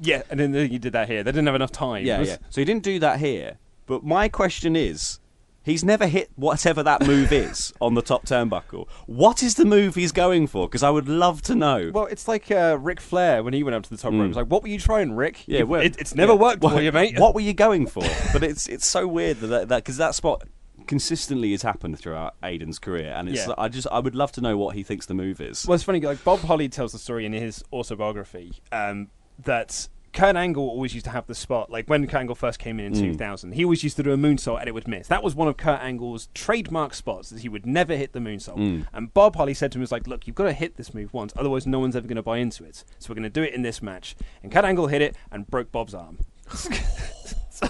Yeah, 0.00 0.22
and 0.30 0.40
then 0.40 0.52
he 0.54 0.78
did 0.78 0.92
that 0.94 1.08
here. 1.08 1.22
They 1.22 1.30
didn't 1.32 1.46
have 1.46 1.54
enough 1.54 1.72
time. 1.72 2.04
Yeah, 2.06 2.20
yeah. 2.22 2.36
So 2.50 2.60
he 2.60 2.64
didn't 2.64 2.82
do 2.82 2.98
that 3.00 3.18
here. 3.20 3.58
But 3.86 4.04
my 4.04 4.28
question 4.28 4.76
is, 4.76 5.18
he's 5.62 5.82
never 5.84 6.06
hit 6.06 6.30
whatever 6.36 6.82
that 6.82 7.06
move 7.06 7.32
is 7.46 7.72
on 7.80 7.94
the 7.94 8.02
top 8.02 8.24
turnbuckle. 8.24 8.88
What 9.06 9.42
is 9.42 9.56
the 9.56 9.64
move 9.64 9.94
he's 9.96 10.12
going 10.12 10.46
for? 10.46 10.68
Because 10.68 10.82
I 10.82 10.90
would 10.90 11.08
love 11.08 11.42
to 11.42 11.54
know. 11.54 11.90
Well, 11.92 12.06
it's 12.06 12.26
like 12.28 12.50
uh, 12.50 12.78
Ric 12.80 13.00
Flair 13.00 13.42
when 13.42 13.52
he 13.52 13.62
went 13.62 13.74
up 13.74 13.82
to 13.82 13.90
the 13.90 13.96
top 13.96 14.12
rope. 14.12 14.28
It's 14.28 14.36
like, 14.36 14.46
what 14.46 14.62
were 14.62 14.68
you 14.68 14.78
trying, 14.78 15.12
Rick? 15.12 15.42
Yeah, 15.46 15.60
You- 15.60 15.66
well, 15.66 15.80
it, 15.82 15.96
it's 15.98 16.14
never 16.14 16.32
yeah. 16.32 16.38
worked 16.38 16.62
What- 16.62 16.74
for 16.74 16.80
you, 16.82 16.92
mate. 16.92 17.18
What 17.18 17.34
were 17.34 17.40
you 17.42 17.52
going 17.52 17.86
for? 17.86 18.04
but 18.32 18.42
it's 18.42 18.68
it's 18.68 18.86
so 18.86 19.06
weird 19.06 19.40
that 19.40 19.68
that 19.68 19.76
because 19.76 19.96
that 19.98 20.14
spot 20.14 20.44
consistently 20.86 21.50
has 21.52 21.62
happened 21.62 21.98
throughout 21.98 22.34
Aiden's 22.42 22.78
career, 22.78 23.12
and 23.16 23.28
it's 23.28 23.46
Yeah. 23.46 23.54
I 23.58 23.68
just 23.68 23.86
I 23.92 23.98
would 24.00 24.14
love 24.14 24.32
to 24.32 24.40
know 24.40 24.56
what 24.56 24.74
he 24.76 24.82
thinks 24.82 25.06
the 25.06 25.14
move 25.14 25.40
is. 25.40 25.66
Well, 25.66 25.74
it's 25.74 25.84
funny. 25.84 26.00
Like 26.00 26.22
Bob 26.24 26.40
Holly 26.40 26.68
tells 26.68 26.92
the 26.92 26.98
story 26.98 27.26
in 27.26 27.32
his 27.32 27.62
autobiography. 27.72 28.54
Um, 28.72 29.08
that 29.44 29.88
Kurt 30.12 30.34
Angle 30.34 30.68
always 30.68 30.92
used 30.92 31.04
to 31.04 31.12
have 31.12 31.26
the 31.28 31.34
spot, 31.36 31.70
like 31.70 31.86
when 31.88 32.06
Kurt 32.06 32.20
Angle 32.20 32.34
first 32.34 32.58
came 32.58 32.80
in 32.80 32.86
in 32.86 32.92
Mm. 32.94 33.12
2000, 33.12 33.52
he 33.52 33.62
always 33.64 33.84
used 33.84 33.96
to 33.96 34.02
do 34.02 34.12
a 34.12 34.16
moonsault 34.16 34.58
and 34.58 34.68
it 34.68 34.72
would 34.72 34.88
miss. 34.88 35.06
That 35.06 35.22
was 35.22 35.36
one 35.36 35.46
of 35.46 35.56
Kurt 35.56 35.80
Angle's 35.80 36.28
trademark 36.34 36.94
spots, 36.94 37.30
that 37.30 37.40
he 37.42 37.48
would 37.48 37.64
never 37.64 37.94
hit 37.96 38.12
the 38.12 38.18
moonsault. 38.18 38.56
Mm. 38.58 38.86
And 38.92 39.14
Bob 39.14 39.36
Holly 39.36 39.54
said 39.54 39.70
to 39.72 39.78
him, 39.78 39.82
was 39.82 39.92
like, 39.92 40.08
look, 40.08 40.26
you've 40.26 40.34
got 40.34 40.44
to 40.44 40.52
hit 40.52 40.76
this 40.76 40.92
move 40.92 41.14
once, 41.14 41.32
otherwise 41.36 41.64
no 41.66 41.78
one's 41.78 41.94
ever 41.94 42.08
going 42.08 42.16
to 42.16 42.22
buy 42.22 42.38
into 42.38 42.64
it. 42.64 42.82
So 42.98 43.10
we're 43.10 43.14
going 43.14 43.22
to 43.22 43.30
do 43.30 43.42
it 43.42 43.54
in 43.54 43.62
this 43.62 43.80
match. 43.80 44.16
And 44.42 44.50
Kurt 44.50 44.64
Angle 44.64 44.88
hit 44.88 45.00
it 45.00 45.16
and 45.30 45.46
broke 45.46 45.70
Bob's 45.70 45.94
arm. 45.94 46.18
So, 47.62 47.68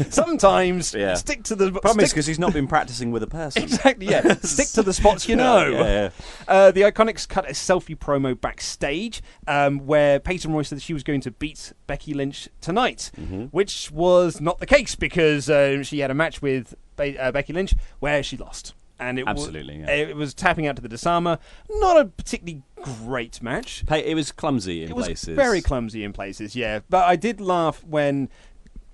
Sometimes 0.10 0.94
Yeah. 0.94 1.14
stick 1.14 1.42
to 1.44 1.54
the 1.54 1.70
Problem 1.70 2.00
is 2.04 2.10
because 2.12 2.26
he's 2.26 2.38
not 2.38 2.52
been 2.52 2.66
practicing 2.66 3.10
with 3.12 3.22
a 3.22 3.26
person. 3.26 3.62
Exactly, 3.72 4.06
yeah. 4.06 4.34
Stick 4.42 4.68
to 4.68 4.82
the 4.82 4.92
spots 4.92 5.28
you 5.28 5.36
know. 5.36 5.66
yeah, 5.66 5.78
yeah. 5.84 6.10
Uh, 6.48 6.70
the 6.70 6.82
Iconics 6.82 7.28
cut 7.28 7.44
a 7.48 7.52
selfie 7.52 7.96
promo 7.96 8.38
backstage 8.38 9.22
um, 9.46 9.80
where 9.86 10.18
Peyton 10.18 10.52
Royce 10.52 10.68
said 10.68 10.80
she 10.82 10.94
was 10.94 11.02
going 11.02 11.20
to 11.22 11.30
beat 11.30 11.72
Becky 11.86 12.14
Lynch 12.14 12.48
tonight, 12.60 13.10
Mm-hmm. 13.20 13.44
which 13.46 13.90
was 13.90 14.40
not 14.40 14.58
the 14.58 14.66
case 14.66 14.94
because 14.94 15.48
uh, 15.50 15.82
she 15.82 15.98
had 16.00 16.10
a 16.10 16.14
match 16.14 16.40
with 16.42 16.74
Be- 16.96 17.18
uh, 17.18 17.30
Becky 17.32 17.52
Lynch 17.52 17.74
where 18.00 18.22
she 18.22 18.36
lost. 18.36 18.74
And 18.98 19.18
it 19.18 19.24
Absolutely, 19.26 19.80
yeah. 19.80 19.90
it 19.90 20.16
was 20.16 20.32
tapping 20.32 20.66
out 20.68 20.76
to 20.76 20.82
the 20.82 20.88
disarmer. 20.88 21.38
Not 21.68 22.00
a 22.00 22.04
particularly 22.06 22.62
great 23.04 23.42
match. 23.42 23.82
It 23.90 24.14
was 24.14 24.30
clumsy 24.30 24.84
in 24.84 24.90
It 24.90 24.94
was 24.96 25.06
places. 25.06 25.34
very 25.34 25.60
clumsy 25.60 26.04
in 26.04 26.12
places, 26.12 26.54
yeah. 26.54 26.80
But 26.88 27.04
I 27.04 27.16
did 27.16 27.40
laugh 27.40 27.82
when. 27.84 28.28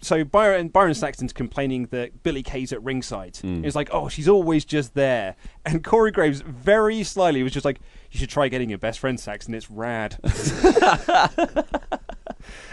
So 0.00 0.22
Byron 0.24 0.68
Byron 0.68 0.94
Saxton's 0.94 1.32
complaining 1.32 1.86
that 1.86 2.22
Billy 2.22 2.42
Kay's 2.42 2.72
at 2.72 2.82
ringside. 2.82 3.34
Mm. 3.34 3.64
Was 3.64 3.74
like, 3.74 3.88
"Oh, 3.92 4.08
she's 4.08 4.28
always 4.28 4.64
just 4.64 4.94
there," 4.94 5.34
and 5.64 5.82
Corey 5.90 6.12
Graves 6.12 6.40
very 6.40 7.02
slyly 7.02 7.42
was 7.42 7.52
just 7.52 7.64
like, 7.64 7.80
"You 8.12 8.20
should 8.20 8.30
try 8.30 8.48
getting 8.48 8.68
your 8.68 8.78
best 8.78 9.00
friend 9.00 9.18
Saxton. 9.18 9.54
It's 9.54 9.70
rad." 9.70 10.18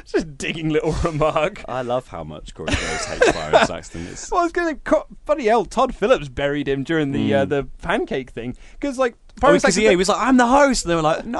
just 0.05 0.37
digging 0.37 0.69
little 0.69 0.91
remark. 1.03 1.63
I 1.67 1.81
love 1.81 2.07
how 2.07 2.23
much 2.23 2.53
Corey 2.53 2.67
Graves 2.67 3.05
hates 3.05 3.31
Byron 3.31 3.65
Saxton. 3.65 4.05
It's, 4.07 4.29
Well, 4.31 4.41
I 4.41 4.43
was 4.43 4.51
going 4.51 4.79
to. 4.79 5.05
Bloody 5.25 5.45
hell, 5.45 5.65
Tom 5.65 5.91
Phillips 5.91 6.29
buried 6.29 6.67
him 6.67 6.83
during 6.83 7.11
the 7.11 7.33
uh, 7.33 7.45
Mm. 7.45 7.49
the 7.49 7.63
pancake 7.81 8.29
thing 8.29 8.55
because 8.79 8.97
like 8.99 9.15
oh, 9.15 9.17
Byron 9.41 9.55
because 9.57 9.61
Saxton. 9.73 9.83
yeah, 9.83 9.89
he 9.89 9.95
was 9.95 10.09
like, 10.09 10.21
"I'm 10.21 10.37
the 10.37 10.47
host," 10.47 10.85
and 10.85 10.91
they 10.91 10.95
were 10.95 11.01
like, 11.01 11.25
"No." 11.25 11.39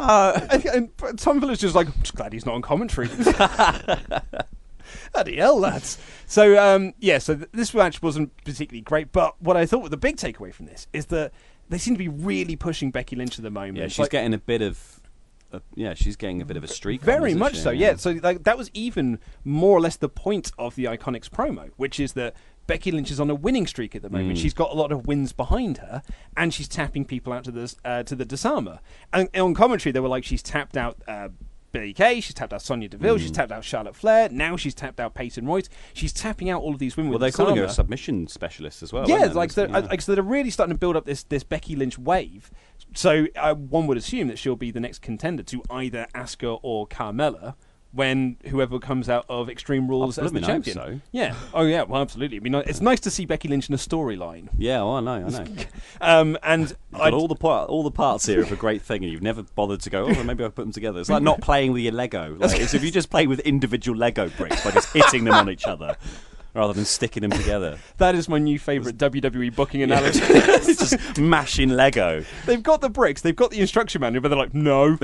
and, 0.50 0.66
and 0.66 1.18
Tom 1.18 1.40
Phillips 1.40 1.62
was 1.64 1.76
like, 1.76 1.88
I'm 1.88 1.94
just 2.02 2.16
glad 2.16 2.34
he's 2.34 2.46
not 2.46 2.56
on 2.56 2.62
commentary. 2.64 3.08
Bloody 5.16 5.38
hell, 5.38 5.58
lads. 5.58 5.98
So, 6.28 6.62
um, 6.62 6.94
yeah, 7.00 7.20
so 7.20 7.36
th- 7.36 7.50
this 7.54 7.74
match 7.74 8.02
wasn't 8.02 8.36
particularly 8.44 8.82
great, 8.82 9.14
but 9.14 9.42
what 9.42 9.56
I 9.56 9.66
thought 9.66 9.82
was 9.82 9.90
the 9.92 9.98
big 9.98 10.18
takeaway 10.18 10.54
from 10.54 10.66
this 10.66 10.88
is 10.92 11.06
that 11.08 11.32
they 11.70 11.78
seem 11.78 11.94
to 11.94 11.98
be 11.98 12.10
really 12.10 12.58
pushing 12.58 12.92
Becky 12.92 13.16
Lynch 13.16 13.40
at 13.40 13.44
the 13.44 13.50
moment. 13.50 13.78
Yeah, 13.78 13.88
she's 13.88 14.00
Like, 14.00 14.12
getting 14.12 14.34
a 14.34 14.38
bit 14.38 14.62
of. 14.62 15.00
Yeah, 15.74 15.94
she's 15.94 16.18
getting 16.18 16.42
a 16.42 16.46
bit 16.46 16.58
of 16.58 16.66
a 16.66 16.68
streak. 16.68 17.02
very 17.02 17.30
isn't 17.30 17.40
much 17.40 17.58
so, 17.58 17.70
yeah. 17.70 17.96
So 17.96 18.20
like, 18.22 18.44
that 18.44 18.58
was 18.58 18.70
even 18.74 19.20
more 19.46 19.78
or 19.78 19.80
less 19.80 19.96
the 19.96 20.10
point 20.10 20.52
of 20.60 20.76
the 20.76 20.84
Iconics 20.84 21.30
promo, 21.30 21.70
which 21.78 21.98
is 21.98 22.12
that 22.14 22.36
Becky 22.68 22.92
Lynch 22.92 23.10
is 23.10 23.22
on 23.22 23.30
a 23.30 23.36
winning 23.36 23.66
streak 23.66 23.96
at 23.96 24.02
the 24.02 24.10
moment. 24.10 24.38
Mm. 24.38 24.42
She's 24.42 24.54
got 24.54 24.72
a 24.72 24.74
lot 24.74 24.92
of 24.92 25.08
wins 25.08 25.32
behind 25.32 25.78
her, 25.78 26.02
and 26.36 26.54
she's 26.54 26.68
tapping 26.68 27.06
people 27.06 27.32
out 27.32 27.46
to 27.46 27.52
the 27.52 27.74
uh, 27.86 28.04
to 28.04 28.16
the 28.16 28.26
disarmer. 28.26 28.80
And, 29.14 29.30
and 29.34 29.44
on 29.44 29.54
commentary, 29.54 29.94
they 29.94 30.02
were 30.02 30.10
like, 30.10 30.26
she's 30.26 30.44
tapped 30.44 30.76
out. 30.76 30.98
Uh, 31.08 31.30
Billy 31.76 31.94
Kay, 31.94 32.22
she's 32.22 32.34
tapped 32.34 32.54
out 32.54 32.62
Sonya 32.62 32.88
Deville, 32.88 33.18
she's 33.18 33.32
Mm. 33.32 33.36
tapped 33.36 33.52
out 33.52 33.64
Charlotte 33.66 33.96
Flair, 33.96 34.30
now 34.30 34.56
she's 34.56 34.74
tapped 34.74 35.00
out 35.00 35.14
Peyton 35.14 35.46
Royce. 35.46 35.68
She's 35.94 36.14
tapping 36.14 36.50
out 36.50 36.62
all 36.62 36.72
of 36.74 36.80
these 36.80 36.96
women 36.96 37.10
Well, 37.12 37.20
they're 37.20 37.32
calling 37.32 37.58
her 37.58 37.66
a 37.66 37.70
submission 37.70 38.28
specialist 38.28 38.82
as 38.82 38.94
well. 38.94 39.10
Yeah, 39.10 39.26
like, 39.34 39.54
they're, 39.54 39.68
Yeah. 39.68 39.80
like 39.80 40.02
so 40.02 40.14
they're 40.16 40.24
really 40.24 40.50
starting 40.50 40.74
to 40.74 40.80
build 40.80 40.96
up 40.96 41.06
this 41.06 41.24
this 41.24 41.44
Becky 41.44 41.76
Lynch 41.76 41.98
wave. 42.00 42.50
So 42.94 43.28
uh, 43.36 43.56
one 43.56 43.88
would 43.88 43.98
assume 43.98 44.30
that 44.30 44.40
she'll 44.40 44.56
be 44.56 44.72
the 44.72 44.80
next 44.80 45.00
contender 45.02 45.44
to 45.44 45.62
either 45.70 46.08
Asuka 46.16 46.60
or 46.64 46.88
Carmella 46.88 47.56
when 47.96 48.38
whoever 48.48 48.78
comes 48.78 49.10
out 49.10 49.26
of 49.30 49.50
Extreme 49.50 49.88
Rules 49.88 50.18
as 50.20 50.32
the 50.32 50.40
hope 50.40 50.48
champion. 50.48 50.76
so. 50.76 51.00
Yeah. 51.12 51.36
Oh 51.54 51.64
yeah. 51.64 51.84
Well, 51.84 52.02
absolutely. 52.02 52.38
I 52.38 52.40
mean, 52.42 52.56
it's 52.56 52.82
nice 52.82 53.00
to 53.02 53.10
see 53.12 53.26
Becky 53.26 53.48
Lynch 53.48 53.70
in 53.70 53.76
a 53.76 53.78
storyline. 53.78 54.50
Yeah, 54.58 54.80
well, 54.80 54.96
I 54.96 55.00
know, 55.00 55.26
I 55.28 55.30
know. 55.30 55.46
Um, 56.02 56.38
and 56.44 56.70
You've 56.92 57.02
I 57.02 57.10
got 57.10 57.14
all 57.14 57.28
the 57.28 57.36
part, 57.36 57.70
all 57.70 57.82
the 57.84 57.92
parts 57.92 58.26
here 58.26 58.42
of 58.42 58.52
a 58.52 58.56
great 58.56 58.82
thing, 58.82 59.04
and 59.04 59.12
you've 59.12 59.22
never 59.24 59.44
bothered 59.44 59.80
to 59.82 59.90
go. 59.90 60.04
Oh, 60.06 60.08
well, 60.12 60.24
maybe 60.24 60.44
I'll 60.44 60.50
put 60.50 60.64
them 60.64 60.72
together. 60.74 61.00
It's 61.00 61.10
like 61.10 61.24
not 61.24 61.42
playing 61.42 61.72
with 61.72 61.82
your 61.84 61.94
Lego. 61.94 62.36
Like, 62.46 62.60
it's 62.60 62.74
if 62.74 62.84
you 62.84 62.92
just 62.92 63.10
play 63.10 63.26
with 63.28 63.40
individual 63.40 63.98
Lego 63.98 64.30
bricks 64.30 64.64
by 64.64 64.72
just 64.72 64.92
hitting 64.94 65.24
them 65.24 65.34
on 65.34 65.50
each 65.50 65.66
other, 65.66 65.96
rather 66.54 66.74
than 66.74 66.86
sticking 66.86 67.22
them 67.22 67.32
together. 67.32 67.78
that 67.98 68.14
is 68.14 68.28
my 68.30 68.38
new 68.38 68.60
favourite 68.60 68.98
WWE 68.98 69.56
booking 69.56 69.82
analogy. 69.82 70.20
it's 70.24 70.92
just 70.92 71.18
mashing 71.18 71.70
Lego. 71.70 72.24
they've 72.46 72.62
got 72.64 72.82
the 72.82 72.90
bricks, 72.90 73.22
they've 73.22 73.36
got 73.36 73.52
the 73.52 73.60
instruction 73.62 74.02
manual, 74.02 74.22
but 74.22 74.30
they're 74.30 74.38
like, 74.38 74.54
no. 74.54 74.98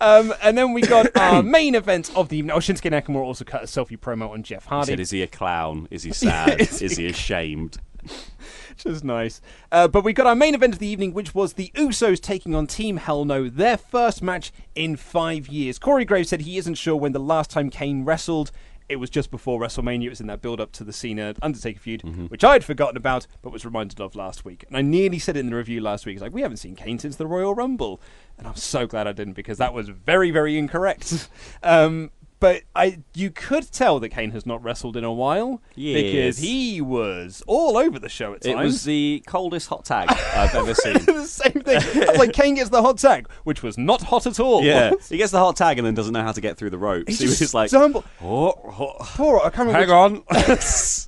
Um, 0.00 0.34
and 0.42 0.56
then 0.56 0.72
we 0.72 0.82
got 0.82 1.16
our 1.16 1.42
main 1.42 1.74
event 1.74 2.10
of 2.16 2.28
the 2.28 2.38
evening. 2.38 2.54
Oh, 2.54 2.58
Shinsuke 2.60 2.90
Nakamura 2.90 3.22
also 3.24 3.44
cut 3.44 3.62
a 3.62 3.66
selfie 3.66 3.98
promo 3.98 4.30
on 4.30 4.42
Jeff 4.42 4.64
He 4.64 4.68
Hardy. 4.68 4.92
said, 4.92 5.00
"Is 5.00 5.10
he 5.10 5.22
a 5.22 5.26
clown? 5.26 5.88
Is 5.90 6.02
he 6.02 6.12
sad? 6.14 6.60
is 6.60 6.82
is 6.82 6.96
he 6.96 7.06
ashamed?" 7.06 7.78
which 8.02 8.86
is 8.86 9.04
nice. 9.04 9.40
Uh, 9.70 9.86
but 9.86 10.04
we 10.04 10.12
got 10.12 10.26
our 10.26 10.34
main 10.34 10.54
event 10.54 10.72
of 10.72 10.78
the 10.78 10.86
evening, 10.86 11.12
which 11.12 11.34
was 11.34 11.52
the 11.54 11.70
Usos 11.74 12.20
taking 12.20 12.54
on 12.54 12.66
Team 12.66 12.96
Hell 12.96 13.24
No, 13.26 13.48
their 13.48 13.76
first 13.76 14.22
match 14.22 14.52
in 14.74 14.96
five 14.96 15.48
years. 15.48 15.78
Corey 15.78 16.04
Graves 16.06 16.30
said 16.30 16.42
he 16.42 16.56
isn't 16.56 16.76
sure 16.76 16.96
when 16.96 17.12
the 17.12 17.18
last 17.20 17.50
time 17.50 17.68
Kane 17.68 18.04
wrestled. 18.04 18.50
It 18.90 18.96
was 18.96 19.08
just 19.08 19.30
before 19.30 19.60
WrestleMania. 19.60 20.06
It 20.06 20.08
was 20.10 20.20
in 20.20 20.26
that 20.26 20.42
build 20.42 20.60
up 20.60 20.72
to 20.72 20.84
the 20.84 20.92
Cena 20.92 21.34
Undertaker 21.40 21.78
feud, 21.78 22.02
which 22.30 22.42
I 22.42 22.54
had 22.54 22.64
forgotten 22.64 22.96
about, 22.96 23.26
but 23.40 23.52
was 23.52 23.64
reminded 23.64 24.00
of 24.00 24.16
last 24.16 24.44
week. 24.44 24.64
And 24.66 24.76
I 24.76 24.82
nearly 24.82 25.18
said 25.18 25.36
it 25.36 25.40
in 25.40 25.50
the 25.50 25.56
review 25.56 25.80
last 25.80 26.06
week. 26.06 26.14
It's 26.16 26.22
like, 26.22 26.34
we 26.34 26.42
haven't 26.42 26.56
seen 26.58 26.74
Kane 26.74 26.98
since 26.98 27.16
the 27.16 27.26
Royal 27.26 27.54
Rumble. 27.54 28.00
And 28.36 28.48
I'm 28.48 28.56
so 28.56 28.86
glad 28.86 29.06
I 29.06 29.12
didn't 29.12 29.34
because 29.34 29.58
that 29.58 29.72
was 29.72 29.88
very, 29.88 30.30
very 30.30 30.58
incorrect. 30.58 31.28
um, 31.62 32.10
but 32.40 32.62
I, 32.74 32.98
you 33.14 33.30
could 33.30 33.70
tell 33.70 34.00
that 34.00 34.08
Kane 34.08 34.30
has 34.32 34.44
not 34.46 34.62
wrestled 34.64 34.96
in 34.96 35.04
a 35.04 35.12
while 35.12 35.60
Yes. 35.76 36.02
because 36.02 36.38
he 36.38 36.80
was 36.80 37.42
all 37.46 37.76
over 37.76 37.98
the 37.98 38.08
show 38.08 38.32
at 38.34 38.40
times. 38.42 38.52
It 38.54 38.56
was 38.64 38.84
the 38.84 39.22
coldest 39.26 39.68
hot 39.68 39.84
tag 39.84 40.08
I've 40.34 40.54
ever 40.54 40.74
seen. 40.74 40.94
the 41.04 41.24
same 41.26 41.52
thing. 41.62 41.76
I 42.02 42.10
was 42.10 42.18
like 42.18 42.32
Kane 42.32 42.54
gets 42.56 42.70
the 42.70 42.82
hot 42.82 42.98
tag, 42.98 43.28
which 43.44 43.62
was 43.62 43.78
not 43.78 44.02
hot 44.02 44.26
at 44.26 44.40
all. 44.40 44.62
Yeah, 44.64 44.92
he 45.08 45.16
gets 45.18 45.32
the 45.32 45.38
hot 45.38 45.56
tag 45.56 45.78
and 45.78 45.86
then 45.86 45.94
doesn't 45.94 46.12
know 46.12 46.22
how 46.22 46.32
to 46.32 46.40
get 46.40 46.56
through 46.56 46.70
the 46.70 46.78
ropes. 46.78 47.18
He's 47.18 47.38
he 47.38 47.44
was 47.44 47.54
like, 47.54 47.68
stumble- 47.68 48.04
oh, 48.22 48.54
oh. 48.64 48.94
Poor, 49.00 49.38
I 49.38 49.50
can't 49.50 49.68
remember. 49.68 49.94
hang 49.94 50.12
which- 50.14 50.28
on. 50.48 50.50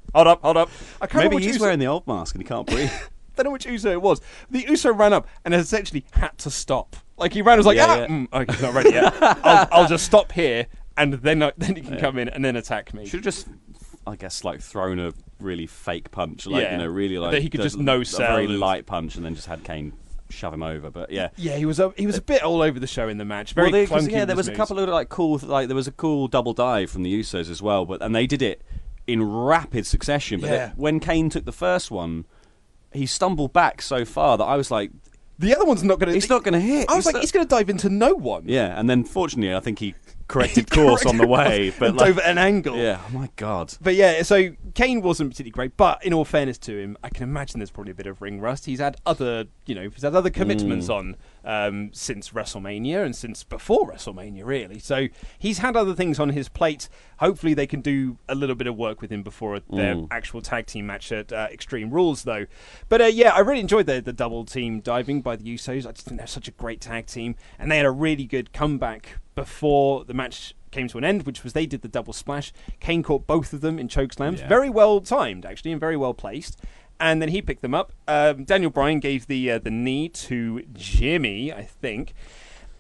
hold 0.14 0.26
up, 0.28 0.43
hold 0.43 0.57
up. 0.57 0.70
I 1.01 1.07
can't 1.07 1.24
Maybe 1.30 1.43
he's 1.43 1.55
Uso- 1.55 1.64
wearing 1.64 1.78
the 1.78 1.87
old 1.87 2.07
mask 2.07 2.35
and 2.35 2.43
he 2.43 2.47
can't 2.49 2.66
breathe. 2.66 2.91
I 2.93 3.35
don't 3.37 3.45
know 3.45 3.51
which 3.53 3.64
Uso 3.64 3.91
it 3.91 4.03
was. 4.03 4.20
The 4.51 4.61
Uso 4.68 4.93
ran 4.93 5.14
up 5.14 5.26
and 5.47 5.55
essentially 5.55 6.05
had 6.12 6.37
to 6.39 6.51
stop. 6.51 6.97
Like 7.16 7.33
he 7.33 7.41
ran, 7.41 7.55
and 7.55 7.61
was 7.61 7.66
like, 7.66 7.76
Yeah, 7.76 7.87
ah, 7.89 7.97
yeah. 8.01 8.07
mm, 8.09 8.28
okay, 8.33 8.53
he's 8.53 8.62
not 8.62 8.74
ready 8.74 8.91
yet. 8.91 9.14
I'll, 9.22 9.68
I'll 9.72 9.89
just 9.89 10.05
stop 10.05 10.33
here, 10.33 10.66
and 10.97 11.14
then 11.14 11.43
I, 11.43 11.53
then 11.59 11.76
he 11.76 11.82
can 11.82 11.99
come 11.99 12.18
in 12.18 12.28
and 12.28 12.45
then 12.45 12.57
attack 12.57 12.93
me. 12.95 13.05
Should 13.07 13.18
have 13.18 13.24
just, 13.24 13.49
I 14.07 14.16
guess, 14.16 14.45
like 14.45 14.61
thrown 14.61 14.99
a 14.99 15.12
really 15.40 15.66
fake 15.66 16.11
punch, 16.11 16.47
like 16.47 16.62
Yeah. 16.62 16.72
you 16.72 16.78
know, 16.78 16.86
really 16.86 17.18
like 17.18 17.32
That 17.32 17.43
he 17.43 17.51
could 17.51 17.62
just 17.62 17.78
no 17.78 18.01
a 18.01 18.05
sell 18.05 18.36
very 18.36 18.47
light 18.49 18.86
punch, 18.86 19.16
and 19.16 19.24
then 19.24 19.34
just 19.34 19.47
had 19.49 19.64
Kane 19.64 19.93
shove 20.30 20.55
him 20.55 20.62
over. 20.62 20.90
But 20.90 21.11
yeah, 21.11 21.28
Yeah, 21.36 21.57
he 21.57 21.66
was 21.66 21.78
a, 21.80 21.93
he 21.97 22.07
was 22.07 22.16
a 22.16 22.22
bit 22.22 22.43
all 22.43 22.62
over 22.62 22.78
the 22.80 22.86
show 22.86 23.09
in 23.09 23.18
the 23.18 23.24
match. 23.24 23.53
Very 23.55 23.70
well, 23.86 24.01
they- 24.03 24.11
yeah, 24.12 24.24
there 24.24 24.36
was 24.36 24.47
his 24.47 24.55
a 24.55 24.57
couple 24.57 24.78
of 24.78 24.88
like 24.88 25.09
cool, 25.09 25.38
like 25.43 25.68
there 25.68 25.76
was 25.76 25.86
a 25.88 25.93
cool 25.93 26.28
double 26.28 26.53
dive 26.55 26.90
from 26.90 27.03
the 27.03 27.20
Usos 27.20 27.51
as 27.51 27.61
well, 27.61 27.84
but 27.84 28.01
and 28.03 28.14
they 28.14 28.26
did 28.26 28.40
it 28.43 28.62
in 29.07 29.22
rapid 29.22 29.84
succession. 29.86 30.40
But 30.40 30.51
Yeah. 30.51 30.57
then 30.66 30.72
when 30.76 31.01
Kane 31.01 31.28
took 31.28 31.45
the 31.45 31.53
first 31.53 31.90
one, 31.90 32.24
he 32.93 33.05
stumbled 33.07 33.53
back 33.53 33.82
so 33.82 34.05
far 34.05 34.36
that 34.38 34.45
I 34.45 34.57
was 34.57 34.70
like. 34.70 34.90
The 35.38 35.57
other 35.57 35.64
one's 35.64 35.82
not 35.82 35.99
going 35.99 36.09
to. 36.09 36.14
He's 36.14 36.28
not 36.28 36.45
going 36.45 36.53
to 36.55 36.61
hit. 36.61 36.88
I 36.88 36.95
was 36.95 36.99
He's 36.99 37.07
like, 37.07 37.14
not- 37.14 37.20
he's 37.22 37.32
going 37.32 37.45
to 37.45 37.49
dive 37.49 37.68
into 37.68 37.88
no 37.88 38.14
one. 38.14 38.45
yeah, 38.47 38.78
and 38.78 38.88
then 38.88 39.03
fortunately, 39.03 39.53
I 39.57 39.61
think 39.61 39.80
he 39.80 39.95
corrected 40.28 40.70
course 40.70 41.04
on 41.06 41.16
the 41.16 41.26
way, 41.26 41.72
but 41.78 41.94
like, 41.96 42.08
dove 42.08 42.18
at 42.18 42.30
an 42.30 42.38
angle. 42.38 42.76
yeah, 42.76 43.00
oh 43.06 43.12
my 43.18 43.28
god. 43.36 43.74
But 43.80 43.94
yeah, 43.94 44.22
so 44.22 44.50
Kane 44.74 45.02
wasn't 45.02 45.30
particularly 45.30 45.50
great, 45.52 45.76
but 45.76 46.04
in 46.04 46.12
all 46.14 46.24
fairness 46.24 46.58
to 46.58 46.76
him, 46.78 46.96
I 47.02 47.08
can 47.08 47.22
imagine 47.24 47.58
there's 47.60 47.70
probably 47.70 47.92
a 47.92 47.94
bit 47.94 48.06
of 48.06 48.20
ring 48.22 48.40
rust. 48.40 48.66
He's 48.66 48.80
had 48.80 48.96
other, 49.06 49.44
you 49.66 49.74
know, 49.74 49.88
he's 49.88 50.02
had 50.02 50.14
other 50.14 50.30
commitments 50.30 50.88
Mm. 50.88 50.94
on 50.94 51.16
um, 51.45 51.90
since 51.93 52.30
WrestleMania 52.30 53.05
and 53.05 53.14
since 53.16 53.43
before 53.45 53.90
WrestleMania, 53.90 54.45
really. 54.45 54.78
So 54.78 55.09
he's 55.38 55.59
had 55.59 55.76
other 55.76 55.95
things 55.95 56.18
on 56.20 56.30
his 56.30 56.49
plate. 56.49 56.88
Hopefully, 57.18 57.55
they 57.55 57.66
can 57.66 57.80
do 57.80 58.18
a 58.28 58.34
little 58.34 58.57
bit 58.57 58.66
of 58.66 58.76
work 58.76 59.01
with 59.01 59.11
him 59.11 59.22
before 59.22 59.61
their 59.70 59.95
Mm. 59.97 60.09
actual 60.11 60.40
tag 60.40 60.66
team 60.66 60.86
match 60.86 61.11
at 61.12 61.32
uh, 61.32 61.49
Extreme 61.53 61.90
Rules, 61.90 62.22
though. 62.24 62.47
But 62.88 63.01
uh, 63.01 63.05
yeah, 63.07 63.30
I 63.34 63.40
really 63.40 63.61
enjoyed 63.61 63.86
the 63.86 64.01
the 64.01 64.12
double 64.12 64.45
team 64.45 64.80
diving 64.80 65.20
by 65.22 65.36
the 65.36 65.45
Usos. 65.45 65.86
I 65.86 65.93
just 65.93 66.07
think 66.07 66.18
they're 66.18 66.26
such 66.26 66.49
a 66.49 66.53
great 66.53 66.80
tag 66.80 67.07
team, 67.07 67.36
and 67.59 67.70
they 67.70 67.76
had 67.76 67.86
a 67.86 67.90
really 67.90 68.24
good 68.24 68.53
comeback 68.53 69.18
before 69.34 70.05
the 70.05 70.14
match 70.14 70.55
came 70.70 70.88
to 70.88 70.97
an 70.99 71.05
end, 71.05 71.24
which 71.24 71.43
was 71.45 71.53
they 71.53 71.66
did 71.66 71.82
the 71.82 71.88
double 71.88 72.12
splash. 72.12 72.53
Kane 72.80 73.03
caught 73.03 73.26
both 73.26 73.53
of 73.53 73.61
them 73.61 73.78
in 73.78 73.88
choke 73.88 74.12
slams, 74.12 74.40
Yeah. 74.40 74.49
very 74.49 74.70
well 74.70 75.01
timed 75.01 75.45
actually, 75.45 75.72
and 75.72 75.80
very 75.80 75.97
well 75.97 76.14
placed. 76.14 76.59
And 77.03 77.20
then 77.20 77.28
he 77.30 77.42
picked 77.42 77.61
them 77.62 77.74
up. 77.74 77.92
Um, 78.09 78.44
Daniel 78.44 78.70
Bryan 78.70 79.00
gave 79.00 79.26
the 79.26 79.50
uh, 79.50 79.59
the 79.59 79.70
knee 79.72 80.09
to 80.09 80.62
Jimmy, 80.72 81.53
I 81.53 81.64
think. 81.64 82.14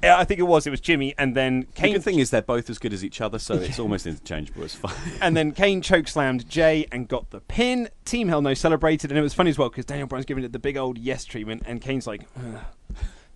Yeah, 0.02 0.18
I 0.18 0.24
think 0.24 0.40
it 0.40 0.44
was. 0.44 0.66
It 0.66 0.70
was 0.70 0.80
Jimmy, 0.80 1.14
and 1.18 1.36
then 1.36 1.60
The 1.60 1.66
Kane. 1.74 1.92
good 1.92 2.02
thing 2.02 2.18
is 2.18 2.30
they're 2.30 2.42
both 2.42 2.68
as 2.70 2.78
good 2.78 2.92
as 2.92 3.04
each 3.04 3.20
other, 3.20 3.38
so 3.38 3.54
it's 3.54 3.78
almost 3.80 4.04
interchangeable. 4.06 4.62
It's 4.64 4.74
fine. 4.74 4.94
and 5.20 5.36
then 5.36 5.52
Kane 5.52 5.80
choke 5.82 6.08
slammed 6.08 6.48
Jay 6.48 6.86
and 6.90 7.06
got 7.08 7.30
the 7.30 7.40
pin. 7.40 7.88
Team 8.04 8.28
Hell 8.28 8.42
No 8.42 8.54
celebrated, 8.54 9.10
and 9.10 9.18
it 9.18 9.22
was 9.22 9.34
funny 9.34 9.50
as 9.50 9.58
well 9.58 9.68
because 9.68 9.84
Daniel 9.84 10.06
Bryan's 10.08 10.26
giving 10.26 10.42
it 10.44 10.52
the 10.52 10.58
big 10.58 10.76
old 10.76 10.98
yes 10.98 11.24
treatment, 11.24 11.62
and 11.66 11.80
Kane's 11.80 12.06
like, 12.06 12.22
"Ugh." 12.36 12.62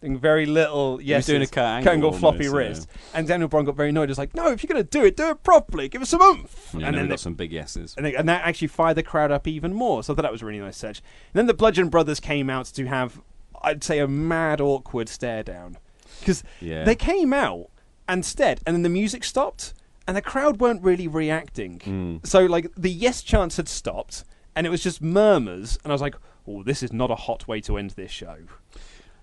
Doing 0.07 0.19
very 0.19 0.47
little. 0.47 1.01
Yes, 1.03 1.27
doing 1.27 1.43
a 1.43 1.47
Kurt 1.47 1.87
Angle 1.87 2.13
floppy 2.13 2.47
almost, 2.47 2.53
yeah. 2.53 2.59
wrist, 2.59 2.89
and 3.15 3.27
Daniel 3.27 3.49
Bryan 3.49 3.67
got 3.67 3.77
very 3.77 3.91
annoyed. 3.91 4.11
It's 4.11 4.19
like, 4.19 4.35
no, 4.35 4.51
if 4.51 4.63
you're 4.63 4.69
going 4.73 4.83
to 4.83 4.89
do 4.89 5.05
it, 5.05 5.17
do 5.17 5.31
it 5.31 5.43
properly. 5.43 5.89
Give 5.89 6.03
us 6.03 6.11
some 6.11 6.23
oomph. 6.23 6.71
Yeah, 6.77 6.87
and 6.87 6.97
then 6.97 7.05
they- 7.05 7.11
got 7.11 7.21
some 7.21 7.35
big 7.35 7.53
yeses. 7.53 7.95
and, 7.97 8.07
they, 8.07 8.15
and 8.15 8.29
that 8.29 8.45
actually 8.47 8.69
fired 8.69 8.97
the 8.97 9.03
crowd 9.03 9.31
up 9.31 9.47
even 9.47 9.75
more. 9.75 10.03
So 10.03 10.13
I 10.13 10.17
thought 10.17 10.23
that 10.23 10.33
was 10.33 10.43
a 10.43 10.47
really 10.47 10.61
nice 10.61 10.81
touch. 10.81 10.99
And 10.99 11.35
then 11.35 11.47
the 11.47 11.55
Bludgeon 11.55 11.89
Brothers 11.89 12.21
came 12.21 12.49
out 12.51 12.67
to 12.67 12.87
have, 12.87 13.21
I'd 13.63 13.83
say, 13.85 13.99
a 13.99 14.09
mad, 14.09 14.61
awkward 14.61 15.09
stare 15.09 15.43
down. 15.43 15.77
Because 16.21 16.43
Yeah. 16.61 16.85
they 16.85 16.95
came 16.95 17.33
out 17.33 17.69
instead, 18.09 18.61
and 18.67 18.75
then 18.75 18.83
the 18.83 18.89
music 18.89 19.25
stopped, 19.25 19.75
and 20.07 20.17
the 20.17 20.23
crowd 20.23 20.61
weren't 20.61 20.83
really 20.83 21.09
reacting. 21.09 21.81
Hmm. 21.81 22.17
So, 22.23 22.47
like, 22.47 22.71
the 22.77 22.91
yes 22.91 23.23
chants 23.23 23.57
had 23.57 23.69
stopped, 23.69 24.25
and 24.55 24.67
it 24.67 24.71
was 24.71 24.83
just 24.83 25.03
murmurs, 25.03 25.79
and 25.83 25.93
I 25.93 25.95
was 25.95 26.01
like, 26.01 26.15
oh, 26.49 26.63
this 26.63 26.83
is 26.83 26.93
not 26.93 27.11
a 27.11 27.17
hot 27.17 27.49
way 27.49 27.61
to 27.63 27.77
end 27.77 27.91
this 27.91 28.13
show. 28.13 28.37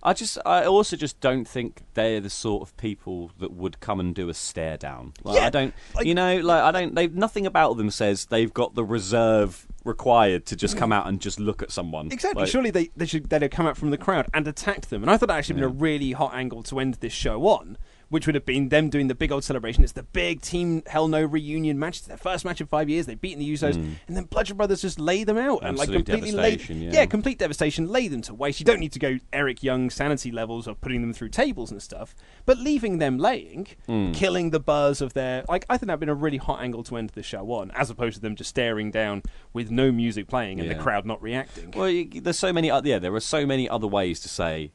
I 0.06 0.14
just, 0.14 0.38
I 0.45 0.66
also 0.66 0.97
just 0.97 1.20
don't 1.22 1.47
think 1.47 1.84
they're 1.93 2.20
the 2.20 2.30
sort 2.30 2.62
of 2.62 2.76
people 2.78 3.32
that 3.39 3.51
would 3.54 3.80
come 3.80 3.99
and 4.01 4.14
do 4.14 4.28
a 4.30 4.34
stare 4.34 4.76
down. 4.78 5.14
Like, 5.24 5.38
Yeah, 5.38 5.45
I 5.45 5.49
don't, 5.49 5.74
like- 5.95 6.06
you 6.06 6.14
know, 6.14 6.38
like 6.41 6.62
I 6.62 6.72
don't. 6.72 6.93
They've 6.93 7.14
nothing 7.14 7.45
about 7.45 7.78
them 7.78 7.89
says 7.89 8.26
they've 8.26 8.54
got 8.54 8.76
the 8.76 8.84
reserve 8.84 9.66
required 9.86 10.45
to 10.47 10.56
just 10.56 10.78
come 10.78 10.91
out 10.91 11.08
and 11.08 11.20
just 11.20 11.39
look 11.39 11.62
at 11.62 11.72
someone. 11.72 12.12
Exactly. 12.12 12.43
Like, 12.43 12.51
Surely 12.51 12.72
they, 12.72 12.89
they 12.95 13.06
should 13.06 13.30
they'd 13.30 13.41
have 13.41 13.51
come 13.51 13.66
out 13.68 13.78
from 13.78 13.89
the 13.91 13.97
crowd 13.97 14.28
and 14.34 14.47
attacked 14.47 14.89
them. 14.89 15.01
And 15.04 15.12
I 15.12 15.18
thought 15.18 15.28
that 15.28 15.38
actually 15.38 15.56
been 15.56 15.64
a 15.66 15.68
really 15.70 16.12
hot 16.14 16.34
angle 16.34 16.64
to 16.64 16.80
end 16.80 16.95
this 16.95 17.14
show 17.14 17.45
on, 17.47 17.78
which 18.10 18.26
would 18.26 18.36
have 18.36 18.45
been 18.45 18.70
them 18.70 18.89
doing 18.89 19.08
the 19.08 19.16
big 19.16 19.32
old 19.32 19.43
celebration. 19.43 19.84
It's 19.84 19.93
the 19.93 20.04
big 20.04 20.41
Team 20.41 20.84
Hell 20.88 21.08
No 21.08 21.24
reunion 21.24 21.80
match. 21.80 21.99
It's 21.99 22.08
their 22.08 22.18
first 22.18 22.45
match 22.45 22.62
in 22.62 22.68
five 22.68 22.89
years. 22.89 23.06
They've 23.06 23.20
beaten 23.20 23.39
the 23.39 23.51
Usos, 23.54 23.76
and 23.76 23.97
then 24.18 24.26
Bludgeon 24.26 24.58
Brothers 24.58 24.82
just 24.82 24.99
lay 24.99 25.24
them 25.24 25.38
out 25.38 25.60
and 25.64 25.78
like 25.78 25.89
Mm. 25.89 25.93
Completely 26.06 26.32
lay, 26.32 26.51
devastation, 26.51 26.82
yeah. 26.82 27.06
complete 27.06 27.38
devastation. 27.39 27.88
Lay 27.88 28.08
them 28.08 28.22
to 28.24 28.34
waste. 28.34 28.60
You 28.60 28.66
don't 28.66 28.80
need 28.80 28.91
to 28.93 28.99
go 28.99 29.18
Eric 29.32 29.64
Young 29.64 29.89
sanity 29.89 30.32
levels 30.32 30.68
of 30.68 30.80
putting 30.82 31.01
them 31.01 31.14
through 31.14 31.30
tables 31.30 31.72
and 31.72 31.82
stuff, 31.82 32.16
but 32.45 32.58
leaving 32.58 32.97
them 32.97 33.18
laying, 33.18 33.68
Mm. 33.88 34.14
killing 34.14 34.49
the 34.51 34.60
buzz 34.60 35.01
of 35.01 35.14
their 35.14 35.43
like. 35.47 35.66
I 35.70 35.78
think 35.78 35.88
that'd 35.88 35.99
been 35.99 36.10
a 36.10 36.14
really 36.16 36.38
hot 36.38 36.62
angle 36.62 36.84
to 36.84 36.97
end 36.97 37.10
the 37.12 37.24
show 37.24 37.51
on, 37.51 37.72
as 37.72 37.89
opposed 37.89 38.16
to 38.16 38.22
them 38.22 38.36
just 38.36 38.49
staring 38.49 38.91
down 38.91 39.24
with 39.54 39.72
no 39.72 39.91
music 39.91 40.28
playing 40.28 40.60
and 40.60 40.70
the 40.70 40.76
crowd 40.76 41.06
not 41.06 41.22
reacting. 41.22 41.72
Well, 41.72 41.89
you, 41.89 42.22
there's 42.22 42.39
so 42.39 42.51
many. 42.54 42.70
oth- 42.72 42.86
Yeah, 42.86 42.99
there 42.99 43.14
are 43.14 43.20
so 43.20 43.45
many 43.45 43.68
other 43.70 43.88
ways 43.88 44.20
to 44.22 44.30
say 44.30 44.72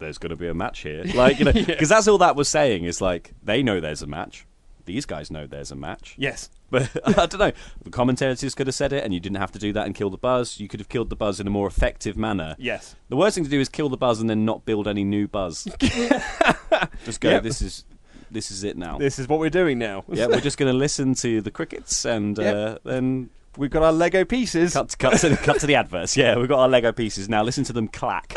there's 0.00 0.18
going 0.18 0.30
to 0.30 0.36
be 0.36 0.48
a 0.48 0.54
match 0.54 0.80
here. 0.80 1.04
Like 1.14 1.38
you 1.38 1.44
know, 1.44 1.52
because 1.52 1.88
that's 1.88 2.08
all 2.08 2.18
that 2.18 2.34
was 2.34 2.48
saying 2.48 2.84
is 2.84 3.00
like 3.00 3.32
they 3.42 3.62
know 3.62 3.78
there's 3.78 4.02
a 4.02 4.06
match. 4.06 4.46
These 4.86 5.04
guys 5.06 5.30
know 5.30 5.46
there's 5.46 5.70
a 5.70 5.76
match. 5.76 6.14
Yes. 6.18 6.50
But 6.70 6.88
I 7.04 7.26
don't 7.26 7.38
know. 7.38 7.50
The 7.82 7.90
commentators 7.90 8.54
could 8.54 8.68
have 8.68 8.76
said 8.76 8.92
it, 8.92 9.02
and 9.02 9.12
you 9.12 9.18
didn't 9.18 9.38
have 9.38 9.50
to 9.52 9.58
do 9.58 9.72
that 9.72 9.86
and 9.86 9.94
kill 9.94 10.08
the 10.08 10.16
buzz. 10.16 10.60
You 10.60 10.68
could 10.68 10.78
have 10.78 10.88
killed 10.88 11.10
the 11.10 11.16
buzz 11.16 11.40
in 11.40 11.48
a 11.48 11.50
more 11.50 11.66
effective 11.66 12.16
manner. 12.16 12.54
Yes. 12.60 12.94
The 13.08 13.16
worst 13.16 13.34
thing 13.34 13.42
to 13.42 13.50
do 13.50 13.58
is 13.58 13.68
kill 13.68 13.88
the 13.88 13.96
buzz 13.96 14.20
and 14.20 14.30
then 14.30 14.44
not 14.44 14.64
build 14.64 14.86
any 14.86 15.02
new 15.02 15.26
buzz. 15.26 15.64
just 17.04 17.20
go. 17.20 17.30
Yep. 17.30 17.42
This 17.42 17.60
is 17.60 17.84
this 18.30 18.52
is 18.52 18.62
it 18.62 18.78
now. 18.78 18.98
This 18.98 19.18
is 19.18 19.26
what 19.26 19.40
we're 19.40 19.50
doing 19.50 19.80
now. 19.80 20.04
yeah, 20.12 20.26
we're 20.26 20.40
just 20.40 20.58
going 20.58 20.70
to 20.70 20.78
listen 20.78 21.14
to 21.16 21.40
the 21.40 21.50
crickets 21.50 22.04
and 22.04 22.38
uh, 22.38 22.78
then 22.84 23.30
We've 23.56 23.70
got 23.70 23.82
our 23.82 23.92
Lego 23.92 24.24
pieces. 24.24 24.74
cut, 24.74 24.96
cut, 24.96 25.18
to, 25.18 25.36
cut 25.36 25.58
to 25.60 25.66
the 25.66 25.74
adverts. 25.74 26.16
Yeah, 26.16 26.38
we've 26.38 26.48
got 26.48 26.60
our 26.60 26.68
Lego 26.68 26.92
pieces 26.92 27.28
now. 27.28 27.42
Listen 27.42 27.64
to 27.64 27.72
them 27.72 27.88
clack. 27.88 28.32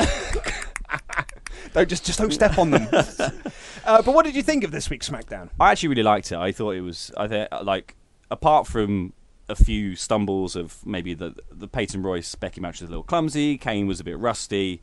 Don't 1.73 1.89
just 1.89 2.05
just 2.05 2.19
don't 2.19 2.31
step 2.31 2.57
on 2.57 2.71
them. 2.71 2.87
uh, 2.91 4.01
but 4.01 4.07
what 4.07 4.25
did 4.25 4.35
you 4.35 4.43
think 4.43 4.63
of 4.63 4.71
this 4.71 4.89
week's 4.89 5.09
SmackDown? 5.09 5.49
I 5.59 5.71
actually 5.71 5.89
really 5.89 6.03
liked 6.03 6.31
it. 6.31 6.37
I 6.37 6.51
thought 6.51 6.71
it 6.71 6.81
was. 6.81 7.11
I 7.17 7.27
think 7.27 7.49
like 7.63 7.95
apart 8.31 8.67
from 8.67 9.13
a 9.49 9.55
few 9.55 9.95
stumbles 9.95 10.55
of 10.55 10.85
maybe 10.85 11.13
the 11.13 11.35
the 11.51 11.67
Peyton 11.67 12.01
Royce 12.03 12.35
Becky 12.35 12.61
match 12.61 12.81
was 12.81 12.89
a 12.89 12.91
little 12.91 13.03
clumsy. 13.03 13.57
Kane 13.57 13.87
was 13.87 13.99
a 13.99 14.03
bit 14.03 14.17
rusty. 14.17 14.81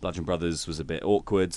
Bludgeon 0.00 0.24
Brothers 0.24 0.66
was 0.66 0.80
a 0.80 0.84
bit 0.84 1.02
awkward. 1.04 1.56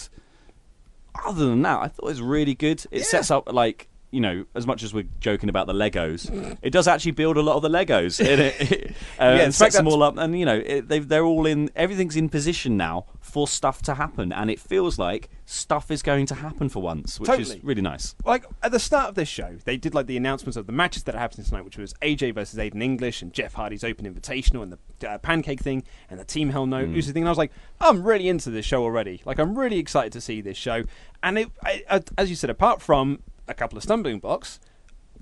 Other 1.26 1.48
than 1.48 1.62
that, 1.64 1.80
I 1.80 1.88
thought 1.88 2.06
it 2.06 2.10
was 2.10 2.22
really 2.22 2.56
good. 2.56 2.86
It 2.92 3.04
sets 3.04 3.32
up 3.32 3.52
like 3.52 3.90
you 4.12 4.22
know, 4.22 4.46
as 4.56 4.66
much 4.66 4.84
as 4.84 4.94
we're 4.94 5.08
joking 5.20 5.50
about 5.50 5.68
the 5.68 5.74
Legos, 5.74 6.58
it 6.62 6.70
does 6.70 6.88
actually 6.88 7.12
build 7.12 7.36
a 7.36 7.42
lot 7.42 7.58
of 7.58 7.62
the 7.62 7.70
Legos. 7.70 8.22
in 8.22 8.40
it, 8.40 8.92
uh, 9.20 9.24
Yeah, 9.24 9.36
and 9.44 9.54
sets 9.54 9.76
them 9.76 9.88
all 9.88 10.02
up, 10.02 10.18
and 10.18 10.38
you 10.40 10.46
know, 10.46 10.62
it, 10.66 10.88
they're 11.10 11.26
all 11.26 11.46
in. 11.46 11.70
Everything's 11.76 12.16
in 12.16 12.30
position 12.30 12.78
now 12.78 13.06
for 13.28 13.48
stuff 13.48 13.82
to 13.84 13.96
happen, 13.96 14.32
and 14.32 14.50
it 14.50 14.60
feels 14.60 14.98
like 14.98 15.30
stuff 15.46 15.92
is 15.92 16.02
going 16.02 16.26
to 16.28 16.36
happen 16.36 16.70
for 16.70 16.82
once, 16.82 17.20
which 17.20 17.28
Totally. 17.28 17.58
is 17.58 17.64
really 17.64 17.82
nice. 17.82 18.16
Like 18.26 18.46
at 18.64 18.72
the 18.72 18.80
start 18.80 19.10
of 19.10 19.16
this 19.16 19.30
show, 19.30 19.58
they 19.66 19.78
did 19.78 19.94
like 19.94 20.08
the 20.08 20.18
announcements 20.18 20.58
of 20.58 20.66
the 20.66 20.72
matches 20.72 21.04
that 21.04 21.16
are 21.16 21.20
happening 21.20 21.46
tonight, 21.46 21.66
which 21.66 21.78
was 21.78 21.94
AJ 22.02 22.36
versus 22.36 22.60
Aiden 22.60 22.82
English 22.82 23.22
and 23.22 23.34
Jeff 23.34 23.54
Hardy's 23.54 23.84
Open 23.84 24.12
Invitational 24.12 24.64
and 24.64 24.78
the 25.00 25.10
uh, 25.10 25.18
Pancake 25.20 25.62
thing 25.62 25.84
and 26.10 26.20
the 26.20 26.26
Team 26.26 26.50
Hell 26.50 26.66
No 26.66 26.86
mm. 26.86 26.96
Uso 26.96 27.12
thing. 27.12 27.24
And 27.24 27.30
I 27.30 27.32
was 27.32 27.38
like, 27.38 27.52
I'm 27.80 28.04
really 28.04 28.28
into 28.28 28.50
this 28.50 28.66
show 28.66 28.84
already. 28.84 29.22
Like 29.26 29.40
I'm 29.40 29.58
really 29.58 29.80
excited 29.80 30.14
to 30.14 30.22
see 30.22 30.42
this 30.42 30.58
show. 30.58 30.84
And 31.24 31.38
it, 31.40 31.52
I, 31.64 31.84
I, 31.90 32.04
as 32.18 32.30
you 32.30 32.36
said, 32.36 32.50
apart 32.50 32.82
from 32.82 33.24
a 33.48 33.54
couple 33.54 33.78
of 33.78 33.84
stumbling 33.84 34.20
blocks. 34.20 34.60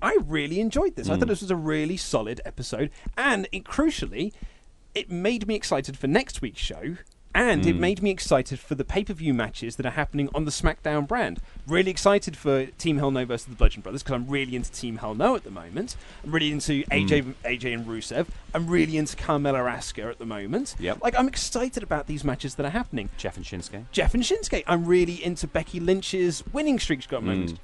I 0.02 0.18
really 0.26 0.60
enjoyed 0.60 0.96
this. 0.96 1.08
I 1.08 1.16
thought 1.16 1.24
mm. 1.24 1.28
this 1.28 1.40
was 1.40 1.50
a 1.50 1.56
really 1.56 1.96
solid 1.96 2.40
episode, 2.44 2.90
and 3.16 3.48
it, 3.50 3.64
crucially, 3.64 4.32
it 4.94 5.10
made 5.10 5.46
me 5.46 5.54
excited 5.54 5.96
for 5.96 6.06
next 6.06 6.42
week's 6.42 6.60
show, 6.60 6.96
and 7.36 7.66
it 7.66 7.76
made 7.76 8.02
me 8.02 8.10
excited 8.10 8.58
for 8.58 8.74
the 8.74 8.84
pay 8.84 9.04
per 9.04 9.12
view 9.12 9.32
matches 9.32 9.76
that 9.76 9.86
are 9.86 9.90
happening 9.90 10.28
on 10.34 10.44
the 10.44 10.50
SmackDown 10.50 11.06
brand. 11.06 11.40
Really 11.66 11.90
excited 11.90 12.36
for 12.36 12.66
Team 12.66 12.98
Hell 12.98 13.10
No 13.12 13.24
versus 13.24 13.46
the 13.46 13.54
Bludgeon 13.54 13.82
Brothers 13.82 14.02
because 14.02 14.14
I'm 14.14 14.26
really 14.28 14.56
into 14.56 14.72
Team 14.72 14.96
Hell 14.96 15.14
No 15.14 15.36
at 15.36 15.44
the 15.44 15.50
moment. 15.50 15.94
I'm 16.24 16.32
really 16.32 16.50
into 16.50 16.82
AJ, 16.84 17.34
AJ 17.44 17.74
and 17.74 17.86
Rusev. 17.86 18.26
I'm 18.54 18.66
really 18.66 18.96
into 18.96 19.16
Carmella 19.16 19.64
Asuka 19.72 20.10
at 20.10 20.18
the 20.18 20.26
moment. 20.26 20.74
Yep. 20.80 21.02
Like 21.02 21.16
I'm 21.18 21.28
excited 21.28 21.82
about 21.82 22.06
these 22.08 22.24
matches 22.24 22.56
that 22.56 22.66
are 22.66 22.70
happening. 22.70 23.10
Jeff 23.16 23.36
and 23.36 23.44
Shinsuke. 23.46 23.84
Jeff 23.92 24.14
and 24.14 24.22
Shinsuke. 24.22 24.64
I'm 24.66 24.84
really 24.84 25.22
into 25.22 25.46
Becky 25.46 25.78
Lynch's 25.78 26.42
winning 26.52 26.78
streak 26.80 26.96
got 27.08 27.22
Mm. 27.22 27.56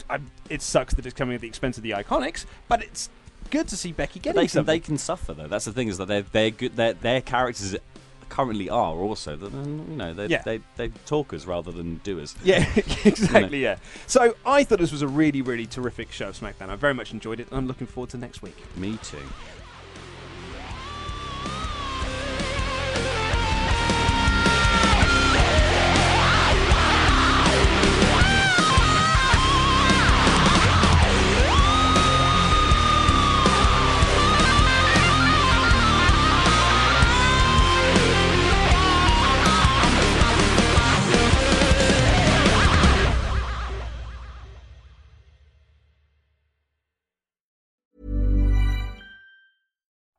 it 0.50 0.60
sucks 0.60 0.94
that 0.94 1.06
it's 1.06 1.14
coming 1.14 1.34
at 1.34 1.40
the 1.40 1.46
expense 1.48 1.76
of 1.76 1.82
the 1.82 1.90
Iconics, 1.92 2.44
but 2.68 2.82
it's 2.82 3.08
good 3.50 3.68
to 3.68 3.76
see 3.76 3.92
Becky 3.92 4.18
getting 4.20 4.36
They 4.36 4.42
can, 4.46 4.48
something. 4.48 4.66
they 4.66 4.80
can 4.80 4.98
suffer 4.98 5.32
though. 5.32 5.46
That's 5.46 5.64
the 5.64 5.72
thing 5.72 5.88
is 5.88 5.98
that 5.98 6.08
they're 6.08 6.22
they're 6.22 6.50
good. 6.50 6.76
Their 6.76 6.92
their 6.94 7.20
characters 7.20 7.76
currently 8.32 8.68
are 8.70 8.94
also. 8.96 9.36
that, 9.36 9.52
You 9.52 9.96
know, 9.96 10.14
they're, 10.14 10.26
Yeah. 10.30 10.42
they 10.42 10.60
they 10.76 10.88
talkers 11.06 11.46
rather 11.46 11.70
than 11.70 12.00
doers. 12.02 12.34
Yeah, 12.42 12.64
exactly. 13.04 13.62
Yeah. 13.62 13.76
So 14.06 14.34
I 14.46 14.64
thought 14.64 14.78
this 14.78 14.90
was 14.92 15.02
a 15.02 15.08
really, 15.08 15.42
really 15.42 15.66
terrific 15.66 16.10
show 16.12 16.28
of 16.28 16.38
SmackDown. 16.40 16.70
I 16.70 16.76
very 16.76 16.94
much 16.94 17.12
enjoyed 17.12 17.40
it, 17.40 17.48
and 17.50 17.58
I'm 17.58 17.66
looking 17.66 17.86
forward 17.86 18.10
to 18.10 18.18
next 18.18 18.40
week. 18.42 18.56
Me 18.76 18.98
too. 19.02 19.18